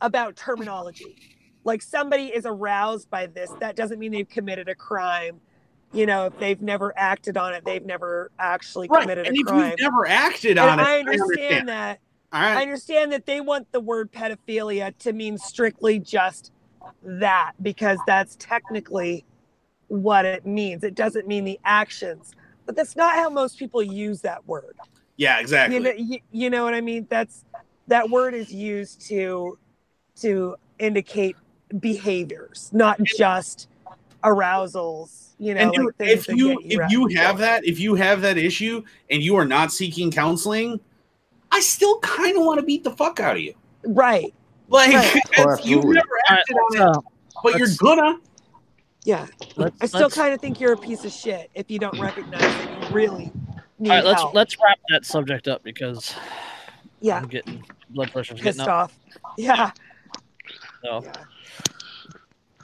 [0.00, 1.16] about terminology.
[1.64, 5.40] Like somebody is aroused by this, that doesn't mean they've committed a crime.
[5.92, 9.02] You know, if they've never acted on it, they've never actually Right.
[9.02, 9.70] committed And a if crime.
[9.70, 12.00] you've never acted on And it, I understand, that.
[12.32, 12.40] that.
[12.52, 16.52] All I understand that they want the word pedophilia to mean strictly just
[17.02, 19.24] that because that's technically
[19.88, 20.84] what it means.
[20.84, 22.32] It doesn't mean the actions.
[22.66, 24.76] But that's not how most people use that word.
[25.16, 25.76] Yeah, exactly.
[25.76, 27.06] You know, you, you know what I mean?
[27.10, 27.44] That's
[27.88, 29.58] that word is used to
[30.20, 31.36] to indicate
[31.78, 33.68] behaviors, not just
[34.24, 35.28] arousals.
[35.38, 38.36] You know, and like if that you if you have that if you have that
[38.36, 40.78] issue and you are not seeking counseling
[41.50, 43.54] i still kind of want to beat the fuck out of you
[43.86, 44.34] right,
[44.68, 45.14] like Right.
[45.38, 45.94] You've absolutely.
[45.94, 47.04] never All right, acted on let's, it
[47.42, 48.18] but you're gonna
[49.04, 49.26] yeah.
[49.56, 52.42] let's, I still kind of think you're a piece of shit if you don't recognize
[52.42, 53.32] that you really
[53.78, 54.34] need All right, let's help.
[54.34, 56.14] let's wrap that subject up because
[57.00, 58.90] yeah, I'm getting blood pressure's pissed getting up.
[58.90, 58.98] off.
[59.38, 59.70] Yeah,
[60.82, 61.02] So.
[61.04, 61.12] yeah.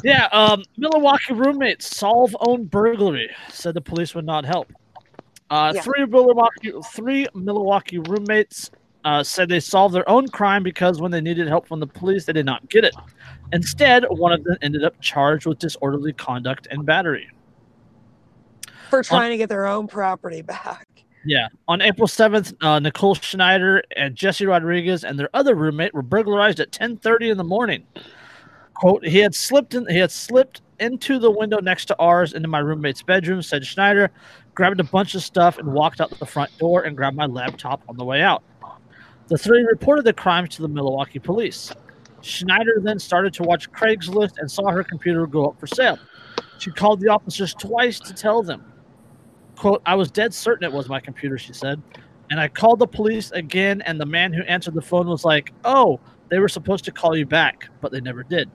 [0.04, 3.30] Yeah, um, Milwaukee roommates solve own burglary.
[3.48, 4.70] Said the police would not help.
[5.50, 5.80] Uh, Yeah.
[5.80, 8.70] Three Milwaukee, three Milwaukee roommates
[9.04, 12.24] uh, said they solved their own crime because when they needed help from the police,
[12.24, 12.94] they did not get it.
[13.52, 17.30] Instead, one of them ended up charged with disorderly conduct and battery.
[18.90, 20.86] For trying to get their own property back.
[21.26, 21.48] Yeah.
[21.66, 26.60] On April 7th, uh, Nicole Schneider and Jesse Rodriguez and their other roommate were burglarized
[26.60, 27.84] at 10:30 in the morning.
[28.74, 32.48] Quote, he had slipped in he had slipped into the window next to ours into
[32.48, 34.10] my roommate's bedroom, said Schneider,
[34.54, 37.82] grabbed a bunch of stuff and walked out the front door and grabbed my laptop
[37.88, 38.42] on the way out.
[39.28, 41.72] The three reported the crimes to the Milwaukee police.
[42.20, 45.98] Schneider then started to watch Craigslist and saw her computer go up for sale.
[46.58, 48.64] She called the officers twice to tell them.
[49.56, 51.82] Quote, I was dead certain it was my computer, she said.
[52.30, 55.52] And I called the police again, and the man who answered the phone was like,
[55.64, 58.50] Oh, they were supposed to call you back, but they never did.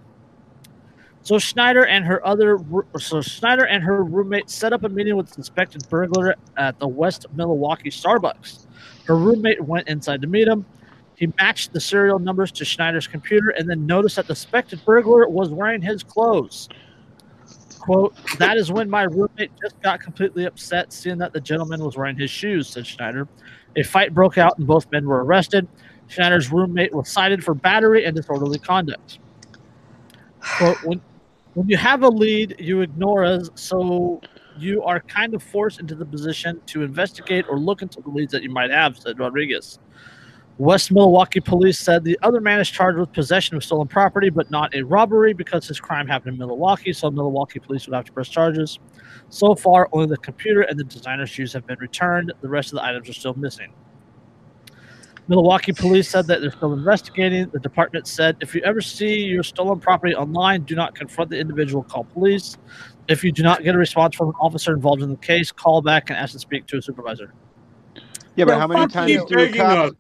[1.24, 2.58] So Schneider and her other
[2.98, 6.88] so Schneider and her roommate set up a meeting with the suspected burglar at the
[6.88, 8.66] West Milwaukee Starbucks.
[9.06, 10.66] Her roommate went inside to meet him.
[11.16, 15.30] He matched the serial numbers to Schneider's computer and then noticed that the suspected burglar
[15.30, 16.68] was wearing his clothes.
[17.82, 21.98] Quote, that is when my roommate just got completely upset seeing that the gentleman was
[21.98, 23.28] wearing his shoes, said Schneider.
[23.76, 25.68] A fight broke out and both men were arrested.
[26.08, 29.18] Schneider's roommate was cited for battery and disorderly conduct.
[30.42, 31.02] Quote, when,
[31.56, 34.22] when you have a lead, you ignore us, so
[34.60, 38.32] you are kind of forced into the position to investigate or look into the leads
[38.32, 39.80] that you might have, said Rodriguez.
[40.58, 44.52] West Milwaukee police said the other man is charged with possession of stolen property, but
[44.52, 48.12] not a robbery because his crime happened in Milwaukee, so Milwaukee police would have to
[48.12, 48.78] press charges.
[49.30, 52.32] So far, only the computer and the designer shoes have been returned.
[52.42, 53.74] The rest of the items are still missing.
[55.28, 57.50] Milwaukee police said that they're still investigating.
[57.50, 61.40] The department said if you ever see your stolen property online, do not confront the
[61.40, 62.58] individual, call police.
[63.08, 65.82] If you do not get a response from an officer involved in the case, call
[65.82, 67.34] back and ask to speak to a supervisor.
[68.36, 69.26] Yeah, but No, how many times you.
[69.28, 69.96] do Begging cops?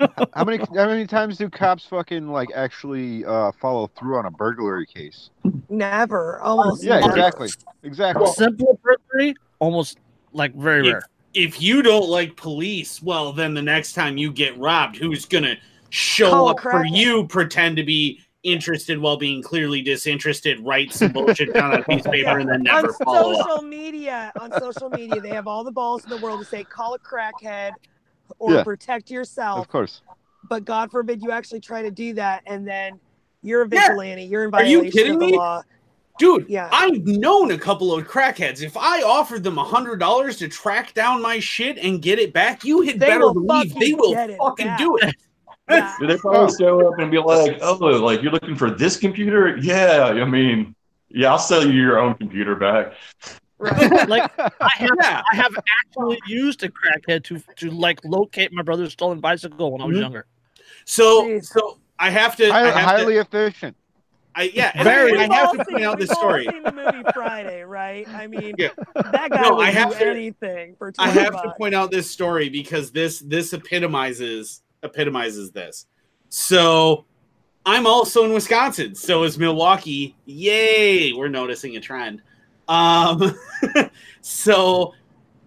[0.00, 0.28] Us.
[0.34, 4.30] How many how many times do cops fucking like actually uh, follow through on a
[4.30, 5.30] burglary case?
[5.68, 6.40] Never.
[6.40, 6.82] Almost.
[6.82, 7.12] Yeah, never.
[7.12, 7.48] exactly,
[7.82, 8.26] exactly.
[8.28, 9.98] Simple burglary, almost
[10.32, 11.02] like very If- rare.
[11.34, 15.56] If you don't like police, well, then the next time you get robbed, who's gonna
[15.90, 16.96] show Call a up for crackhead.
[16.96, 21.82] you, pretend to be interested while being clearly disinterested, write some bullshit down on a
[21.82, 23.48] piece of paper, and then never on follow up?
[23.48, 26.62] social media, on social media, they have all the balls in the world to say
[26.62, 27.72] call a crackhead
[28.38, 28.64] or Yeah.
[28.64, 29.58] protect yourself.
[29.60, 30.02] Of course.
[30.48, 32.98] But God forbid you actually try to do that, and then
[33.42, 33.88] you're a Yeah.
[33.88, 34.24] vigilante.
[34.24, 35.36] You're in Are you violation kidding of the me?
[35.36, 35.62] law.
[36.18, 36.68] Dude, Yeah.
[36.70, 38.62] I've known a couple of crackheads.
[38.62, 42.32] If I offered them a hundred dollars to track down my shit and get it
[42.32, 44.78] back, you had They better will believe they will get it fucking back.
[44.78, 45.14] do it.
[45.70, 45.94] Yeah.
[45.98, 49.56] Do they probably show up and be like, "Oh, like you're looking for this computer?
[49.56, 50.74] Yeah, I mean,
[51.08, 52.92] yeah, I'll sell you your own computer back."
[53.60, 55.22] like I have, Yeah.
[55.32, 59.80] I have actually used a crackhead to to like locate my brother's stolen bicycle when
[59.80, 60.00] I was Mhm.
[60.00, 60.26] younger.
[60.84, 61.46] So, Jeez.
[61.46, 62.46] so I have to.
[62.46, 63.76] I Highly, have highly to efficient.
[64.36, 65.12] I, yeah, Very.
[65.16, 66.44] I, We've I have to seen- point out the story.
[66.50, 68.06] seen the movie Friday, right?
[68.08, 68.70] I mean, Yeah.
[68.96, 71.74] that guy No, would I have do to- anything for I 20 have to point
[71.76, 75.86] out this story because this this epitomizes epitomizes this.
[76.30, 77.04] So
[77.64, 78.96] I'm also in Wisconsin.
[78.96, 80.16] So is Milwaukee.
[80.26, 81.12] Yay!
[81.12, 82.20] We're noticing a trend.
[82.68, 83.34] Um,
[84.20, 84.94] so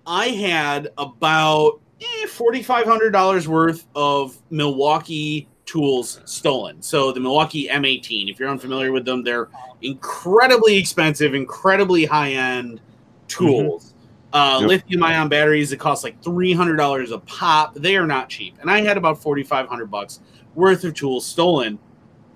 [0.05, 6.81] I had about eh, forty five hundred dollars worth of Milwaukee tools stolen.
[6.81, 8.31] So the Milwaukee M18.
[8.31, 9.49] If you're unfamiliar with them, they're
[9.81, 12.81] incredibly expensive, incredibly high end
[13.27, 13.93] tools.
[14.33, 14.69] Uh, Yep.
[14.69, 17.73] Lithium ion batteries that cost like three hundred dollars a pop.
[17.75, 20.19] They are not cheap, and I had about forty five hundred bucks
[20.53, 21.79] worth of tools stolen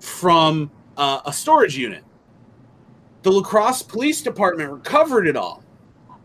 [0.00, 2.02] from uh, a storage unit.
[3.22, 5.62] The La Crosse Police Department recovered it all,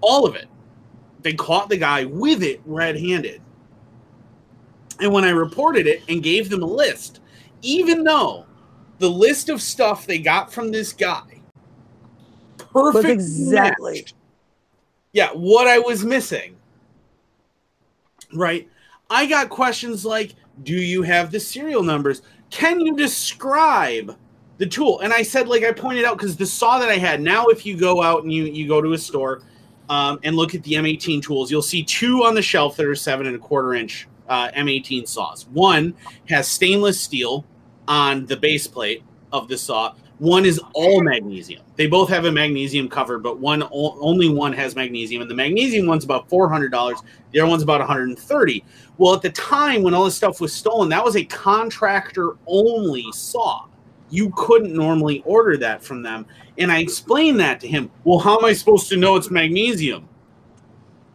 [0.01, 0.47] all of it.
[1.21, 3.41] They caught the guy with it red handed.
[4.99, 7.19] And when I reported it and gave them a list,
[7.61, 8.45] even though
[8.99, 11.41] the list of stuff they got from this guy
[12.57, 14.15] perfectly exactly- matched,
[15.13, 16.55] yeah, what I was missing,
[18.33, 18.67] right?
[19.09, 22.21] I got questions like, do you have the serial numbers?
[22.49, 24.17] Can you describe
[24.57, 24.99] the tool?
[25.01, 27.65] And I said, like I pointed out, because the saw that I had, now if
[27.65, 29.41] you go out and you, you go to a store
[29.89, 32.95] um, and look at the M18 tools, you'll see two on the shelf that are
[32.95, 35.47] seven and a quarter inch uh, M18 saws.
[35.47, 35.93] One
[36.29, 37.45] has stainless steel
[37.87, 39.95] on the base plate of the saw.
[40.19, 41.61] One is all magnesium.
[41.75, 45.85] They both have a magnesium cover, but one only one has magnesium, and the magnesium
[45.85, 46.97] one's about four hundred dollars.
[47.31, 48.65] The other one's about one hundred and thirty.
[48.97, 53.05] Well, at the time when all this stuff was stolen, that was a contractor only
[53.13, 53.66] saw.
[54.09, 56.25] You couldn't normally order that from them.
[56.57, 57.89] And I explained that to him.
[58.03, 60.07] Well, how am I supposed to know it's magnesium?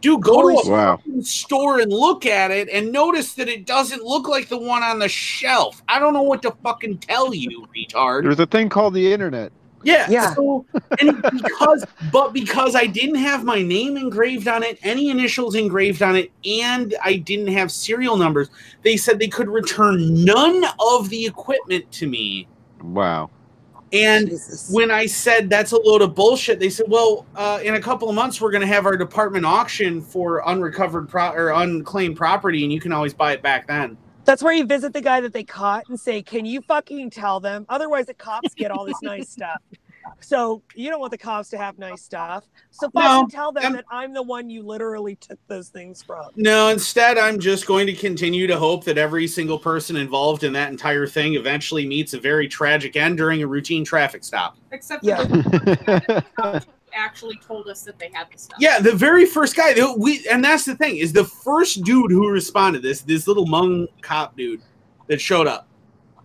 [0.01, 0.97] Dude, go to a Wow.
[0.97, 4.83] fucking store and look at it and notice that it doesn't look like the one
[4.83, 5.81] on the shelf.
[5.87, 8.23] I don't know what to fucking tell you, retard.
[8.23, 9.53] There's a thing called the internet.
[9.85, 10.07] Yeah.
[10.09, 10.33] Yeah.
[10.33, 10.65] So,
[10.99, 16.01] and because, but because I didn't have my name engraved on it, any initials engraved
[16.01, 18.49] on it, and I didn't have serial numbers,
[18.81, 22.47] they said they could return none of the equipment to me.
[22.83, 23.29] Wow.
[23.91, 24.69] And Jesus.
[24.71, 28.09] when I said that's a load of bullshit, they said, "Well, uh, in a couple
[28.09, 32.63] of months, we're going to have our department auction for unrecovered pro- or unclaimed property,
[32.63, 33.95] and you can always buy it back then."
[34.25, 37.39] That's where you visit the guy that they caught and say, "Can you fucking tell
[37.39, 39.61] them?" Otherwise, the cops get all this nice stuff.
[40.19, 42.45] So you don't want the cops to have nice stuff.
[42.71, 46.25] So No, tell them I'm- that I'm the one you literally took those things from.
[46.35, 50.53] No, instead, I'm just going to continue to hope that every single person involved in
[50.53, 54.57] that entire thing eventually meets a very tragic end during a routine traffic stop.
[54.71, 55.23] Except Yeah.
[55.23, 56.65] the
[56.95, 58.57] actually told us that they had the stuff.
[58.59, 62.11] Yeah, the very first guy that we, and that's the thing is the first dude
[62.11, 64.61] who responded this this little Hmong cop dude
[65.07, 65.67] that showed up.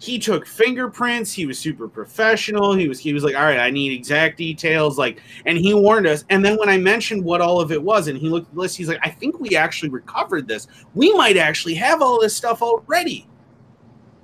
[0.01, 1.33] He took fingerprints.
[1.33, 2.73] He was super professional.
[2.75, 4.97] He was he was like, all right, I need exact details.
[4.97, 6.25] Like, and he warned us.
[6.31, 8.61] And then when I mentioned what all of it was, and he looked at the
[8.61, 10.69] list, he's like, I think we actually recovered this.
[10.95, 13.27] We might actually have all this stuff already.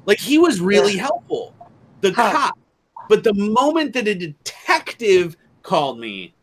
[0.07, 1.55] Like he was really helpful,
[2.03, 2.31] the Huh.
[2.33, 2.59] cop.
[3.09, 6.35] But the moment that a detective called me,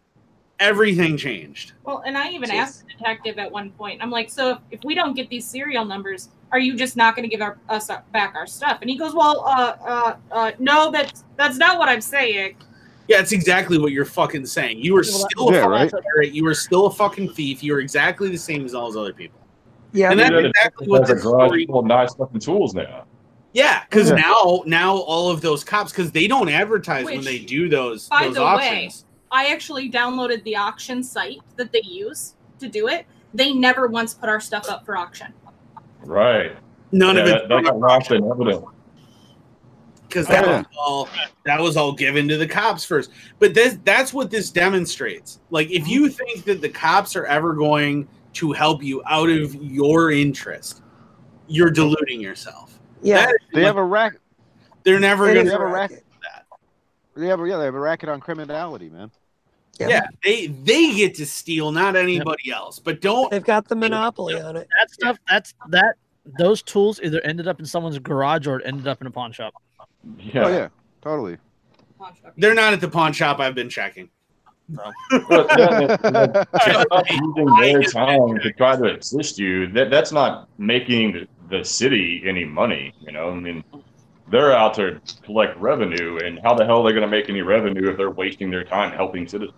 [0.60, 1.74] everything changed.
[1.84, 2.56] Well, and I even Jeez.
[2.56, 4.02] asked the detective at one point.
[4.02, 7.16] I'm like, so if, if we don't get these serial numbers, are you just not
[7.16, 8.80] going to give our, us back our stuff?
[8.82, 12.56] And he goes, well, uh, uh, uh, no, that's that's not what I'm saying.
[13.08, 14.80] Yeah, it's exactly what you're fucking saying.
[14.80, 15.92] You were Yeah, still a Yeah, fucking right.
[15.92, 16.34] pirate.
[16.34, 17.64] You were still a fucking thief.
[17.64, 19.40] You were exactly the same as all those other people.
[19.92, 20.12] Yeah.
[20.12, 21.68] And that's exactly what the story.
[21.84, 23.06] nice fucking tools now.
[23.54, 24.16] Yeah, because Yeah.
[24.16, 28.26] now, now all of those cops, because they don't advertise when they do those by
[28.26, 28.90] those the way.
[29.30, 33.06] I actually downloaded the auction site that they use to do it.
[33.34, 35.34] They never once put our stuff up for auction.
[36.04, 36.56] Right.
[36.92, 38.66] None yeah, of it that got lost in evidence.
[40.08, 40.58] because that Yeah.
[40.58, 41.10] was all
[41.46, 43.12] that was all given to the cops first.
[43.40, 45.40] But this that's what this demonstrates.
[45.50, 46.14] Like, if you mm-hmm.
[46.14, 50.82] think that the cops are ever going to help you out of your interest,
[51.48, 52.80] you're deluding yourself.
[53.02, 53.26] Yeah.
[53.26, 54.14] That is They what- have a rack.
[54.84, 56.04] they're never It gonna have a racket.
[56.22, 56.46] That.
[57.16, 59.12] They have, yeah, they have a racket on criminality, man.
[59.82, 59.88] Yeah.
[59.90, 62.80] Yeah, they they get to steal, not anybody else.
[62.80, 63.30] But don't.
[63.32, 64.68] They've got the monopoly on it.
[64.80, 65.96] That stuff, that's that.
[66.38, 69.32] Those tools either ended up in someone's garage or it ended up in a pawn
[69.32, 69.54] shop.
[70.20, 70.46] Yeah.
[70.46, 70.68] Oh yeah,
[71.02, 71.38] totally.
[72.38, 73.40] They're not at the pawn shop.
[73.40, 74.10] I've been checking.
[74.70, 74.94] But
[75.30, 79.68] that- that- Just not using their time to try to assist you.
[79.68, 81.28] That that's not making the,
[81.58, 82.94] the city any money.
[83.02, 83.64] You know, I mean,
[84.32, 87.42] they're out to collect revenue, and how the hell are they going to make any
[87.42, 89.58] revenue if they're wasting their time helping citizens?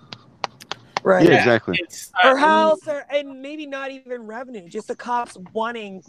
[1.04, 1.28] Right.
[1.28, 1.78] Yeah, exactly.
[1.82, 6.02] It's, Or uh, how else are, and maybe not even revenue, just the cops wanting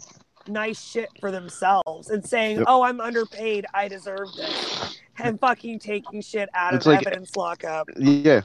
[0.47, 2.65] nice shit for themselves and saying, Yep.
[2.67, 3.65] "Oh, I'm underpaid.
[3.73, 7.87] I deserve this," and fucking taking shit out It's of like- evidence lockup.
[7.97, 8.41] Yeah,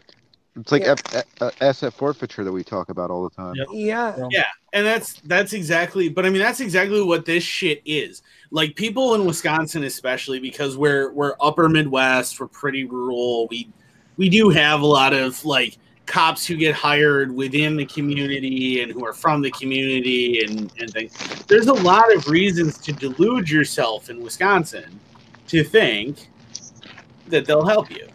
[0.56, 0.94] it's like Yeah.
[1.12, 3.54] F- uh, asset forfeiture that we talk about all the time.
[3.54, 3.68] Yep.
[3.72, 4.28] Yeah.
[4.30, 6.08] Yeah, and that's that's exactly.
[6.08, 8.22] But I mean, that's exactly what this shit is.
[8.50, 13.46] Like people in Wisconsin, especially because we're we're upper Midwest, we're pretty rural.
[13.48, 13.68] We
[14.16, 18.90] we do have a lot of like cops who get hired within the community and
[18.90, 21.16] who are from the community and and things.
[21.46, 24.98] There's a lot of reasons to delude yourself in Wisconsin
[25.46, 26.28] to think
[27.28, 28.08] that they'll help you.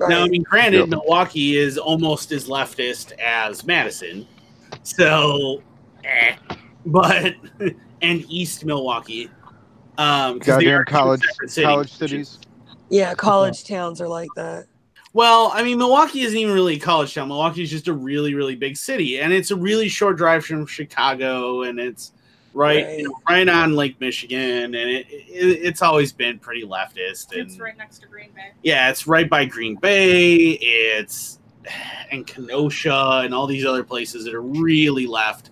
[0.00, 0.88] Now, I mean, granted, Yep.
[0.88, 4.26] Milwaukee is almost as leftist as Madison,
[4.82, 5.62] so,
[6.04, 6.34] eh.
[6.86, 7.34] but
[8.02, 9.30] and East Milwaukee,
[9.98, 12.38] um, 'cause they Goddamn are two college, cities, college cities.
[12.90, 13.14] Yeah.
[13.14, 14.66] College towns are like that.
[15.14, 17.28] Well, I mean, Milwaukee isn't even really a college town.
[17.28, 20.66] Milwaukee is just a really, really big city, and it's a really short drive from
[20.66, 22.12] Chicago, and it's
[22.54, 22.98] right, Right.
[22.98, 27.32] You know, right on Lake Michigan, and it, it it's always been pretty leftist.
[27.32, 28.52] And It's right next to Green Bay.
[28.62, 30.52] yeah, it's right by Green Bay.
[30.60, 31.40] It's
[32.10, 35.50] and Kenosha and all these other places that are really left.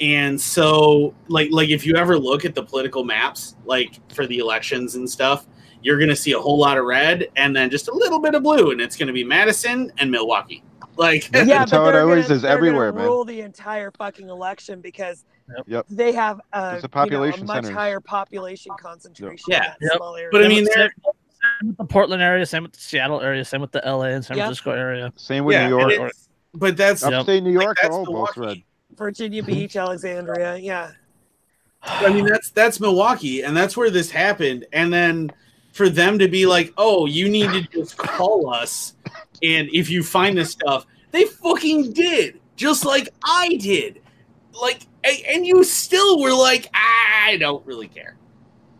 [0.00, 4.38] And so, like, like if you ever look at the political maps, like for the
[4.38, 5.46] elections and stuff,
[5.82, 8.42] you're gonna see a whole lot of red and then just a little bit of
[8.42, 10.62] blue, and it's gonna be Madison and Milwaukee.
[10.96, 13.04] Like, Yeah, That's but how it they're always gonna, is they're gonna everywhere, man.
[13.06, 15.24] Rule the entire fucking election because
[15.56, 15.64] Yep.
[15.66, 15.86] Yep.
[15.90, 17.70] they have a, It's a you know, population much centers.
[17.76, 19.44] higher population concentration.
[19.48, 19.74] Yeah.
[19.80, 19.96] in Yep.
[19.96, 20.28] small area.
[20.32, 20.92] but I mean, they're
[21.60, 24.24] same with the Portland area, same with the Seattle area, same with the LA and
[24.24, 24.46] San Yep.
[24.46, 25.12] Francisco area.
[25.16, 27.12] Same with yeah, New York, it's- but that's Yep.
[27.12, 27.76] upstate New like, York.
[27.82, 28.62] that's oh, both red.
[28.96, 30.56] Virginia Beach, Alexandria.
[30.56, 30.90] Yeah.
[31.82, 34.66] I mean, that's that's Milwaukee, and that's where this happened.
[34.72, 35.30] And then
[35.72, 38.94] for them to be like, "Oh, you need to just call us,
[39.44, 44.00] and if you find this stuff, they fucking did, just like I did.
[44.60, 48.16] Like, and you still were like, I don't really care.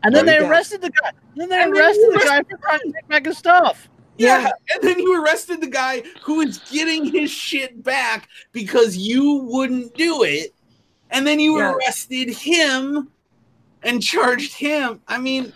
[0.02, 0.38] And then Right.
[0.38, 0.50] they Yeah.
[0.50, 1.08] arrested the guy.
[1.10, 3.88] And Then they And arrested you the guy for trying to take back his stuff.
[4.16, 4.42] Yeah.
[4.42, 4.50] Yeah.
[4.74, 9.94] And then you arrested the guy who is getting his shit back because you wouldn't
[9.94, 10.52] do it.
[11.10, 11.72] And then you Yeah.
[11.74, 13.10] arrested him
[13.82, 15.00] and charged him.
[15.08, 15.52] I mean,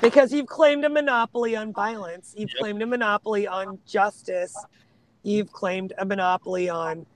[0.00, 2.34] Because you've claimed a monopoly on violence.
[2.36, 2.58] You've Yep.
[2.58, 4.54] claimed a monopoly on justice.
[5.22, 7.06] You've claimed a monopoly on,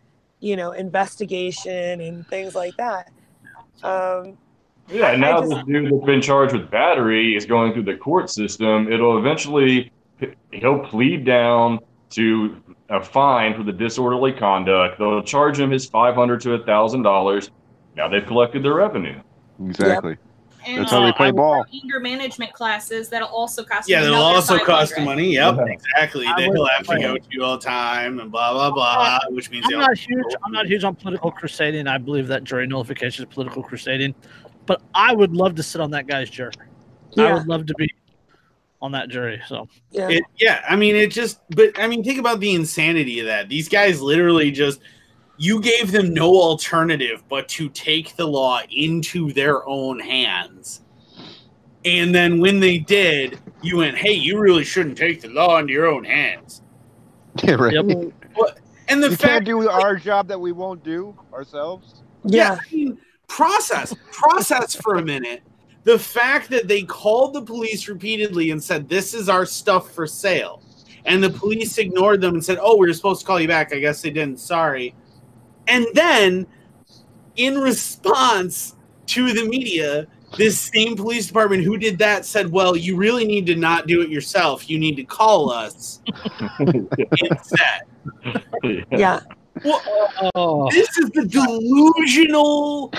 [0.40, 3.10] you know, investigation and things like that.
[3.82, 4.36] Um,
[4.90, 7.96] Yeah, and now just- this dude that's been charged with battery is going through the
[7.96, 8.90] court system.
[8.90, 9.92] It'll eventually
[10.50, 12.56] he'll plead down to
[12.88, 14.98] a fine for the disorderly conduct.
[14.98, 17.50] They'll charge him his five hundred to a thousand dollars.
[17.96, 19.20] Now they've collected their revenue.
[19.62, 20.16] Exactly.
[20.66, 21.64] And That's how they Uh, play I- ball.
[21.72, 25.04] anger management classes that'll also cost Yeah, you they'll also cost 500.
[25.04, 25.34] money.
[25.34, 25.64] Yep, Yeah.
[25.72, 26.26] exactly.
[26.26, 29.50] I They'll have to go to you all the time and blah blah blah, which
[29.50, 30.24] means I'm not huge.
[30.44, 31.86] I'm not huge on political crusading.
[31.86, 34.14] I believe that jury nullification is political crusading,
[34.66, 36.52] but I would love to sit on that guy's jury.
[37.16, 37.92] I would love to be
[38.80, 39.40] on that jury.
[39.48, 40.08] So yeah.
[40.08, 43.48] It, yeah, I mean, it just, but I mean, think about the insanity of that.
[43.48, 44.80] These guys literally just,
[45.38, 50.82] you gave them no alternative but to take the law into their own hands.
[51.84, 55.72] And then when they did, you went, hey, you really shouldn't take the law into
[55.72, 56.62] your own hands.
[57.44, 57.72] Yeah, right.
[57.72, 57.84] Yep.
[58.88, 62.02] And the You fact can't do our job that we won't do ourselves.
[62.24, 62.58] yeah.
[62.60, 62.98] I mean,
[63.28, 65.42] process, process for a minute.
[65.84, 70.04] The fact that they called the police repeatedly and said, This is our stuff for
[70.06, 70.62] sale.
[71.04, 73.72] And the police ignored them and said, Oh, we were supposed to call you back.
[73.72, 74.40] I guess they didn't.
[74.40, 74.94] Sorry.
[75.68, 76.46] And then,
[77.36, 78.74] in response
[79.06, 83.46] to the media, this same police department who did that said, Well, you really need
[83.46, 84.68] to not do it yourself.
[84.68, 86.00] You need to call us
[86.60, 87.82] instead.
[88.90, 89.20] Yeah.
[89.64, 89.82] Well,
[90.34, 92.92] oh, this is the delusional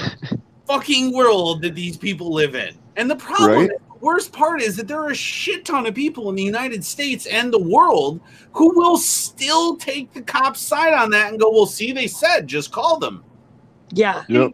[0.74, 2.76] fucking world that these people live in.
[2.96, 3.70] And the problem, Right.
[3.70, 6.86] the worst part is that there are a shit ton of people in the United
[6.86, 8.20] States and the world
[8.54, 12.48] who will still take the cops' side on that and go, "Well, see, they said
[12.48, 13.24] just call them."
[13.92, 14.24] Yeah.
[14.28, 14.52] Yep.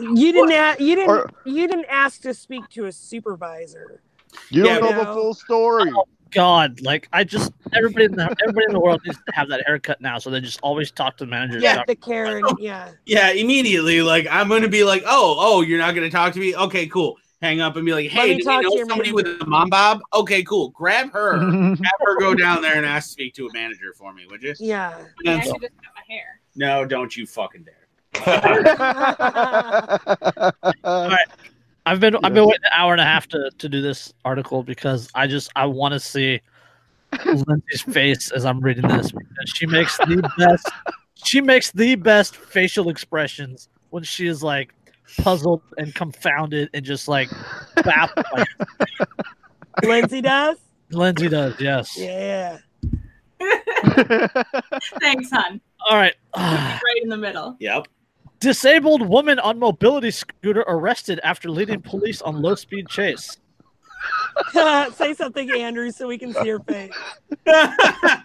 [0.00, 4.02] You didn't a- you didn't Or- you didn't ask to speak to a supervisor.
[4.50, 5.92] You Yeah, don't know but- the full story.
[6.32, 6.80] God!
[6.80, 10.00] Like I just everybody in the everybody in the world needs to have that haircut
[10.00, 11.58] now, so they just always talk to the manager.
[11.58, 11.76] Yeah.
[11.76, 12.90] talk- The Karen, yeah.
[13.06, 14.02] Yeah, immediately.
[14.02, 16.54] Like I'm going to be like, "Oh, oh, you're not going to talk to me?
[16.56, 19.32] Okay, cool." Hang up and be like, "Hey, do you talk to know somebody manager."
[19.34, 20.70] with a mom bob?" Okay, cool.
[20.70, 24.12] Grab her, have her go down there and ask to speak to a manager for
[24.12, 24.54] me, would you?
[24.60, 24.96] Yeah.
[24.96, 26.40] I mean, I should just cut my hair.
[26.54, 27.78] No, don't you fucking dare.
[31.86, 34.62] I've been I've been waiting an hour and a half to, to do this article
[34.62, 36.40] because I just I want to see
[37.26, 40.70] Lindsay's face as I'm reading this because she makes the best
[41.24, 44.74] she makes the best facial expressions when she is like
[45.18, 47.28] puzzled and confounded and just like
[47.76, 48.26] baffled.
[49.82, 50.58] Lindsay does?
[50.90, 51.96] Lindsay does, yes.
[51.98, 52.58] Yeah.
[55.00, 55.60] Thanks, hon.
[55.88, 56.14] All right.
[56.36, 57.56] Right in the middle.
[57.60, 57.88] Yep.
[58.42, 63.38] Disabled woman on mobility scooter arrested after leading police on low speed chase.
[64.96, 66.92] Say something, Andrew, so we can see your face.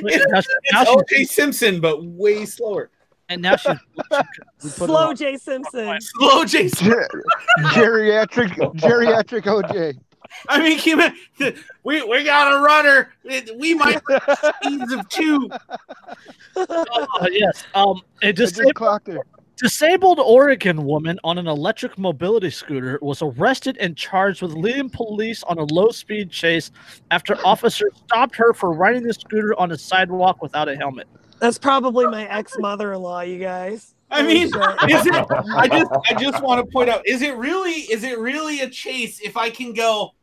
[0.00, 2.90] Now, she- now It's she's, OJ Simpson, but way slower.
[3.28, 4.26] and now she's we put
[4.62, 6.00] her Slow on- J Simpson.
[6.00, 6.68] Slow J.
[6.68, 7.08] Ger-
[7.72, 9.98] geriatric, geriatric OJ.
[10.48, 13.12] I mean, can you we we got a runner.
[13.56, 14.00] We might
[14.62, 15.50] speeds of two.
[16.56, 17.64] Uh, yes.
[17.74, 19.20] Um, a I just disabled,
[19.56, 25.42] disabled Oregon woman on an electric mobility scooter was arrested and charged with leading police
[25.44, 26.70] on a low speed chase
[27.10, 31.08] after officers stopped her for riding the scooter on a sidewalk without a helmet.
[31.40, 33.94] That's probably my ex mother in law, you guys.
[34.10, 35.26] I mean, is it?
[35.54, 37.72] I just I just want to point out: is it really?
[37.72, 39.20] Is it really a chase?
[39.20, 40.14] If I can go,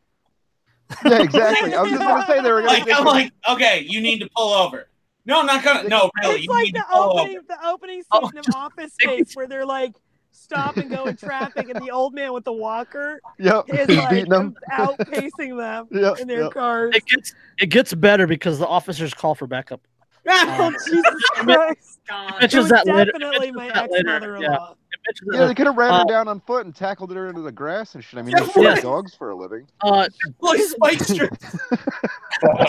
[1.06, 1.74] Yeah, exactly.
[1.74, 2.80] I was just gonna say they were gonna.
[2.80, 4.88] like I'm like, okay, you need to pull over.
[5.26, 5.88] No, I'm not gonna.
[5.90, 7.46] No, really, it's you like the opening, over.
[7.48, 9.94] the opening Oh, scene of Office Space where they're like
[10.32, 13.98] stop and go in traffic, and the old man with the walker yep, is he's
[13.98, 14.56] like them.
[14.72, 16.52] outpacing them Yep, in their yep.
[16.52, 16.96] cars.
[16.96, 19.82] It gets it gets better because the officers call for backup.
[20.28, 21.04] Oh, Jesus
[21.36, 22.00] Christ!
[22.10, 22.44] God.
[22.44, 24.76] It was that definitely my that ex mother in law.
[25.08, 27.42] It Yeah, they could have ran Uh, her down on foot and tackled her into
[27.42, 28.18] the grass and shit.
[28.20, 28.82] I mean, Yeah, they feed yes.
[28.82, 29.68] dogs for a living.
[29.82, 30.08] uh,
[30.40, 31.30] Like Spike Street.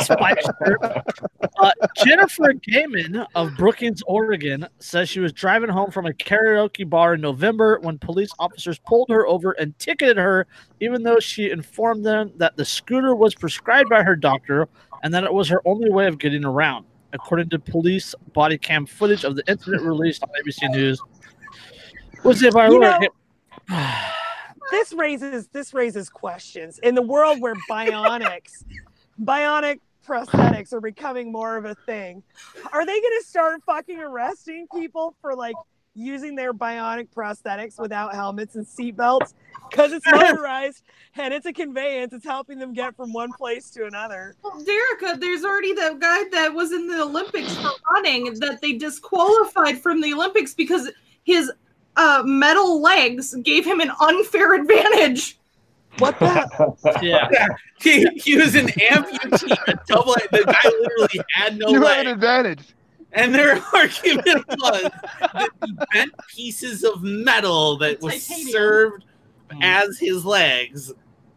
[0.01, 0.79] Spicer.
[1.59, 1.71] Uh,
[2.05, 7.21] Jennifer Gaiman of Brookings, Oregon, says she was driving home from a karaoke bar in
[7.23, 10.47] November when police officers pulled her over and ticketed her,
[10.81, 14.69] even though she informed them that the scooter was prescribed by her doctor
[15.03, 16.85] and that it was her only way of getting around.
[17.13, 21.01] According to police body cam footage of the incident released on ABC News,
[22.25, 22.99] was it by You know-
[24.71, 26.79] this raises this raises questions.
[26.81, 28.65] In the world where bionics
[29.23, 32.23] bionic prosthetics are becoming more of a thing
[32.73, 35.57] are they going to start fucking arresting people for like
[35.97, 39.33] using their bionic prosthetics without helmets and seatbelts
[39.71, 40.83] because it's motorized
[41.17, 45.19] and it's a conveyance it's helping them get from one place to another Well, Dyreka,
[45.19, 50.01] there's already that guy that was in the Olympics for running that they disqualified from
[50.01, 50.91] the Olympics because
[51.25, 51.51] his
[51.97, 55.39] uh, metal legs gave him an unfair advantage.
[55.99, 57.01] What the?
[57.03, 57.49] Yeah.
[57.81, 60.15] He, he was an amputee, double.
[60.31, 62.07] The guy literally had no you have leg.
[62.07, 62.61] an advantage.
[63.17, 64.83] And their argument was
[65.21, 68.51] that the bent pieces of metal that was Titanium.
[68.53, 69.05] served
[69.49, 69.63] Mm.
[69.63, 70.93] as his legs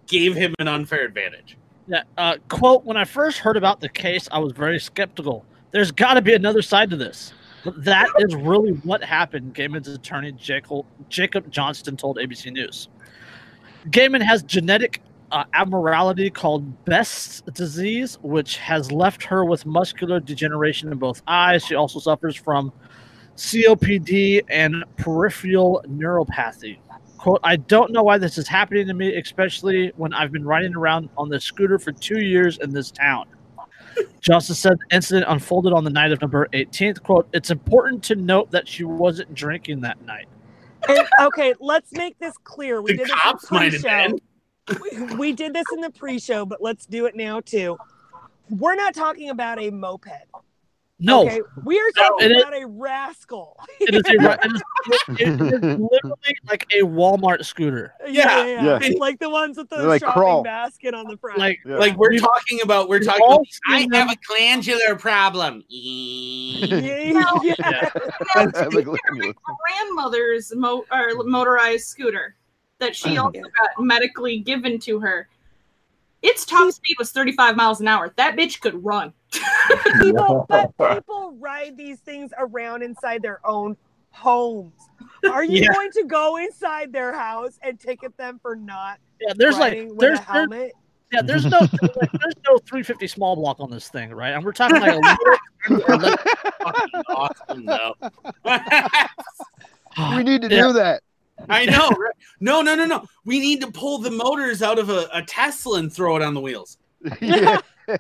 [0.08, 1.58] gave him an unfair advantage.
[1.88, 2.02] Yeah.
[2.18, 5.46] Uh, quote: When I first heard about the case, I was very skeptical.
[5.70, 7.34] There's got to be another side to this.
[7.64, 9.54] But that is really what happened.
[9.54, 12.88] Gaiman's attorney Jacob, Jacob Johnstun told ABC News.
[13.90, 20.92] Gaiman has genetic uh, abnormality called Best's disease, which has left her with muscular degeneration
[20.92, 21.66] in both eyes.
[21.66, 22.72] She also suffers from
[23.36, 26.78] COPD and peripheral neuropathy.
[27.18, 30.76] Quote, I don't know why this is happening to me, especially when I've been riding
[30.76, 33.26] around on the scooter for two years in this town.
[34.22, 37.02] Justice said the incident unfolded on the night of November 18th.
[37.04, 40.28] Quote, it's important to note that she wasn't drinking that night.
[40.88, 42.82] And, okay, let's make this clear.
[42.82, 44.08] We The did this cops might have pre-show.
[44.10, 44.20] been.
[44.82, 47.78] We, we did this in the pre-show, but let's do it now too.
[48.50, 50.10] We're not talking about a moped.
[51.02, 53.56] No, Okay, we are talking it is- about a rascal.
[53.80, 54.62] it is, a, it, is,
[55.18, 57.94] it is literally like a Walmart scooter.
[58.06, 58.80] yeah, yeah, yeah.
[58.82, 58.96] Yeah.
[59.00, 60.44] Like the ones with the They, like, shopping crawl.
[60.44, 61.40] basket on the front.
[61.40, 61.78] Like, Yeah.
[61.78, 63.22] Like we're talking about, we're talking.
[63.26, 65.64] all About, I seen have a glandular problem.
[65.70, 67.56] yeah, Well, yeah.
[67.60, 67.90] Yeah.
[68.36, 68.82] Now, Have a
[69.14, 69.34] my
[69.70, 72.36] grandmother's mo- or motorized scooter
[72.80, 73.42] that she oh, also Yeah.
[73.42, 75.28] got medically given to her.
[76.22, 78.14] Its top speed was 35 miles an hour.
[78.18, 79.14] That bitch could run.
[80.02, 83.78] people, but people ride these things around inside their own
[84.12, 84.74] homes.
[85.32, 85.72] Are you Yeah.
[85.72, 90.00] going to go inside their house and ticket them for not Yeah, there's like with
[90.00, 90.72] there's a there's
[91.12, 94.32] yeah there's no like, there's no 350 small block on this thing, right?
[94.32, 96.18] And we're talking like a little.
[96.64, 97.94] Fucking awesome, though.
[100.16, 100.68] we need to Yeah.
[100.68, 101.02] do that.
[101.50, 101.90] I know.
[101.90, 102.14] right?
[102.40, 103.06] No, no, no, no.
[103.26, 106.34] We need to pull the motors out of a, a Tesla and throw it on
[106.34, 106.78] the wheels.
[107.22, 107.60] yeah.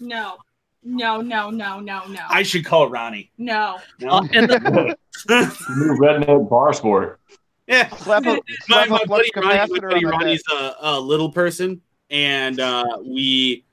[0.00, 0.36] No.
[0.84, 2.20] No, no, no, no, no.
[2.28, 3.30] I should call Ronnie.
[3.38, 3.78] no.
[4.00, 4.10] No?
[4.10, 4.96] Uh, and the,
[5.28, 7.20] New redneck bar sport.
[7.68, 7.88] yeah.
[7.96, 10.04] Slap a, my, slap my a flux buddy, Ronnie, my buddy.
[10.04, 11.80] Ronnie's a, a little person,
[12.10, 13.64] and uh, we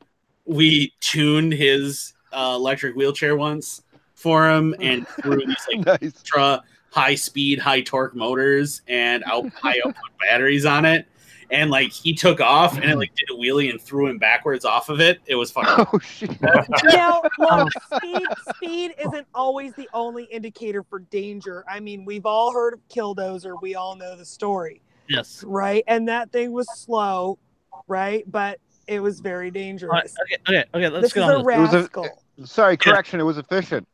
[0.45, 3.81] we tuned his uh, electric wheelchair once
[4.13, 6.13] for him, and threw these like nice.
[6.15, 6.61] ultra
[6.91, 11.07] high speed, high torque motors and out high output batteries on it.
[11.51, 14.65] And like he took off and it like did a wheelie and threw him backwards
[14.65, 15.19] off of it.
[15.25, 16.39] It was fucking Oh shit.
[16.83, 21.65] now, look, speed, speed isn't always the only indicator for danger.
[21.67, 23.59] I mean, we've all heard of Killdozer.
[23.63, 25.43] We all know the story, yes.
[25.43, 25.83] right?
[25.87, 27.39] And that thing was slow,
[27.87, 28.23] right?
[28.31, 30.15] But it was very All right, dangerous.
[30.21, 30.89] okay, okay, okay.
[30.89, 31.55] Let's this get is on a this.
[31.55, 32.07] It was a- rascal.
[32.45, 33.19] Sorry, correction.
[33.19, 33.87] It was efficient.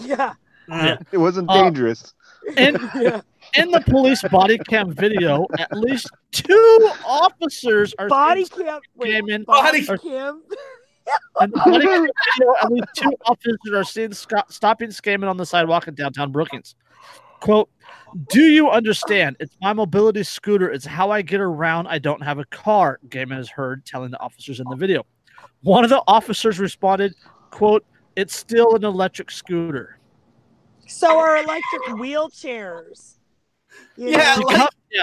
[0.00, 0.32] yeah.
[0.72, 0.96] Yeah.
[1.12, 2.14] It wasn't Uh, dangerous.
[2.56, 3.20] And yeah.
[3.54, 8.80] in the police body cam video, at least two officers are Body seen cam.
[8.96, 10.42] Wait, Scamming- body or- cam.
[11.40, 15.46] in body cam video, at least two officers are seen sc- stopping scamming on the
[15.46, 16.74] sidewalk in downtown Brookings.
[17.40, 17.68] Quote,
[18.28, 19.36] do you understand?
[19.40, 20.70] It's my mobility scooter.
[20.70, 21.88] It's how I get around.
[21.88, 25.04] I don't have a car, Gaiman is heard telling the officers in the video.
[25.62, 27.14] One of the officers responded,
[27.50, 27.84] quote,
[28.16, 29.98] it's still an electric scooter.
[30.92, 33.14] So are electric wheelchairs.
[33.96, 35.02] Yeah, like- yeah.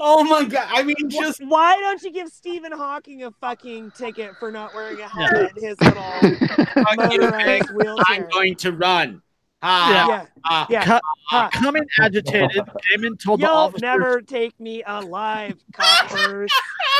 [0.00, 0.66] Oh my god!
[0.70, 4.96] I mean, just Why don't you give Stephen Hawking a fucking ticket for not wearing
[4.96, 5.08] a Yeah.
[5.08, 5.52] helmet?
[5.56, 8.04] His little motorized wheelchair.
[8.08, 9.20] I'm going to run.
[9.62, 10.06] Ah, Yeah.
[10.08, 10.66] yeah, ah.
[10.70, 10.84] yeah.
[10.84, 11.48] Cut- Ha.
[11.54, 12.62] Coming agitated,
[12.92, 16.50] Gaiman told the You'll officers, never take me alive, coppers.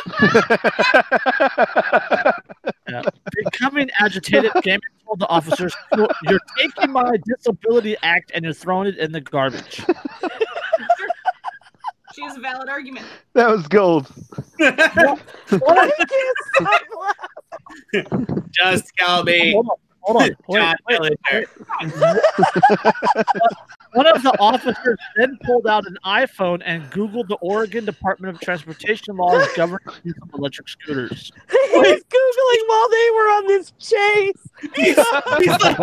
[2.93, 3.03] Uh,
[3.45, 8.99] Becoming agitated, Gaiman told the officers, "You're taking my disability act and you're throwing it
[8.99, 9.83] in the garbage."
[12.15, 13.07] She has a valid argument.
[13.33, 14.07] that was gold.
[14.61, 14.71] I
[15.51, 16.83] can't stop
[17.93, 18.45] laughing.
[18.53, 19.69] just call me Hold
[20.21, 20.75] on, hold on.
[20.89, 21.49] Wait, John wait.
[23.95, 23.97] Dillinger.
[23.97, 28.41] One of the officers then pulled out an iPhone and Googled the Oregon Department of
[28.41, 31.33] Transportation laws governing use of electric scooters.
[31.51, 34.49] He was googling while they were on this chase.
[34.75, 34.97] He's,
[35.39, 35.79] he's like.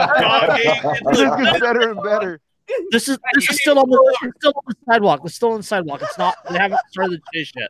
[1.11, 2.41] This gets better and better.
[2.91, 5.21] This is this is still on the still on the sidewalk.
[5.25, 6.01] It's still on the sidewalk.
[6.01, 6.35] It's not.
[6.49, 7.69] They haven't started the chase yet.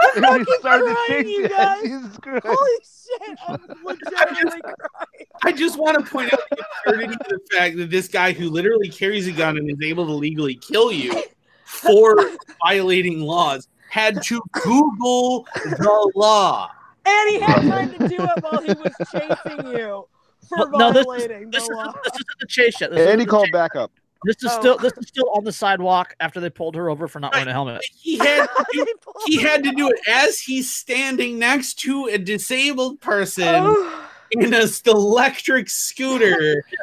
[0.00, 1.48] I'm And he fucking started to crying, chase you you.
[1.48, 1.82] guys.
[1.82, 2.46] Jesus Christ.
[2.46, 3.38] Holy shit!
[3.48, 5.26] I'm legitimately crying.
[5.44, 8.50] I just want to point out the absurdity of the fact that this guy who
[8.50, 11.22] literally carries a gun and is able to legally kill you
[11.64, 12.16] for
[12.66, 16.70] violating laws had to Google the law.
[17.06, 20.06] And he had time to do it while he was chasing you
[20.46, 21.92] for Well, no, this is- violating This the isn't, law.
[22.04, 22.90] this isn't the chase yet.
[22.90, 23.52] This And he called chase.
[23.52, 23.90] back up.
[24.24, 24.58] This is Oh.
[24.60, 27.48] still this is still on the sidewalk after they pulled her over for not wearing
[27.48, 27.82] a helmet.
[27.96, 28.86] He had to do,
[29.26, 34.08] he had to do it as he's standing next to a disabled person Oh.
[34.32, 36.64] in a electric scooter.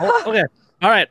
[0.00, 0.42] Oh, okay.
[0.82, 1.08] All right.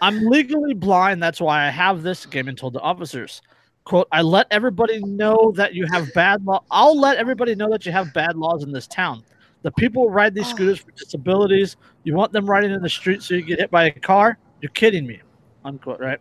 [0.00, 1.20] I'm legally blind.
[1.20, 3.42] That's why I have this game and told the officers.
[3.82, 6.62] Quote, I let everybody know that you have bad law.
[6.70, 9.24] I'll let everybody know that you have bad laws in this town.
[9.62, 11.74] The people ride these scooters for disabilities.
[12.04, 14.38] You want them riding in the street so you get hit by a car?
[14.62, 15.20] You're kidding me.
[15.64, 16.18] Unquote, right?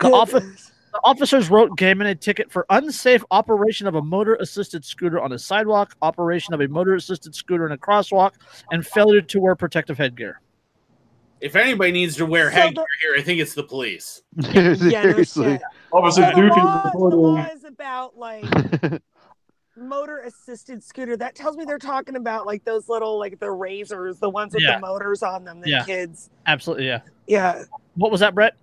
[0.00, 4.84] The, office, the officers wrote Gaiman a ticket for unsafe operation of a motor assisted
[4.84, 8.32] scooter on a sidewalk, operation of a motor assisted scooter in a crosswalk,
[8.70, 10.40] and failure to wear protective headgear.
[11.40, 14.22] If anybody needs to wear So headgear the- here, I think it's the police.
[14.52, 15.52] Yeah, Seriously.
[15.52, 15.62] shit.
[15.92, 18.44] Officer So the law, the law is about like
[19.76, 21.16] motor assisted scooter.
[21.16, 24.62] That tells me they're talking about like those little like the razors, the ones with
[24.62, 24.76] Yeah.
[24.76, 25.84] the motors on them that Yeah.
[25.84, 26.28] kids.
[26.46, 27.00] Absolutely, yeah.
[27.30, 27.62] Yeah.
[27.94, 28.56] What was that, Brett?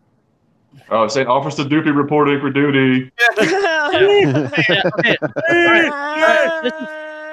[0.90, 3.10] Oh, saying Officer Doopy reporting for duty.
[3.18, 5.18] Yeah, okay.
[5.50, 6.62] right,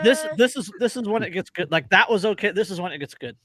[0.05, 1.73] This this is this is when it gets good.
[1.73, 2.53] Like that was okay.
[2.53, 3.37] This is when it gets good.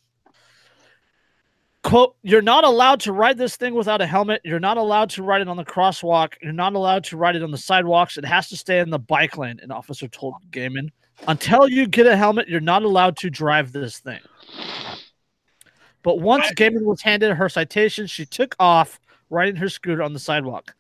[1.82, 4.42] Quote, you're not allowed to ride this thing without a helmet.
[4.44, 6.34] You're not allowed to ride it on the crosswalk.
[6.44, 8.18] You're not allowed to ride it on the sidewalks.
[8.18, 10.90] It has to stay in the bike lane, an officer told Gaiman.
[11.28, 14.20] Until you get a helmet, you're not allowed to drive this thing.
[16.04, 19.00] But once Gaiman was handed her citation, she took off
[19.30, 20.74] riding her scooter on the sidewalk.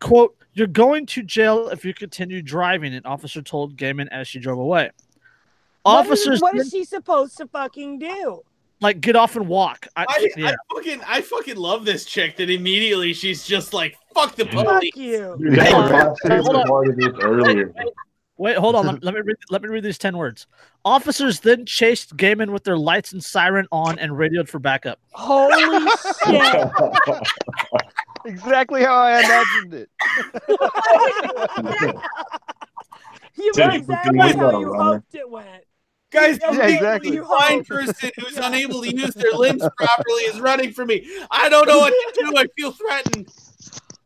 [0.00, 4.38] Quote, You're going to jail if you continue driving, an officer told Gaiman as she
[4.38, 4.90] drove away.
[5.82, 8.42] What is- Officers what then, is she supposed to fucking do?
[8.80, 9.88] like get off and walk.
[9.96, 10.50] I, I, yeah.
[10.50, 14.66] I fucking I fucking love this chick that immediately she's just like fuck the Fuck
[14.66, 14.92] police.
[14.94, 15.34] you.
[15.36, 16.06] Dude, Hey, that hold on.
[16.06, 17.74] was my favorite part of this earlier.
[18.38, 18.86] Wait, hold on.
[18.86, 20.46] Let, let me read, let me read these ten words.
[20.84, 25.00] Officers then chased Gaiman with their lights and siren on and radioed for backup.
[25.12, 25.88] Holy
[26.26, 26.70] shit.
[28.24, 29.90] exactly how I imagined it.
[33.40, 34.94] You Tim, exactly how you Runner.
[34.94, 35.62] hoped it went.
[36.10, 37.10] Guys, Yeah, the exactly.
[37.10, 41.06] legally blind person who's unable to use their limbs properly is running for me.
[41.30, 42.36] I don't know what to do.
[42.36, 43.28] I feel threatened.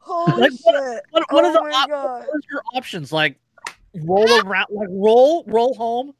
[0.01, 1.03] Holy Like, shit.
[1.13, 1.99] What, what oh are the op- what
[2.29, 3.11] are your options?
[3.11, 3.39] Like
[3.95, 6.15] roll around, like roll, roll home.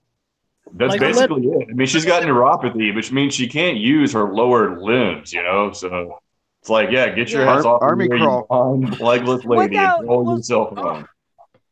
[0.75, 1.69] That's Like, basically it.
[1.71, 5.73] I mean, she's got neuropathy, which means she can't use her lower limbs, you know?
[5.73, 6.19] So
[6.61, 7.57] it's like, yeah, get your Yeah.
[7.57, 8.47] ass off army of crawl.
[8.49, 11.07] blind, legless lady Without- and roll well- yourself oh, around.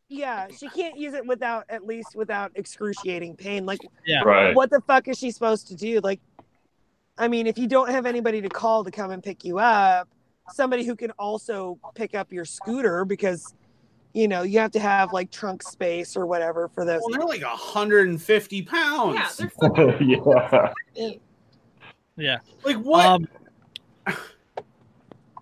[0.09, 3.64] Yeah, she can't use it without at least without excruciating pain.
[3.64, 4.22] Like Yeah.
[4.24, 4.56] Right.
[4.56, 6.01] what the fuck is she supposed to do?
[6.01, 6.20] Like
[7.16, 10.09] I mean, if you don't have anybody to call to come and pick you up,
[10.52, 13.55] somebody who can also pick up your scooter because
[14.12, 17.01] you know, you have to have like trunk space or whatever for those.
[17.09, 19.15] Well, they're like 150 pounds.
[19.16, 19.51] Yeah, they're
[19.97, 20.09] fucking
[20.97, 21.12] yeah.
[22.16, 22.39] Yeah.
[22.65, 23.07] like what?
[23.07, 23.28] Um,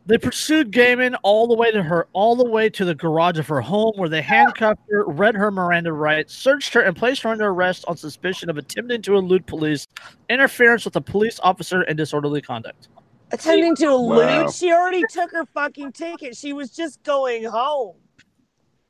[0.07, 3.47] they pursued Gaiman all the way to her, all the way to the garage of
[3.49, 7.29] her home, where they handcuffed her, read her Miranda rights, searched her, and placed her
[7.29, 9.87] under arrest on suspicion of attempting to elude police,
[10.31, 12.89] interference with a police officer, and disorderly conduct.
[13.33, 14.51] Attempting to elude, Wow.
[14.51, 16.35] she already took her fucking ticket.
[16.35, 17.97] She was just going home.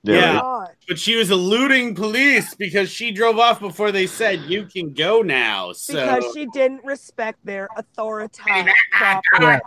[0.04, 0.40] Yeah.
[0.40, 0.68] God.
[0.86, 5.22] but she was eluding police because she drove off before they said you can go
[5.22, 5.72] now.
[5.72, 8.42] So Because she didn't respect their authority
[8.92, 9.58] properly.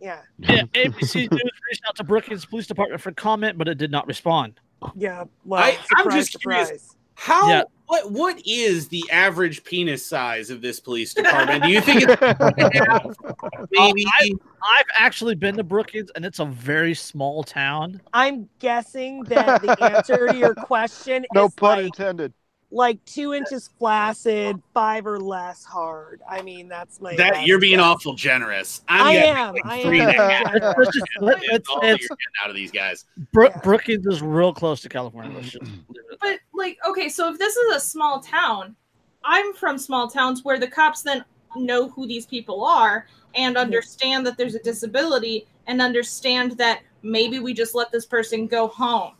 [0.00, 3.90] Yeah, Yeah, ABC News reached out to Brookings Police Department for comment, but it did
[3.90, 4.60] not respond.
[4.96, 5.24] yeah.
[5.44, 6.96] Well, I- I'm surprise, just curious.
[7.18, 7.40] Surprise.
[7.40, 7.62] how Yeah.
[7.86, 11.64] what what is the average penis size of this police department?
[11.64, 12.20] Do you think it's
[13.72, 18.00] maybe uh, I've actually been to Brookings, and it's a very small town.
[18.12, 22.32] I'm guessing that the answer to your question no is pun like, intended.
[22.70, 26.20] Like two inches flaccid, five or less hard.
[26.28, 27.16] I mean, that's my.
[27.16, 27.86] that you're being guess.
[27.86, 28.82] awful generous?
[28.88, 29.54] I'm I am.
[29.54, 30.46] like I three and a am.
[30.46, 30.76] half.
[30.76, 32.08] Let's just- let- That's it's, all that it's
[32.44, 33.06] out of these guys.
[33.32, 33.60] Brook, Yeah.
[33.62, 35.34] Brookings is real close to California.
[35.34, 36.20] Let's just leave it at that.
[36.20, 38.76] But like, okay, so if this is a small town,
[39.24, 41.24] I'm from small towns where the cops then
[41.56, 43.62] know who these people are and hmm.
[43.62, 48.68] understand that there's a disability and understand that maybe we just let this person go
[48.68, 49.12] home.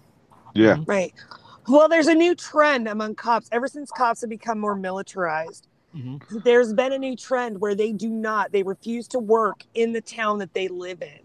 [0.54, 0.78] Yeah.
[0.86, 1.14] Right.
[1.68, 3.48] Well, there's a new trend among cops.
[3.52, 6.22] Ever since cops have become more militarized, Mhm.
[6.42, 10.00] there's been a new trend where they do not, they refuse to work in the
[10.00, 11.20] town that they live in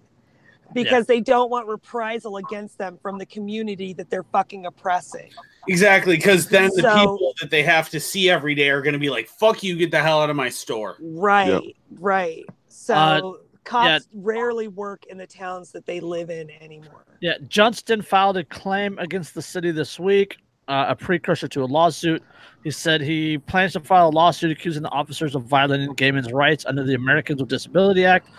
[0.74, 5.32] because they don't want reprisal against them from the community that they're fucking oppressing.
[5.68, 9.00] Exactly, because then the people that they have to see every day are going to
[9.00, 11.76] be like, "Fuck you, get the hell out of my store." Right.
[12.00, 12.46] Right.
[12.68, 17.06] So Uh, cops rarely work in the towns that they live in anymore.
[17.22, 20.38] Yeah, Johnstun filed a claim against the city this week.
[20.70, 22.24] uh, a precursor to a lawsuit.
[22.64, 26.66] He said he plans to file a lawsuit accusing the officers of violating Gaiman's rights
[26.66, 28.30] under the Americans with Disability Act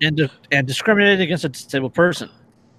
[0.00, 2.30] and and discriminating against a disabled person.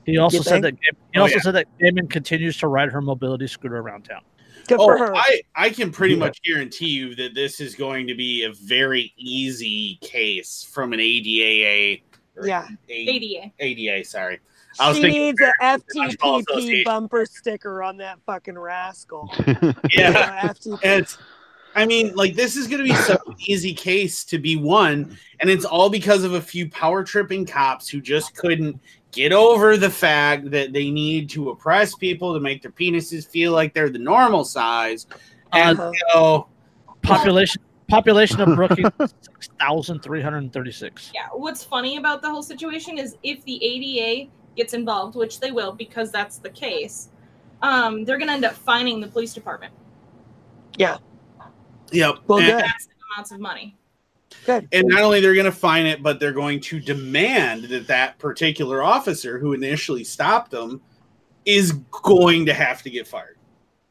[0.07, 1.41] He also said that he Oh, also yeah.
[1.41, 4.21] said that Gaiman continues to ride her mobility scooter around town.
[4.67, 5.15] Good Oh, for her.
[5.15, 6.21] I, I can pretty Yeah.
[6.21, 10.99] much guarantee you that this is going to be a very easy case from an
[10.99, 12.01] ADAA.
[12.43, 12.67] Yeah.
[12.89, 13.51] A- ADA.
[13.59, 14.39] ADA, sorry.
[14.79, 19.29] I was she needs a Basketball FTPP bumper sticker on that fucking rascal.
[19.93, 20.49] Yeah.
[20.49, 20.79] FTP.
[20.83, 21.17] It's,
[21.75, 25.17] I mean, like this is going to be such an easy case to be won,
[25.41, 28.79] and it's all because of a few power tripping cops who just couldn't
[29.15, 33.53] get over the fact that they need to oppress people to make their penises feel
[33.53, 35.07] like they're the normal size,
[35.53, 35.91] and Uh-huh.
[36.13, 36.47] so
[37.01, 41.11] Population population of Brookings six thousand three hundred thirty six.
[41.13, 41.27] Yeah.
[41.33, 45.71] What's funny about the whole situation is if the ADA gets involved, which they will
[45.71, 47.09] because that's the case,
[47.61, 49.71] um, they're going to end up fining the police department.
[50.77, 50.97] Yeah.
[51.91, 52.15] Yep.
[52.27, 52.61] Well, and, good.
[52.61, 53.77] Massive amounts of money.
[54.45, 54.67] Good.
[54.71, 58.19] and not only they're going to fine it, but they're going to demand that that
[58.19, 60.81] particular officer who initially stopped them
[61.45, 63.37] is going to have to get fired.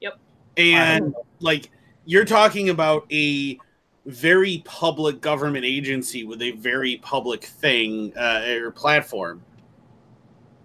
[0.01, 0.19] Yep.
[0.57, 1.71] And like
[2.05, 3.59] you're talking about a
[4.07, 9.43] very public government agency with a very public thing uh, or platform.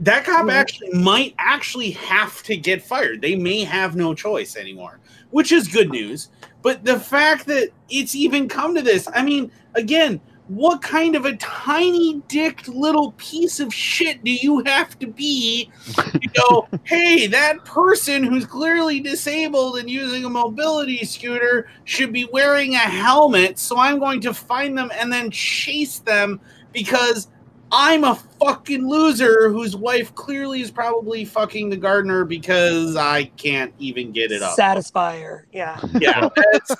[0.02, 0.54] That cop Mhm.
[0.54, 3.22] actually might actually have to get fired.
[3.22, 5.00] They may have no choice anymore,
[5.32, 6.30] which is good news.
[6.62, 11.26] But the fact that it's even come to this, I mean, again, what kind of
[11.26, 17.28] a tiny dick little piece of shit do you have to be to go, hey,
[17.28, 23.60] that person who's clearly disabled and using a mobility scooter should be wearing a helmet,
[23.60, 26.42] so I'm going to find them and then chase them
[26.74, 27.28] because
[27.72, 33.72] I'm a fucking loser whose wife clearly is probably fucking the gardener because I can't
[33.78, 34.56] even get it up.
[34.56, 35.46] Satisfy her.
[35.54, 35.80] Yeah.
[36.00, 36.76] Yeah, that's,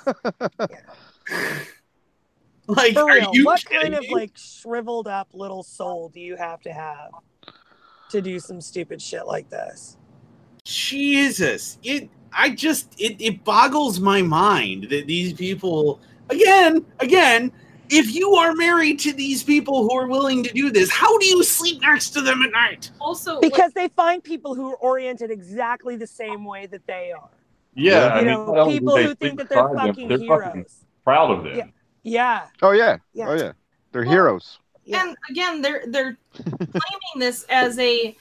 [2.76, 3.30] like, For are real.
[3.32, 7.10] you What kidding kind of like shriveled up little soul do you have to have
[8.10, 9.96] to do some stupid shit like this?
[10.64, 17.52] Jesus, it I just it, it boggles my mind that these people again, again,
[17.88, 21.26] if you are married to these people who are willing to do this, how do
[21.26, 22.90] you sleep next to them at night?
[23.00, 27.10] Also, like, Because they find people who are oriented exactly the same way that they
[27.10, 27.30] are.
[27.74, 29.88] Yeah, I you mean, know, not only do people who think that they're beside them,
[29.88, 30.44] fucking they're heroes.
[30.44, 30.66] fucking
[31.04, 31.56] proud of them.
[31.56, 31.64] Yeah.
[32.02, 32.46] Yeah.
[32.62, 32.98] Oh yeah.
[33.12, 33.28] Yeah.
[33.28, 33.52] Oh yeah.
[33.92, 34.58] They're Well, heroes.
[34.84, 35.06] Yeah.
[35.06, 38.16] and again, they're they're claiming this as a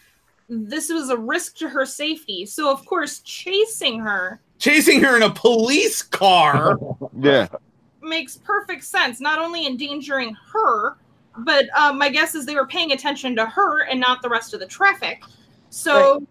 [0.49, 2.45] this was a risk to her safety.
[2.45, 6.77] So of course, chasing her Chasing her in a police car.
[7.21, 7.47] Yeah.
[8.01, 9.19] makes perfect sense.
[9.21, 10.97] Not only endangering her,
[11.39, 14.53] but um, my guess is they were paying attention to her and not the rest
[14.53, 15.23] of the traffic.
[15.69, 16.25] So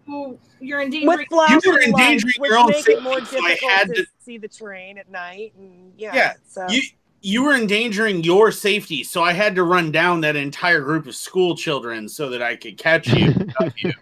[0.59, 1.17] you're endangering.
[1.19, 3.71] with flashing were endangering lights, which your own make it more safety, so I difficult
[3.71, 5.53] had to, to- see the terrain at night.
[5.57, 6.81] And yeah, Yeah, so you
[7.21, 11.15] you were endangering your safety, so I had to run down that entire group of
[11.15, 13.33] school children so that I could catch you,
[13.75, 13.93] you,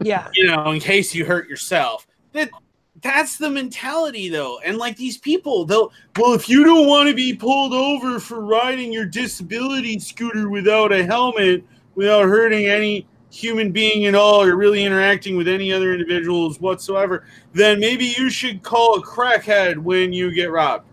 [0.00, 2.06] yeah, you know, in case you hurt yourself.
[2.32, 2.50] That
[3.02, 4.58] that's the mentality though.
[4.64, 8.40] And like these people, they'll well, if you don't want to be pulled over for
[8.40, 14.56] riding your disability scooter without a helmet, without hurting any human being at all or
[14.56, 20.12] really interacting with any other individuals whatsoever, then maybe you should call a crackhead when
[20.12, 20.87] you get robbed.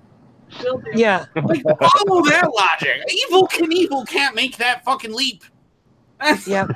[0.64, 1.26] Will yeah.
[1.36, 3.02] Like, follow that logic.
[3.32, 5.44] Evel Knievel can't make that fucking leap.
[6.20, 6.70] That's- Yep.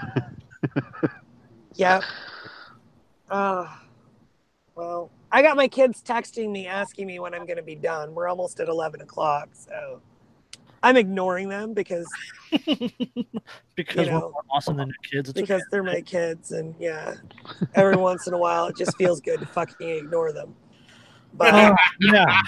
[1.76, 2.04] yep.
[3.30, 3.68] Uh,
[4.76, 8.14] well, I got my kids texting me asking me when I'm going to be done.
[8.14, 9.50] We're almost at 11 o'clock.
[9.54, 10.02] So
[10.84, 12.08] I'm ignoring them because
[13.76, 15.30] because You we're more awesome than your kids.
[15.30, 15.68] It's because okay.
[15.72, 16.52] they're my kids.
[16.52, 17.14] And yeah,
[17.76, 20.56] every once in a while, it just feels good to fucking ignore them.
[21.34, 22.42] But, Uh, yeah,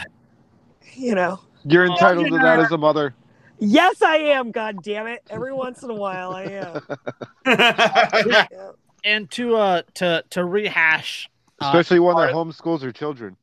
[0.95, 3.13] you know, You're Oh, entitled to that as a mother.
[3.59, 4.51] yes, I am.
[4.51, 5.21] God damn it.
[5.29, 6.81] Every once in a while, I am.
[8.29, 8.45] Yeah.
[9.03, 13.35] and to uh to to rehash, uh, Especially when our- their homeschools are children.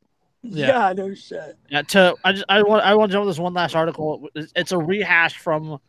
[0.43, 0.69] Yeah.
[0.89, 1.57] Yeah, no shit.
[1.69, 4.29] Yeah, to I just I want I want to jump with this one last article.
[4.37, 5.81] It's, it's a rehash from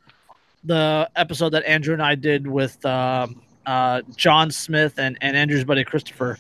[0.63, 5.63] the episode that Andrew and I did with um, uh, John Smith and and Andrew's
[5.63, 6.37] buddy Christopher.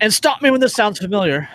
[0.00, 1.48] And stop me when this sounds familiar.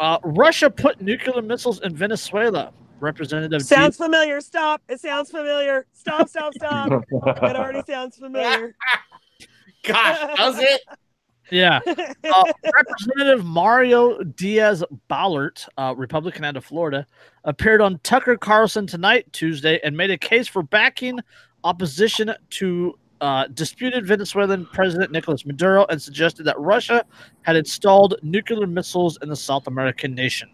[0.00, 2.72] Uh, Russia put nuclear missiles in Venezuela.
[3.00, 4.40] Representative G- Sounds familiar.
[4.40, 4.82] Stop.
[4.88, 5.86] It sounds familiar.
[5.92, 7.04] Stop, stop, stop.
[7.12, 8.74] It already sounds familiar.
[9.84, 10.80] Gosh, does it?
[11.50, 11.80] yeah.
[12.32, 12.44] Uh,
[12.74, 17.06] Representative Mario Diaz Ballert, uh, Republican out of Florida,
[17.44, 21.18] appeared on Tucker Carlson tonight, Tuesday, and made a case for backing
[21.64, 27.04] opposition to uh, disputed Venezuelan President Nicolas Maduro and suggested that Russia
[27.42, 30.48] had installed nuclear missiles in the South American nation.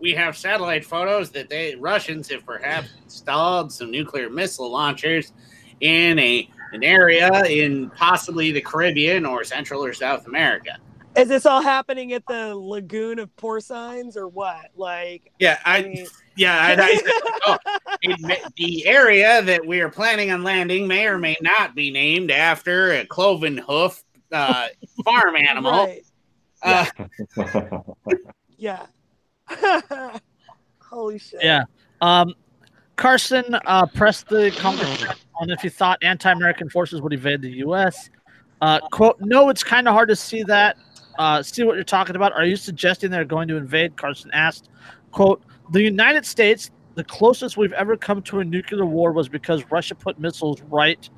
[0.00, 5.32] We have satellite photos that the Russians have perhaps installed some nuclear missile launchers
[5.80, 10.76] in a an area in possibly the Caribbean or Central or South America.
[11.16, 14.70] Is this all happening at the lagoon of porcines or what?
[14.76, 16.06] Like, Yeah, I I mean,
[16.36, 17.12] yeah, and I said,
[17.46, 17.58] oh,
[18.02, 22.30] it the area that we are planning on landing may or may not be named
[22.30, 24.02] after a cloven hoof
[24.32, 24.68] uh,
[25.04, 25.72] farm animal.
[25.72, 26.02] right?
[26.62, 26.86] Uh,
[28.58, 28.86] Yeah.
[30.80, 31.40] Holy shit.
[31.42, 31.64] Yeah.
[32.00, 32.34] Um,
[32.96, 35.04] Carlson uh, pressed the Congress
[35.34, 38.08] on if he thought anti-American forces would invade the U.S.
[38.62, 40.76] Uh, quote: No, it's kind of hard to see that.
[41.18, 42.32] Uh, see what you're talking about.
[42.32, 43.96] Are you suggesting they're going to invade?
[43.96, 44.70] Carlson asked.
[45.12, 49.64] Quote: The United States, the closest we've ever come to a nuclear war was because
[49.70, 51.08] Russia put missiles right,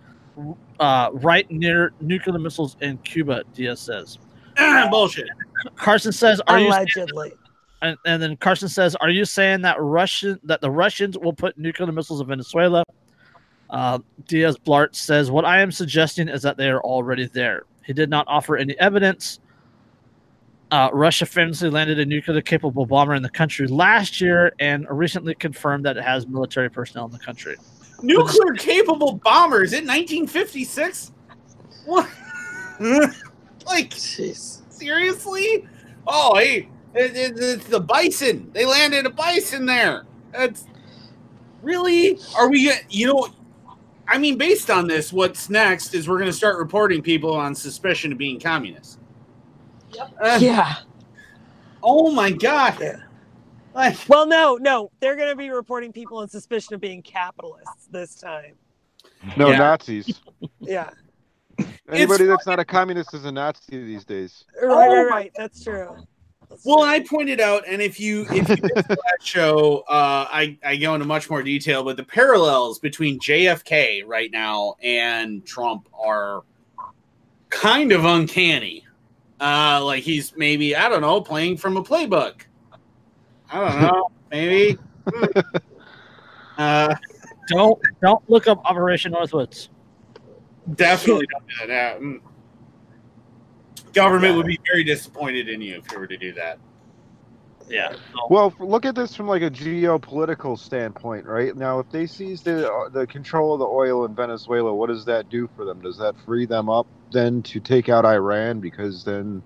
[0.80, 3.44] uh, right near nuclear missiles in Cuba.
[3.54, 4.18] Diaz says.
[4.90, 5.28] bullshit.
[5.76, 7.32] Carlson says, "Are you?" Allegedly.
[7.82, 11.58] and, and then Carlson says, "Are you saying that Russian that the Russians will put
[11.58, 12.84] nuclear missiles in Venezuela?"
[13.70, 17.92] Uh, Diaz Blart says, "What I am suggesting is that they are already there." He
[17.92, 19.40] did not offer any evidence.
[20.70, 25.85] Uh, Russia famously landed a nuclear-capable bomber in the country last year, and recently confirmed
[25.86, 27.57] that it has military personnel in the country.
[28.03, 31.12] Nuclear capable bombers in 1956?
[31.86, 32.07] What?
[33.66, 34.61] like, Jeez.
[34.70, 35.66] seriously?
[36.07, 38.51] Oh, hey, it, it- it's the bison.
[38.53, 40.05] They landed a bison there.
[40.32, 40.66] That's
[41.62, 42.19] really?
[42.36, 43.28] Are we, you know,
[44.07, 47.55] I mean, based on this, what's next is we're going to start reporting people on
[47.55, 48.97] suspicion of being communists.
[49.98, 50.76] Uh, Yeah.
[51.82, 53.02] Oh my God.
[53.74, 54.90] Like, Well, no, no.
[55.00, 58.54] They're going to be reporting people on suspicion of being capitalists this time.
[59.36, 59.58] No Yeah.
[59.58, 60.20] Nazis.
[60.60, 60.90] Yeah.
[61.88, 64.44] Anybody that's not a communist is a Nazi these days.
[64.62, 65.32] Right, Oh right, right.
[65.36, 65.96] That's true.
[66.48, 66.86] That's Well, true.
[66.86, 70.94] I pointed out, and if you if you missed that show, uh, I I go
[70.94, 76.42] into much more detail, but the parallels between JFK right now and Trump are
[77.50, 78.86] kind of uncanny.
[79.40, 82.43] Uh, like he's maybe I don't know playing from a playbook.
[83.51, 84.78] I don't know, maybe.
[85.09, 85.24] Hmm.
[86.59, 86.94] Uh,
[87.48, 89.69] Don't don't look up Operation Northwoods.
[90.74, 92.01] definitely don't do that.
[92.01, 92.20] Mm.
[93.94, 96.59] Government would be very disappointed in you if you were to do that.
[97.69, 97.94] Yeah.
[98.28, 101.56] Well, look at this from like a geopolitical standpoint, right?
[101.56, 105.05] Now, if they seize the uh, the control of the oil in Venezuela, what does
[105.06, 105.81] that do for them?
[105.81, 109.43] Does that free them up then to take out Iran because then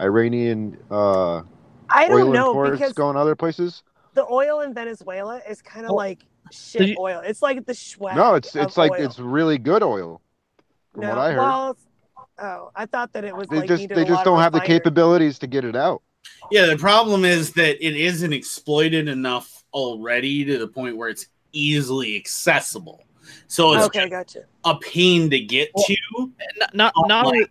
[0.00, 1.42] Iranian uh,
[1.88, 3.82] I oil don't know imports because going other places?
[4.14, 6.20] the oil in Venezuela is kind of Well, like
[6.50, 7.20] shit you- oil.
[7.24, 8.16] It's like the Schweppes.
[8.16, 9.04] No, it's it's like oil.
[9.04, 10.20] it's really good oil,
[10.92, 11.38] from no, what I heard.
[11.38, 11.76] Well,
[12.38, 15.38] oh, I thought that it was they like just they just don't have the capabilities
[15.40, 16.02] to get it out.
[16.50, 21.26] Yeah, the problem is that it isn't exploited enough already to the point where it's
[21.52, 23.04] easily accessible.
[23.46, 24.44] So it's Okay, gotcha.
[24.64, 25.96] a pain to get Well, to.
[26.58, 27.46] Not not, not only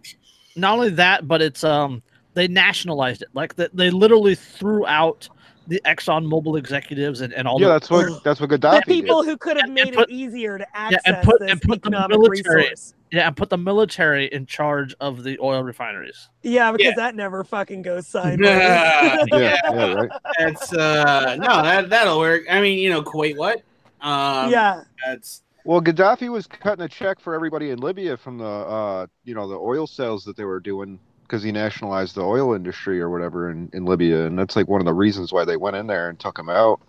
[0.56, 2.02] not only that, but it's um
[2.34, 3.30] they nationalized it.
[3.34, 5.28] Like they, they literally threw out
[5.68, 8.86] the Exxon Mobil executives and, and all Yeah, the that's what that's what The Gaddafi
[8.86, 8.88] did.
[8.88, 11.40] people who could have made and put- it easier to access yeah, and access put-
[11.42, 12.30] this and put the military-
[12.64, 12.94] resource.
[13.12, 16.30] yeah, and put the military in charge of the oil refineries.
[16.42, 16.94] Yeah, because Yeah.
[16.96, 18.40] that never fucking goes sideways.
[18.50, 19.26] Yeah.
[19.32, 20.10] Yeah, yeah, right.
[20.40, 22.44] that's uh no, that that'll work.
[22.50, 23.58] I mean, you know, Kuwait what?
[24.02, 24.84] Um yeah.
[25.06, 29.36] that's Well, Gaddafi was cutting a check for everybody in Libya from the, uh, you
[29.36, 33.12] know, the oil sales that they were doing because he nationalized the oil industry or
[33.12, 35.86] whatever in, in Libya, and that's like one of the reasons why they went in
[35.86, 36.82] there and took him out.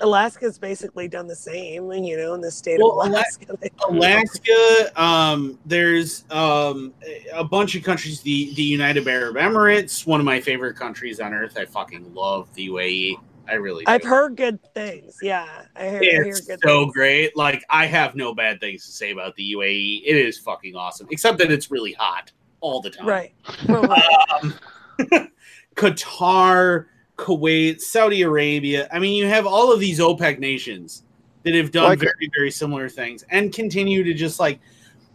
[0.00, 3.54] Alaska's basically done the same, you know, in the state Well, of Alaska.
[3.90, 6.94] Alaska, um, there's um,
[7.34, 8.22] a bunch of countries.
[8.22, 11.58] The the United Arab Emirates, one of my favorite countries on earth.
[11.58, 13.16] I fucking love the UAE.
[13.48, 13.86] I really.
[13.86, 14.08] I've do.
[14.08, 15.18] heard good things.
[15.22, 15.46] Yeah,
[15.76, 16.92] I hear, I hear It's good so things.
[16.94, 17.36] great.
[17.36, 20.02] Like I have no bad things to say about the UAE.
[20.04, 23.06] It is fucking awesome, except that it's really hot all the time.
[23.06, 23.34] Right.
[23.68, 24.26] Well, right.
[24.42, 24.54] Um,
[25.76, 26.86] Qatar,
[27.16, 28.88] Kuwait, Saudi Arabia.
[28.92, 31.02] I mean, you have all of these OPEC nations
[31.42, 34.60] that have done Like- very, very similar things and continue to just like.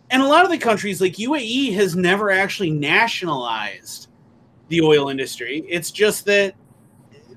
[0.09, 4.07] And a lot of the countries, like UAE, has never actually nationalized
[4.69, 5.65] the oil industry.
[5.67, 6.55] It's just that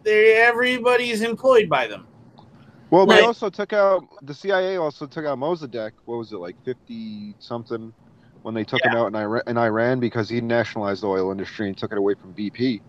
[0.03, 2.07] they everybody's employed by them.
[2.91, 4.77] Well, we also took out the CIA.
[4.77, 5.93] Also took out Mossadegh.
[6.07, 7.93] What was it like fifty something
[8.43, 11.69] when they took him out in Iran, in Iran because he nationalized the oil industry
[11.69, 12.81] and took it away from BP.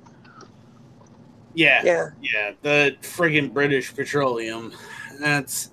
[1.53, 2.09] Yeah, yeah.
[2.21, 4.71] Yeah, the friggin' British Petroleum.
[5.19, 5.71] That's,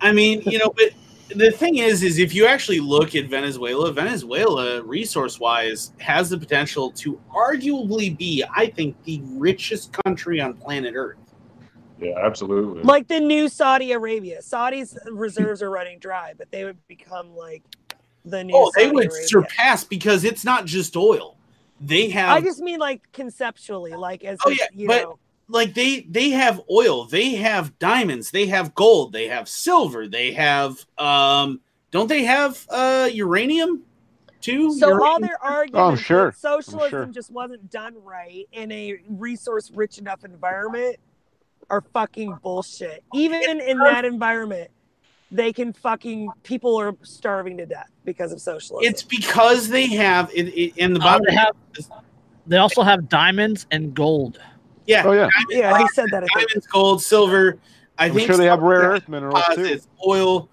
[0.00, 0.90] I mean, you know, but
[1.36, 6.38] the thing is, is if you actually look at Venezuela, Venezuela, resource wise, has the
[6.38, 11.18] potential to arguably be, I think, the richest country on planet Earth.
[12.00, 12.82] Yeah, absolutely.
[12.82, 14.42] Like the new Saudi Arabia.
[14.42, 17.62] Saudi's reserves are running dry, but they would become like
[18.24, 18.54] the new.
[18.56, 19.26] Oh, they would Arabia.
[19.28, 21.36] surpass because it's not just oil.
[21.80, 25.18] They have I just mean like conceptually, like as Oh, if, yeah, you but- know.
[25.52, 30.32] Like they they have oil, they have diamonds, they have gold, they have silver, they
[30.32, 31.60] have um
[31.90, 33.82] don't they have uh uranium
[34.40, 34.72] too?
[34.72, 35.22] So all Uranium?
[35.22, 36.30] their arguments Oh, sure.
[36.30, 37.06] that socialism sure.
[37.06, 40.96] just wasn't done right in a resource rich enough environment
[41.70, 43.02] are fucking bullshit.
[43.14, 44.70] Even in that environment,
[45.30, 48.84] they can fucking people are starving to death because of socialism.
[48.88, 51.56] it's because they have in, it and the Uh, bottom they have.
[52.46, 54.40] They also have diamonds and gold.
[54.86, 56.24] Yeah, Oh yeah, yeah, he said that.
[56.24, 56.48] I think.
[56.48, 57.58] diamonds, gold, silver.
[57.98, 59.78] I I'm think sure they have rare earth minerals too.
[60.06, 60.48] oil.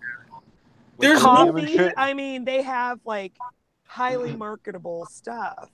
[0.99, 1.77] There's Lithium and Coffee.
[1.77, 1.93] shit.
[1.95, 3.33] I mean, they have like
[3.85, 4.39] highly mm-hmm.
[4.39, 5.69] marketable stuff.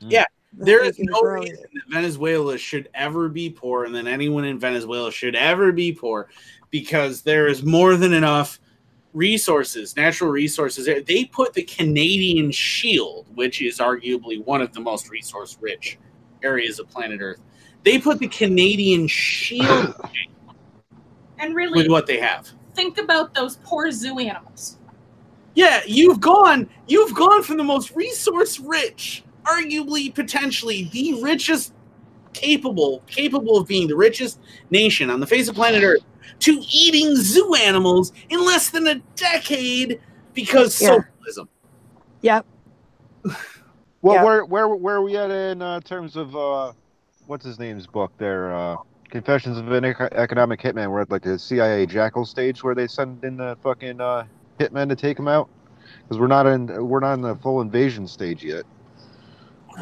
[0.00, 0.10] Mm-hmm.
[0.10, 0.24] Yeah,
[0.54, 1.70] that There they is can no grow reason it.
[1.74, 6.28] that Venezuela should ever be poor, and that anyone in Venezuela should ever be poor,
[6.70, 8.58] because there is more than enough
[9.14, 10.86] resources, natural resources.
[11.06, 15.98] They put the Canadian Shield, which is arguably one of the most resource-rich
[16.42, 17.40] areas of planet Earth.
[17.88, 19.94] They put the Canadian Shield
[21.38, 22.50] And really, with what they have.
[22.74, 24.76] think about those poor zoo animals.
[25.54, 26.68] Yeah, you've gone.
[26.86, 31.72] You've gone from the most resource-rich, arguably potentially the richest,
[32.34, 34.38] capable, capable of being the richest
[34.68, 36.02] nation on the face of planet Earth,
[36.40, 39.98] to eating zoo animals in less than a decade
[40.34, 40.88] because Yeah.
[40.88, 41.48] socialism.
[42.20, 42.44] Yep.
[44.02, 44.24] Well, Yeah.
[44.24, 46.72] where where where are we at in uh, terms of uh,
[47.28, 48.54] what's his name's book there?
[48.54, 48.76] Uh,
[49.10, 50.90] Confessions of an Eco- Economic Hitman.
[50.90, 54.26] We're at like the CIA Jackal stage where they send in the fucking uh,
[54.60, 55.48] hitmen to take him out
[56.02, 58.64] because we're not in we're not in the full invasion stage yet.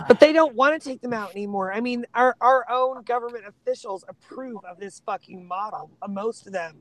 [0.07, 1.73] But they don't want to take them out anymore.
[1.73, 5.91] I mean, our, our own government officials approve of this fucking model.
[6.03, 6.77] Uh, Most of them,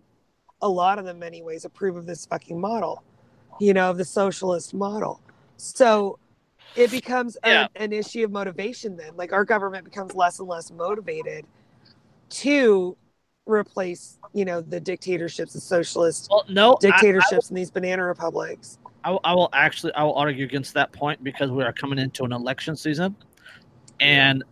[0.62, 3.04] a lot of them, anyways, approve of this fucking model,
[3.60, 5.22] you know, of the socialist model.
[5.56, 6.20] So
[6.76, 7.68] it becomes a- Yeah.
[7.76, 9.16] an issue of motivation then.
[9.16, 11.46] Like our government becomes less and less motivated
[12.30, 12.98] to
[13.46, 18.80] replace, you know, the dictatorships, the socialist Well, no, I- dictatorships in these banana republics.
[19.04, 22.00] I, will- I will actually I will argue against that point because we are coming
[22.00, 23.16] into an election season,
[24.00, 24.44] and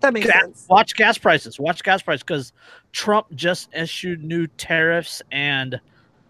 [0.00, 0.66] That makes Gas- sense.
[0.68, 1.58] watch gas prices.
[1.58, 2.52] Watch gas prices because
[2.92, 5.80] Trump just issued new tariffs and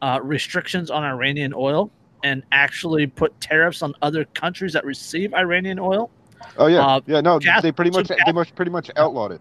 [0.00, 1.90] uh, restrictions on Iranian oil,
[2.22, 6.10] and actually put tariffs on other countries that receive Iranian oil.
[6.56, 7.20] Oh yeah, Uh, yeah.
[7.20, 9.40] No, gas- they pretty much so they gas- much pretty much outlawed it.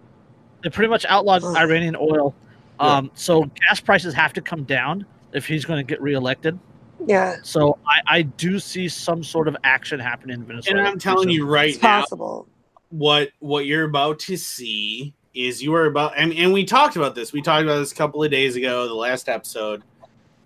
[0.64, 1.56] They pretty much outlawed Ugh.
[1.58, 2.34] Iranian oil.
[2.80, 2.86] Yeah.
[2.98, 6.60] Um, so gas prices have to come down if he's going to get reelected.
[7.08, 10.80] Yeah, So I, I do see some sort of action happening in Venezuela.
[10.82, 12.48] And I'm telling you right it's now, possible.
[12.90, 17.16] what what you're about to see is you are about and, and we talked about
[17.16, 19.82] this we talked about this a couple of days ago the last episode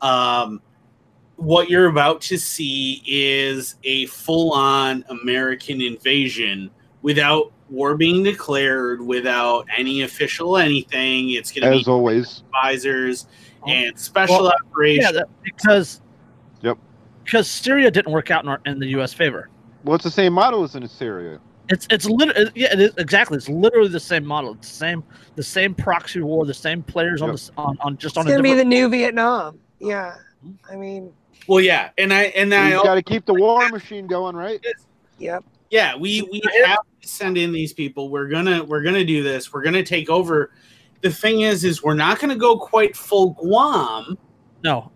[0.02, 0.62] um
[1.38, 6.70] what you're about to see is a full-on american invasion
[7.02, 13.28] without war being declared without any official anything it's going to As be always, advisors
[13.68, 16.02] and special Well, operations Yeah, that, because
[16.62, 16.78] Yep.
[17.24, 19.12] because Syria didn't work out in, our, in the U.S.
[19.14, 19.50] favor.
[19.84, 21.40] well, it's the same model as in Syria.
[21.70, 24.54] It's it's literally yeah it is exactly it's literally the same model.
[24.54, 25.04] It's the same
[25.36, 28.30] the same proxy war, the same players on the on, on just It's on a
[28.30, 28.70] gonna be different.
[28.70, 29.60] the new Vietnam.
[29.80, 30.72] Yeah, mm-hmm.
[30.72, 31.12] I mean,
[31.48, 34.64] well yeah and i and i You got to keep the war machine going, right?
[35.20, 35.44] yep.
[35.70, 39.54] yeah we we have to send in these people we're gonna we're gonna do this
[39.54, 40.52] we're gonna take over
[41.02, 44.18] the thing is is we're not gonna go quite full guam
[44.66, 44.92] no,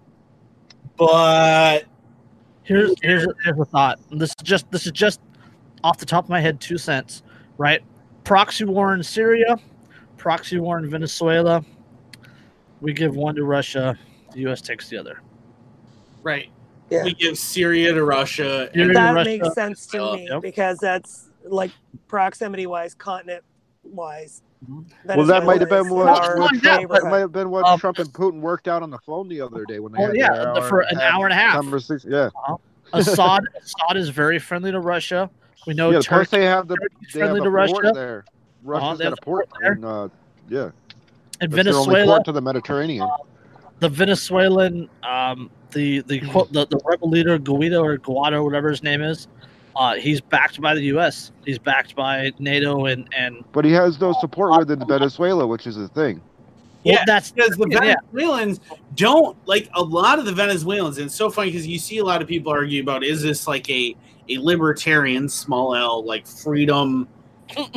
[0.97, 1.85] but
[2.63, 3.99] here's here's here's a thought.
[4.09, 5.21] This is just this is just
[5.83, 7.21] off the top of my head, two cents,
[7.59, 7.83] right?
[8.23, 9.59] Proxy war in Syria,
[10.17, 11.63] proxy war in Venezuela.
[12.81, 13.95] We give one to Russia.
[14.33, 14.59] The U.S.
[14.59, 15.21] takes the other.
[16.23, 16.49] Right
[16.89, 17.03] Yeah.
[17.03, 19.29] we give syria to russia Syria and to that Russia.
[19.29, 20.41] makes sense to Well, me yep.
[20.41, 21.71] because that's like
[22.07, 23.43] proximity wise, continent
[23.83, 24.41] wise.
[24.69, 24.85] Mhm.
[25.05, 27.49] Well, that might have been what, Well, our well, yeah, Trump, that might have been
[27.49, 29.99] what Um, Trump and Putin worked out on the phone the other day when they
[29.99, 31.53] Well, had yeah, their the- for an hour and a half.
[31.55, 32.11] conversation.
[32.11, 32.29] Yeah,
[32.93, 35.29] Assad Assad is very friendly to Russia.
[35.65, 36.01] We know yeah.
[36.01, 36.37] Turkey.
[36.37, 37.91] they have the Turkey's they have friendly the to port Russia.
[37.95, 38.23] there.
[38.27, 38.31] Uh-huh,
[38.63, 40.07] Russia's they got have a port, the port in, uh,
[40.49, 40.69] yeah.
[41.39, 43.09] and That's their only Venezuela, port to the Mediterranean.
[43.79, 46.29] the Venezuelan, um, the the hmm.
[46.29, 49.27] quote the, the rebel leader Guaido or Guaido, whatever his name is,
[49.75, 51.31] uh, he's backed by the U.S.
[51.45, 55.47] He's backed by NATO and and But he has no uh, support uh, within Venezuela,
[55.47, 56.21] which is the thing.
[56.83, 57.95] Well, Yeah, that's because the Yeah.
[58.11, 58.59] Venezuelans
[58.95, 62.05] don't like a lot of the Venezuelans, and it's so funny because you see a
[62.05, 63.95] lot of people argue about is this like a
[64.29, 67.07] a libertarian small L like freedom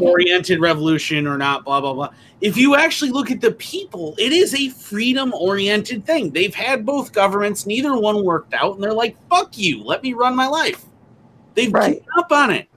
[0.01, 2.11] oriented revolution or not, blah blah blah.
[2.41, 6.31] If you actually look at the people, it is a freedom oriented thing.
[6.31, 10.13] They've had both governments, neither one worked out, and they're like, "Fuck you, let me
[10.13, 10.85] run my life."
[11.55, 11.95] They've Right.
[11.95, 12.69] given up on it.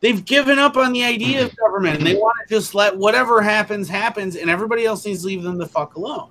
[0.00, 3.40] They've given up on the idea of government, and they want to just let whatever
[3.40, 6.28] happens happens, and everybody else needs to leave them the fuck alone.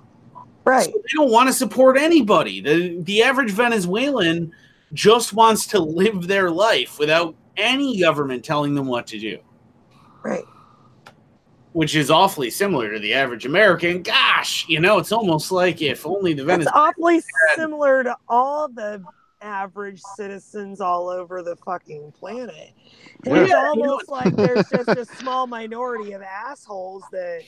[0.64, 0.84] Right.
[0.84, 2.60] So they don't want to support anybody.
[2.60, 4.52] The the average Venezuelan
[4.92, 9.38] just wants to live their life without any government telling them what to do,
[10.22, 10.44] Right.
[11.72, 14.02] which is awfully similar to the average American.
[14.02, 16.78] Gosh, you know, it's almost like if only the It's Venezuelan.
[16.88, 17.22] awfully
[17.56, 19.02] similar to all the
[19.40, 22.70] average citizens all over the fucking planet.
[23.24, 23.42] And Yeah.
[23.44, 27.42] It's almost like there's just a small minority of assholes that,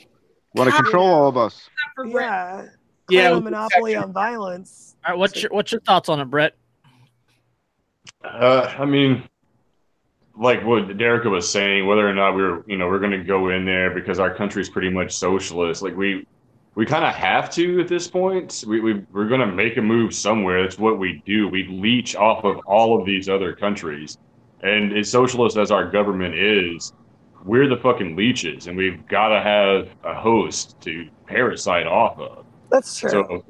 [0.57, 1.69] Want to control all of us.
[2.07, 2.67] Yeah,
[3.11, 4.97] Yeah, a monopoly on violence.
[5.05, 5.19] all right.
[5.19, 6.55] What's your what's your thoughts on it, Brett?
[8.25, 9.29] Uh, I mean,
[10.37, 13.51] like what Dyreka was saying, whether or not we're, you know, we're going to go
[13.51, 15.83] in there because our country is pretty much socialist.
[15.83, 16.27] Like we,
[16.75, 18.65] we kind of have to at this point.
[18.67, 20.63] We, we we're going to make a move somewhere.
[20.63, 21.49] That's what we do.
[21.49, 24.19] We leech off of all of these other countries,
[24.63, 26.93] and as socialist as our government is,
[27.45, 32.45] we're the fucking leeches, and we've got to have a host to parasite off of.
[32.71, 33.11] That's true.
[33.11, 33.45] So,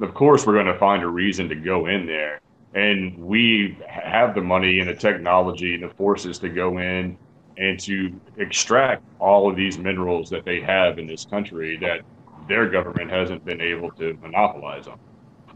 [0.00, 2.40] of course, we're going to find a reason to go in there.
[2.74, 7.16] And we have the money and the technology and the forces to go in
[7.56, 12.02] and to extract all of these minerals that they have in this country that
[12.48, 14.98] their government hasn't been able to monopolize on.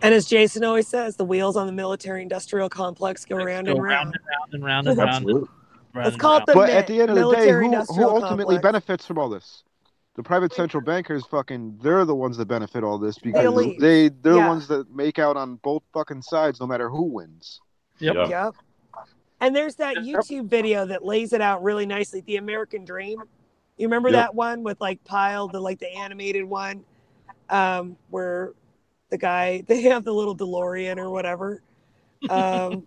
[0.03, 3.73] and as Jason always says, the wheels on the military industrial complex go round Go
[3.75, 4.15] and round.
[4.15, 5.11] round and round and round and round.
[5.11, 5.49] Absolutely.
[5.95, 6.47] round Let's call it round.
[6.49, 8.63] the But MIT, at the end of the day, who, who ultimately complex.
[8.63, 9.63] benefits from all this?
[10.15, 13.81] The private central bankers, fucking, they're the ones that benefit all this because elite.
[13.81, 14.43] they they're Yeah.
[14.43, 17.61] the ones that make out on both fucking sides, no matter who wins.
[17.99, 18.15] Yep.
[18.15, 18.29] Yeah.
[18.29, 18.55] Yep.
[19.41, 22.21] And there's that YouTube video that lays it out really nicely.
[22.27, 23.23] The American Dream.
[23.79, 24.17] You remember Yep.
[24.17, 26.85] that one with like Pile, the like the animated one,
[27.49, 28.53] um, where
[29.09, 31.63] the guy they have the little DeLorean or whatever.
[32.31, 32.87] Um,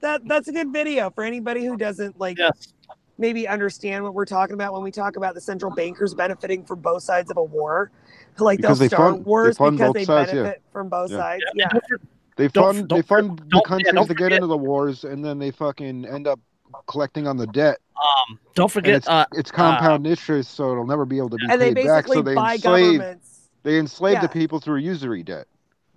[0.00, 2.74] that that's a good video for anybody who doesn't like Yes.
[3.18, 6.80] Maybe understand what we're talking about when we talk about the central bankers benefiting from
[6.80, 7.90] both sides of a war.
[8.38, 10.42] Like Because they'll they start fund- wars fund because they sides, yeah.
[10.42, 11.16] benefit from both Yeah.
[11.18, 11.42] sides.
[11.54, 11.68] Yeah.
[11.74, 11.78] Yeah.
[11.88, 12.00] Don't
[12.36, 15.24] They fund don't they fund the don't- countries don't to get into the wars, and
[15.24, 16.38] then they fucking end up
[16.86, 17.78] collecting on the debt.
[17.96, 18.94] Um, don't forget.
[18.94, 21.86] it's, Uh, it's compound interest, so it'll never be able to be And they paid
[21.86, 22.06] back.
[22.06, 23.48] So they buy enslave governments.
[23.64, 24.20] they enslave Yeah.
[24.22, 25.46] the people through usury debt.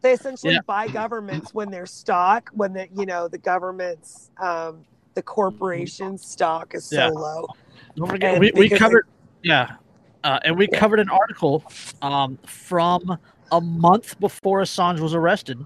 [0.02, 0.62] they essentially Yeah.
[0.66, 4.84] buy governments when their stock when the you know the government's um
[5.14, 7.10] the corporation stock is so Yeah.
[7.10, 7.48] low
[7.96, 9.06] Don't forget, And we, we because covered,
[9.44, 9.76] yeah,
[10.24, 10.80] uh, and we Yeah.
[10.80, 11.64] covered an article
[12.02, 13.18] um, from
[13.52, 15.66] a month before Assange was arrested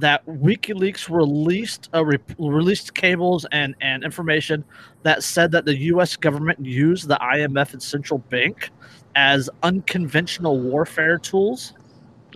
[0.00, 4.64] that WikiLeaks released uh, re- released cables and, and information
[5.02, 6.14] that said that the U.S.
[6.16, 8.70] government used the IMF and central bank
[9.16, 11.72] as unconventional warfare tools.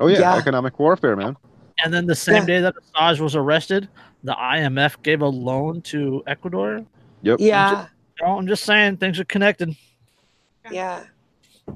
[0.00, 0.36] Oh yeah, Yeah.
[0.36, 1.36] economic warfare, man.
[1.84, 2.46] And then the same Yeah.
[2.46, 3.88] day that Assange was arrested,
[4.24, 6.84] the IMF gave a loan to Ecuador.
[7.22, 7.36] Yep.
[7.40, 7.86] yeah
[8.20, 9.74] You know, I'm just saying things are connected.
[10.70, 11.04] yeah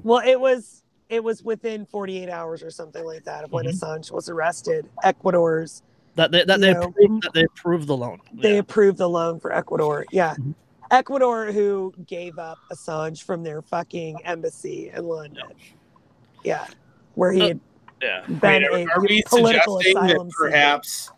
[0.03, 3.73] well it was it was within 48 hours or something like that of when Mhm.
[3.73, 5.83] assange was arrested ecuador's
[6.17, 6.83] That they that they Yeah.
[6.85, 8.19] approved, that they approved the loan.
[8.35, 8.59] they Yeah.
[8.61, 10.55] approved the loan for ecuador yeah Mhm.
[10.91, 15.45] ecuador who gave up assange from their fucking embassy in london
[16.45, 16.67] yeah
[17.15, 17.61] where he Uh, had
[18.03, 18.27] yeah.
[18.27, 20.51] been Wait, a are, are we political suggesting asylum seeker.
[20.51, 21.11] perhaps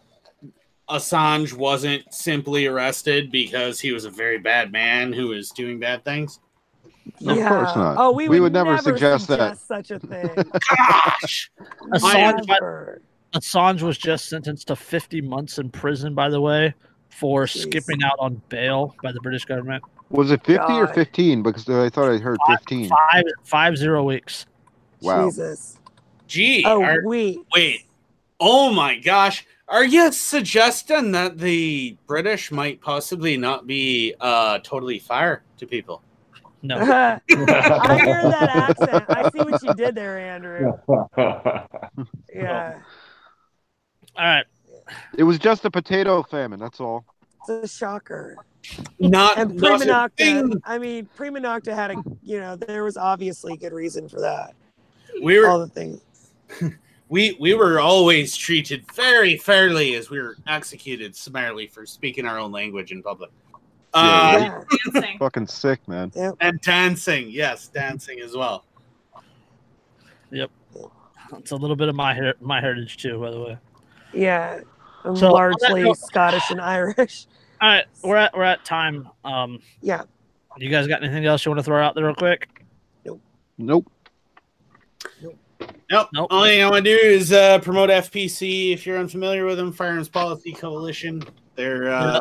[0.90, 6.04] Assange wasn't simply arrested because he was a very bad man who was doing bad
[6.04, 6.40] things?
[7.26, 7.96] Of course not.
[7.98, 9.58] Oh, we, We would, would never suggest that.
[9.58, 10.28] such a thing.
[10.76, 11.50] Gosh,
[11.92, 16.74] Assange, by- Assange was just sentenced to 50 months in prison, by the way,
[17.08, 17.62] for Jeez.
[17.62, 19.82] skipping out on bail by the British government.
[20.10, 21.40] Was it fifty or fifteen?
[21.42, 22.88] Because I thought I heard fifteen.
[22.88, 24.44] Five five zero weeks.
[25.00, 25.26] Wow.
[25.26, 25.78] Jesus.
[26.26, 27.40] gee, Oh, are- we.
[27.54, 27.82] wait,
[28.40, 34.98] oh my gosh, are you suggesting that the British might possibly not be uh, totally
[34.98, 36.02] fair to people?
[36.62, 36.76] No.
[36.80, 39.04] I hear that accent.
[39.08, 40.72] I see what you did there, Andrew.
[42.34, 42.78] Yeah.
[44.16, 44.44] All right.
[45.16, 46.58] It was just a potato famine.
[46.58, 47.04] That's all.
[47.48, 48.36] It's a shocker.
[48.98, 50.60] Not, And Prima Nocte, thing.
[50.64, 54.54] I mean, Prima Nocte had a, you know, there was obviously good reason for that.
[55.22, 56.00] We were All the things.
[57.10, 62.38] we we were always treated very fairly as we were executed summarily for speaking our
[62.38, 63.30] own language in public.
[63.92, 64.38] Uh, Yeah.
[64.40, 64.92] Yeah.
[64.92, 65.18] Dancing.
[65.18, 66.12] Fucking sick, man.
[66.40, 68.64] And dancing, yes, dancing as well.
[70.30, 70.50] Yep,
[71.38, 73.58] it's a little bit of my her- my heritage too, by the way.
[74.14, 74.60] Yeah,
[75.04, 77.26] I'm So, largely note- Scottish and Irish.
[77.60, 79.08] All right, we're at we're at time.
[79.24, 80.04] Um, Yeah.
[80.56, 82.64] you guys got anything else you want to throw out there real quick?
[83.04, 83.20] Nope.
[83.58, 83.90] Nope.
[85.20, 85.36] Nope.
[86.30, 88.72] Only thing I want to do is uh, promote FPC.
[88.72, 91.22] If you're unfamiliar with them, Firearms Policy Coalition.
[91.56, 92.20] They're uh,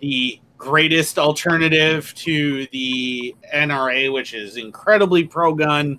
[0.00, 5.98] the greatest alternative to the NRA, which is incredibly pro-gun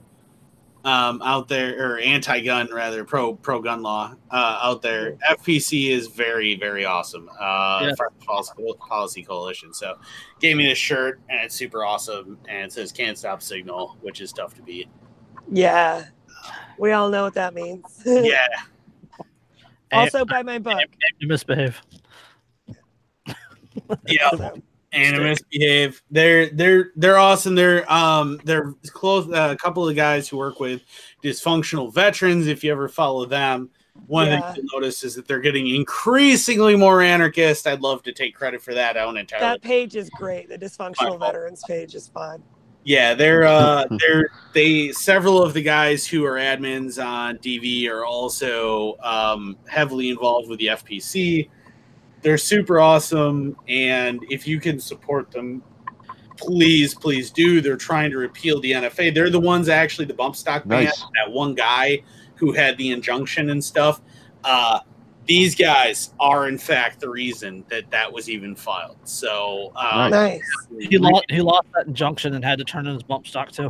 [0.86, 5.14] um, out there, or anti-gun rather, pro pro-gun law uh, out there.
[5.30, 7.30] FPC is very very awesome.
[7.40, 7.94] Uh, Yeah.
[7.96, 9.74] Firearms Policy, Policy Coalition.
[9.74, 9.98] So,
[10.42, 14.20] gave me this shirt, and it's super awesome, and it says "Can't Stop Signal," which
[14.20, 14.90] is tough to beat.
[15.50, 16.06] Yeah,
[16.78, 17.84] we all know what that means.
[18.06, 18.48] Yeah.
[19.92, 20.80] also, buy my book.
[21.20, 21.80] You misbehave.
[24.08, 24.30] Yeah.
[24.32, 26.02] So, and misbehave.
[26.12, 27.56] They're they're they're awesome.
[27.56, 29.28] They're um they're close.
[29.28, 30.84] Uh, a couple of guys who work with
[31.24, 32.46] dysfunctional veterans.
[32.48, 33.72] If you ever follow them,
[34.06, 34.54] one Yeah.
[34.54, 37.66] thing you'll notice is that they're getting increasingly more anarchist.
[37.66, 38.96] I'd love to take credit for that.
[38.96, 39.46] I own entirely.
[39.48, 40.50] that page is great.
[40.50, 42.44] The dysfunctional veterans page is fun.
[42.84, 48.06] Yeah, they're uh they're they several of the guys who are admins on DV are
[48.06, 51.50] also um heavily involved with the FPC.
[52.22, 55.62] They're super awesome and if you can support them
[56.38, 57.62] please please do.
[57.62, 59.14] They're trying to repeal the NFA.
[59.14, 61.06] They're the ones actually the bump stock Nice.
[61.16, 62.04] that one guy
[62.36, 64.02] who had the injunction and stuff.
[64.44, 64.80] Uh
[65.26, 68.98] these guys are in fact the reason that that was even filed.
[69.04, 70.42] So um, Nice.
[70.80, 73.70] He lost he lost that injunction and had to turn in his bump stock too.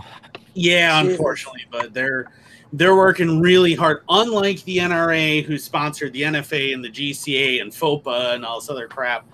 [0.55, 1.17] Yeah, Jesus.
[1.17, 2.27] unfortunately, but they're
[2.73, 4.03] they're working really hard.
[4.09, 8.69] Unlike the NRA, who sponsored the NFA and the GCA and FOPA and all this
[8.69, 9.27] other crap,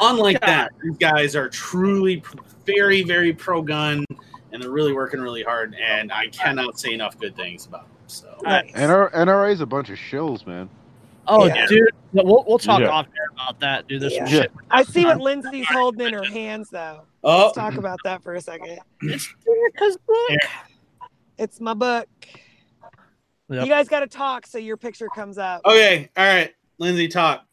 [0.00, 0.46] unlike Yeah.
[0.46, 2.22] that, these guys are truly
[2.66, 4.04] very, very pro gun,
[4.52, 5.74] and they're really working really hard.
[5.82, 7.96] And I cannot say enough good things about them.
[8.08, 8.70] So Nice.
[8.72, 10.68] NR- NRA is a bunch of shills, man.
[11.26, 11.66] Oh, Yeah.
[11.66, 12.88] dude, we'll we'll talk Yeah.
[12.88, 14.02] off air about that, dude.
[14.02, 14.50] There's some shit.
[14.70, 17.02] I see what Lindsay's holding in her hands, though.
[17.24, 18.78] oh, Let's talk about that for a second.
[19.02, 20.38] It's Dyreka's book.
[21.38, 22.08] It's my book.
[23.48, 23.64] Yep.
[23.64, 25.60] You guys got to talk so your picture comes up.
[25.66, 27.44] okay, all right, Lindsay, talk.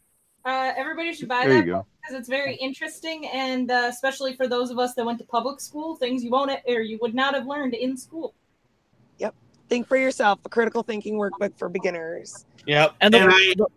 [0.46, 1.86] Uh, everybody should buy There that go.
[2.02, 5.60] because it's very interesting, and uh, especially for those of us that went to public
[5.60, 8.34] school, things you won't or you would not have learned in school.
[9.70, 10.40] Think for yourself.
[10.46, 12.46] A critical thinking workbook for beginners.
[12.66, 13.68] Yep, And the, I, the,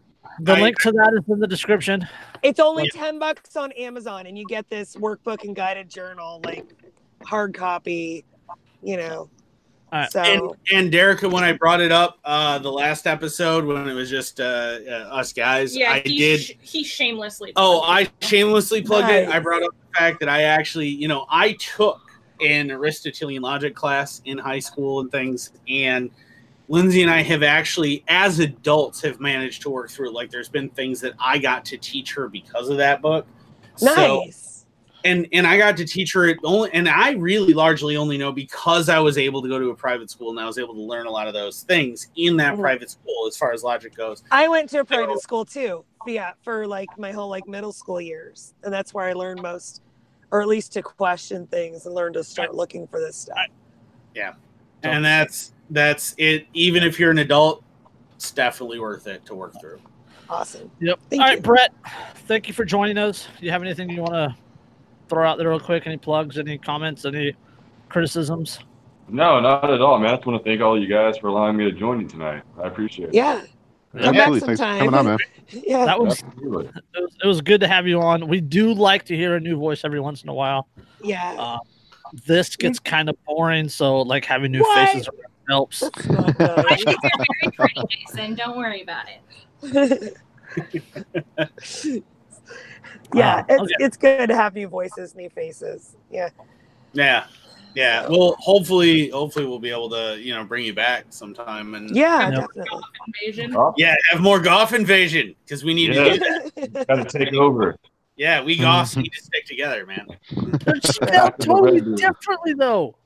[0.40, 2.06] the I- link to that is in the description.
[2.42, 6.64] It's only 10 bucks on Amazon, and you get this workbook and guided journal, like
[7.24, 8.24] hard copy,
[8.82, 9.30] you know.
[9.92, 10.10] Alright.
[10.10, 10.42] So, and
[10.72, 14.40] and Dyreka, when I brought it up uh the last episode when it was just
[14.40, 14.44] uh,
[14.88, 16.40] uh us guys, Yeah, I he did.
[16.40, 17.52] sh- he shamelessly.
[17.56, 19.28] Oh, I shamelessly plugged it.
[19.28, 22.00] I brought up the fact that I actually, you know, I took
[22.42, 26.10] an Aristotelian logic class in high school and things, and
[26.68, 30.14] Lindsay and I have actually, as adults, have managed to work through it.
[30.14, 33.26] Like, there's been things that I got to teach her because of that book.
[33.76, 34.66] So, nice.
[35.04, 38.32] and and I got to teach her it only, and I really largely only know
[38.32, 40.80] because I was able to go to a private school and I was able to
[40.80, 42.60] learn a lot of those things in that Mhm.
[42.60, 44.22] private school as far as logic goes.
[44.30, 45.84] I went to a private school too.
[46.06, 49.82] Yeah, for like my whole like middle school years, and that's where I learned most,
[50.32, 53.38] or at least to question things and learn to start looking for this stuff.
[54.14, 54.32] Yeah.
[54.82, 57.62] And that's that's it even if you're an adult
[58.16, 59.80] it's definitely worth it to work through
[60.28, 60.70] Awesome.
[60.80, 60.98] Yep.
[61.10, 61.42] Thank All right, you.
[61.42, 61.74] Brett.
[62.26, 63.28] Thank you for joining us.
[63.38, 64.34] Do you have anything you want to
[65.08, 65.86] throw out there real quick?
[65.86, 66.38] Any plugs?
[66.38, 67.04] Any comments?
[67.04, 67.34] Any
[67.90, 68.60] criticisms?
[69.08, 70.08] No, not at all, man.
[70.08, 72.44] I just want to thank all you guys for allowing me to join you tonight.
[72.58, 73.14] I appreciate it.
[73.14, 73.42] Yeah.
[73.92, 74.40] Come back Absolutely.
[74.40, 74.78] Thanks for sometime.
[74.78, 75.18] coming on, man.
[75.66, 75.84] Yeah.
[75.84, 76.66] That was Absolutely.
[76.68, 78.26] it, was it was good to have you on.
[78.26, 80.66] We do like to hear a new voice every once in a while.
[81.02, 81.34] yeah.
[81.38, 81.58] Uh,
[82.26, 84.88] this gets kind of boring, so like having new What?
[84.90, 85.08] faces
[85.48, 85.82] helps.
[85.82, 86.96] I think you're
[87.44, 88.34] very pretty, Jason.
[88.34, 89.06] Don't worry about
[89.62, 90.16] it.
[93.14, 93.72] yeah, Uh, it's okay.
[93.80, 95.96] it's good to have new voices, new faces.
[96.10, 96.30] Yeah.
[96.92, 97.24] yeah
[97.74, 101.94] yeah well hopefully hopefully we'll be able to you know bring you back sometime and
[101.96, 102.40] Yeah, Yeah.
[102.40, 102.82] definitely.
[103.22, 103.56] Invasion.
[103.76, 106.04] Yeah have more golf invasion because we need Yeah.
[106.04, 106.86] to do that.
[106.88, 107.76] Gotta take over.
[108.16, 110.06] yeah we goths need to stick together man
[110.64, 112.96] They're spelled totally differently though.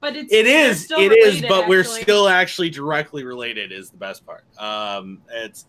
[0.00, 3.72] But it's it they're is still it is related, but we're still actually directly related
[3.72, 5.66] is the best part um it's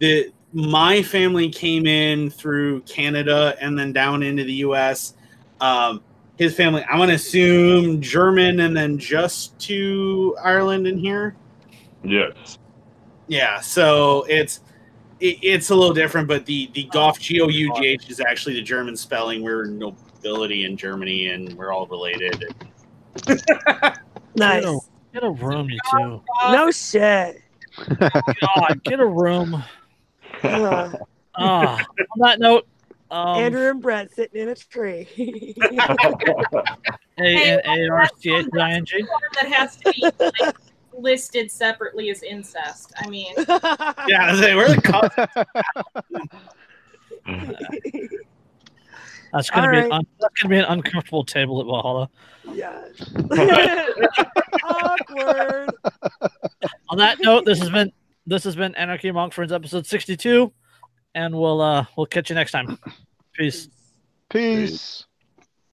[0.00, 5.14] the my family came in through canada and then down into the us
[5.60, 6.02] um
[6.40, 11.36] his family i'm gonna assume german and then just to ireland in here
[12.02, 12.58] Yes.
[13.28, 14.60] yeah so it's
[15.20, 19.42] it, it's a little different but the the Gough g-o-u-g-h is actually the german spelling
[19.42, 22.54] we're nobility in germany and we're all related
[24.34, 24.64] nice.
[24.64, 24.80] Ew.
[25.12, 26.22] Get a room, you two.
[26.52, 27.42] No shit.
[27.98, 29.62] God, get a room.
[30.42, 30.90] Uh,
[31.36, 32.66] on that note,
[33.10, 35.08] um, Andrew and Brett sitting in a tree.
[37.18, 39.04] A N A R C H I N G.
[39.40, 40.02] that has to be
[40.40, 40.56] like,
[40.96, 42.92] listed separately as incest.
[42.98, 44.82] I mean, Yeah, I was we're the
[47.26, 47.26] cousins.
[49.32, 49.92] That's gonna All be an right.
[49.92, 52.10] un- that's gonna be an uncomfortable table at Valhalla.
[52.52, 52.82] yeah.
[54.64, 55.70] Awkward.
[56.88, 57.92] On that note, this has been
[58.26, 60.52] this has been Anarchy Among Friends episode sixty two,
[61.14, 62.78] and we'll uh we'll catch you next time.
[63.34, 63.68] Peace.
[64.28, 65.04] Peace.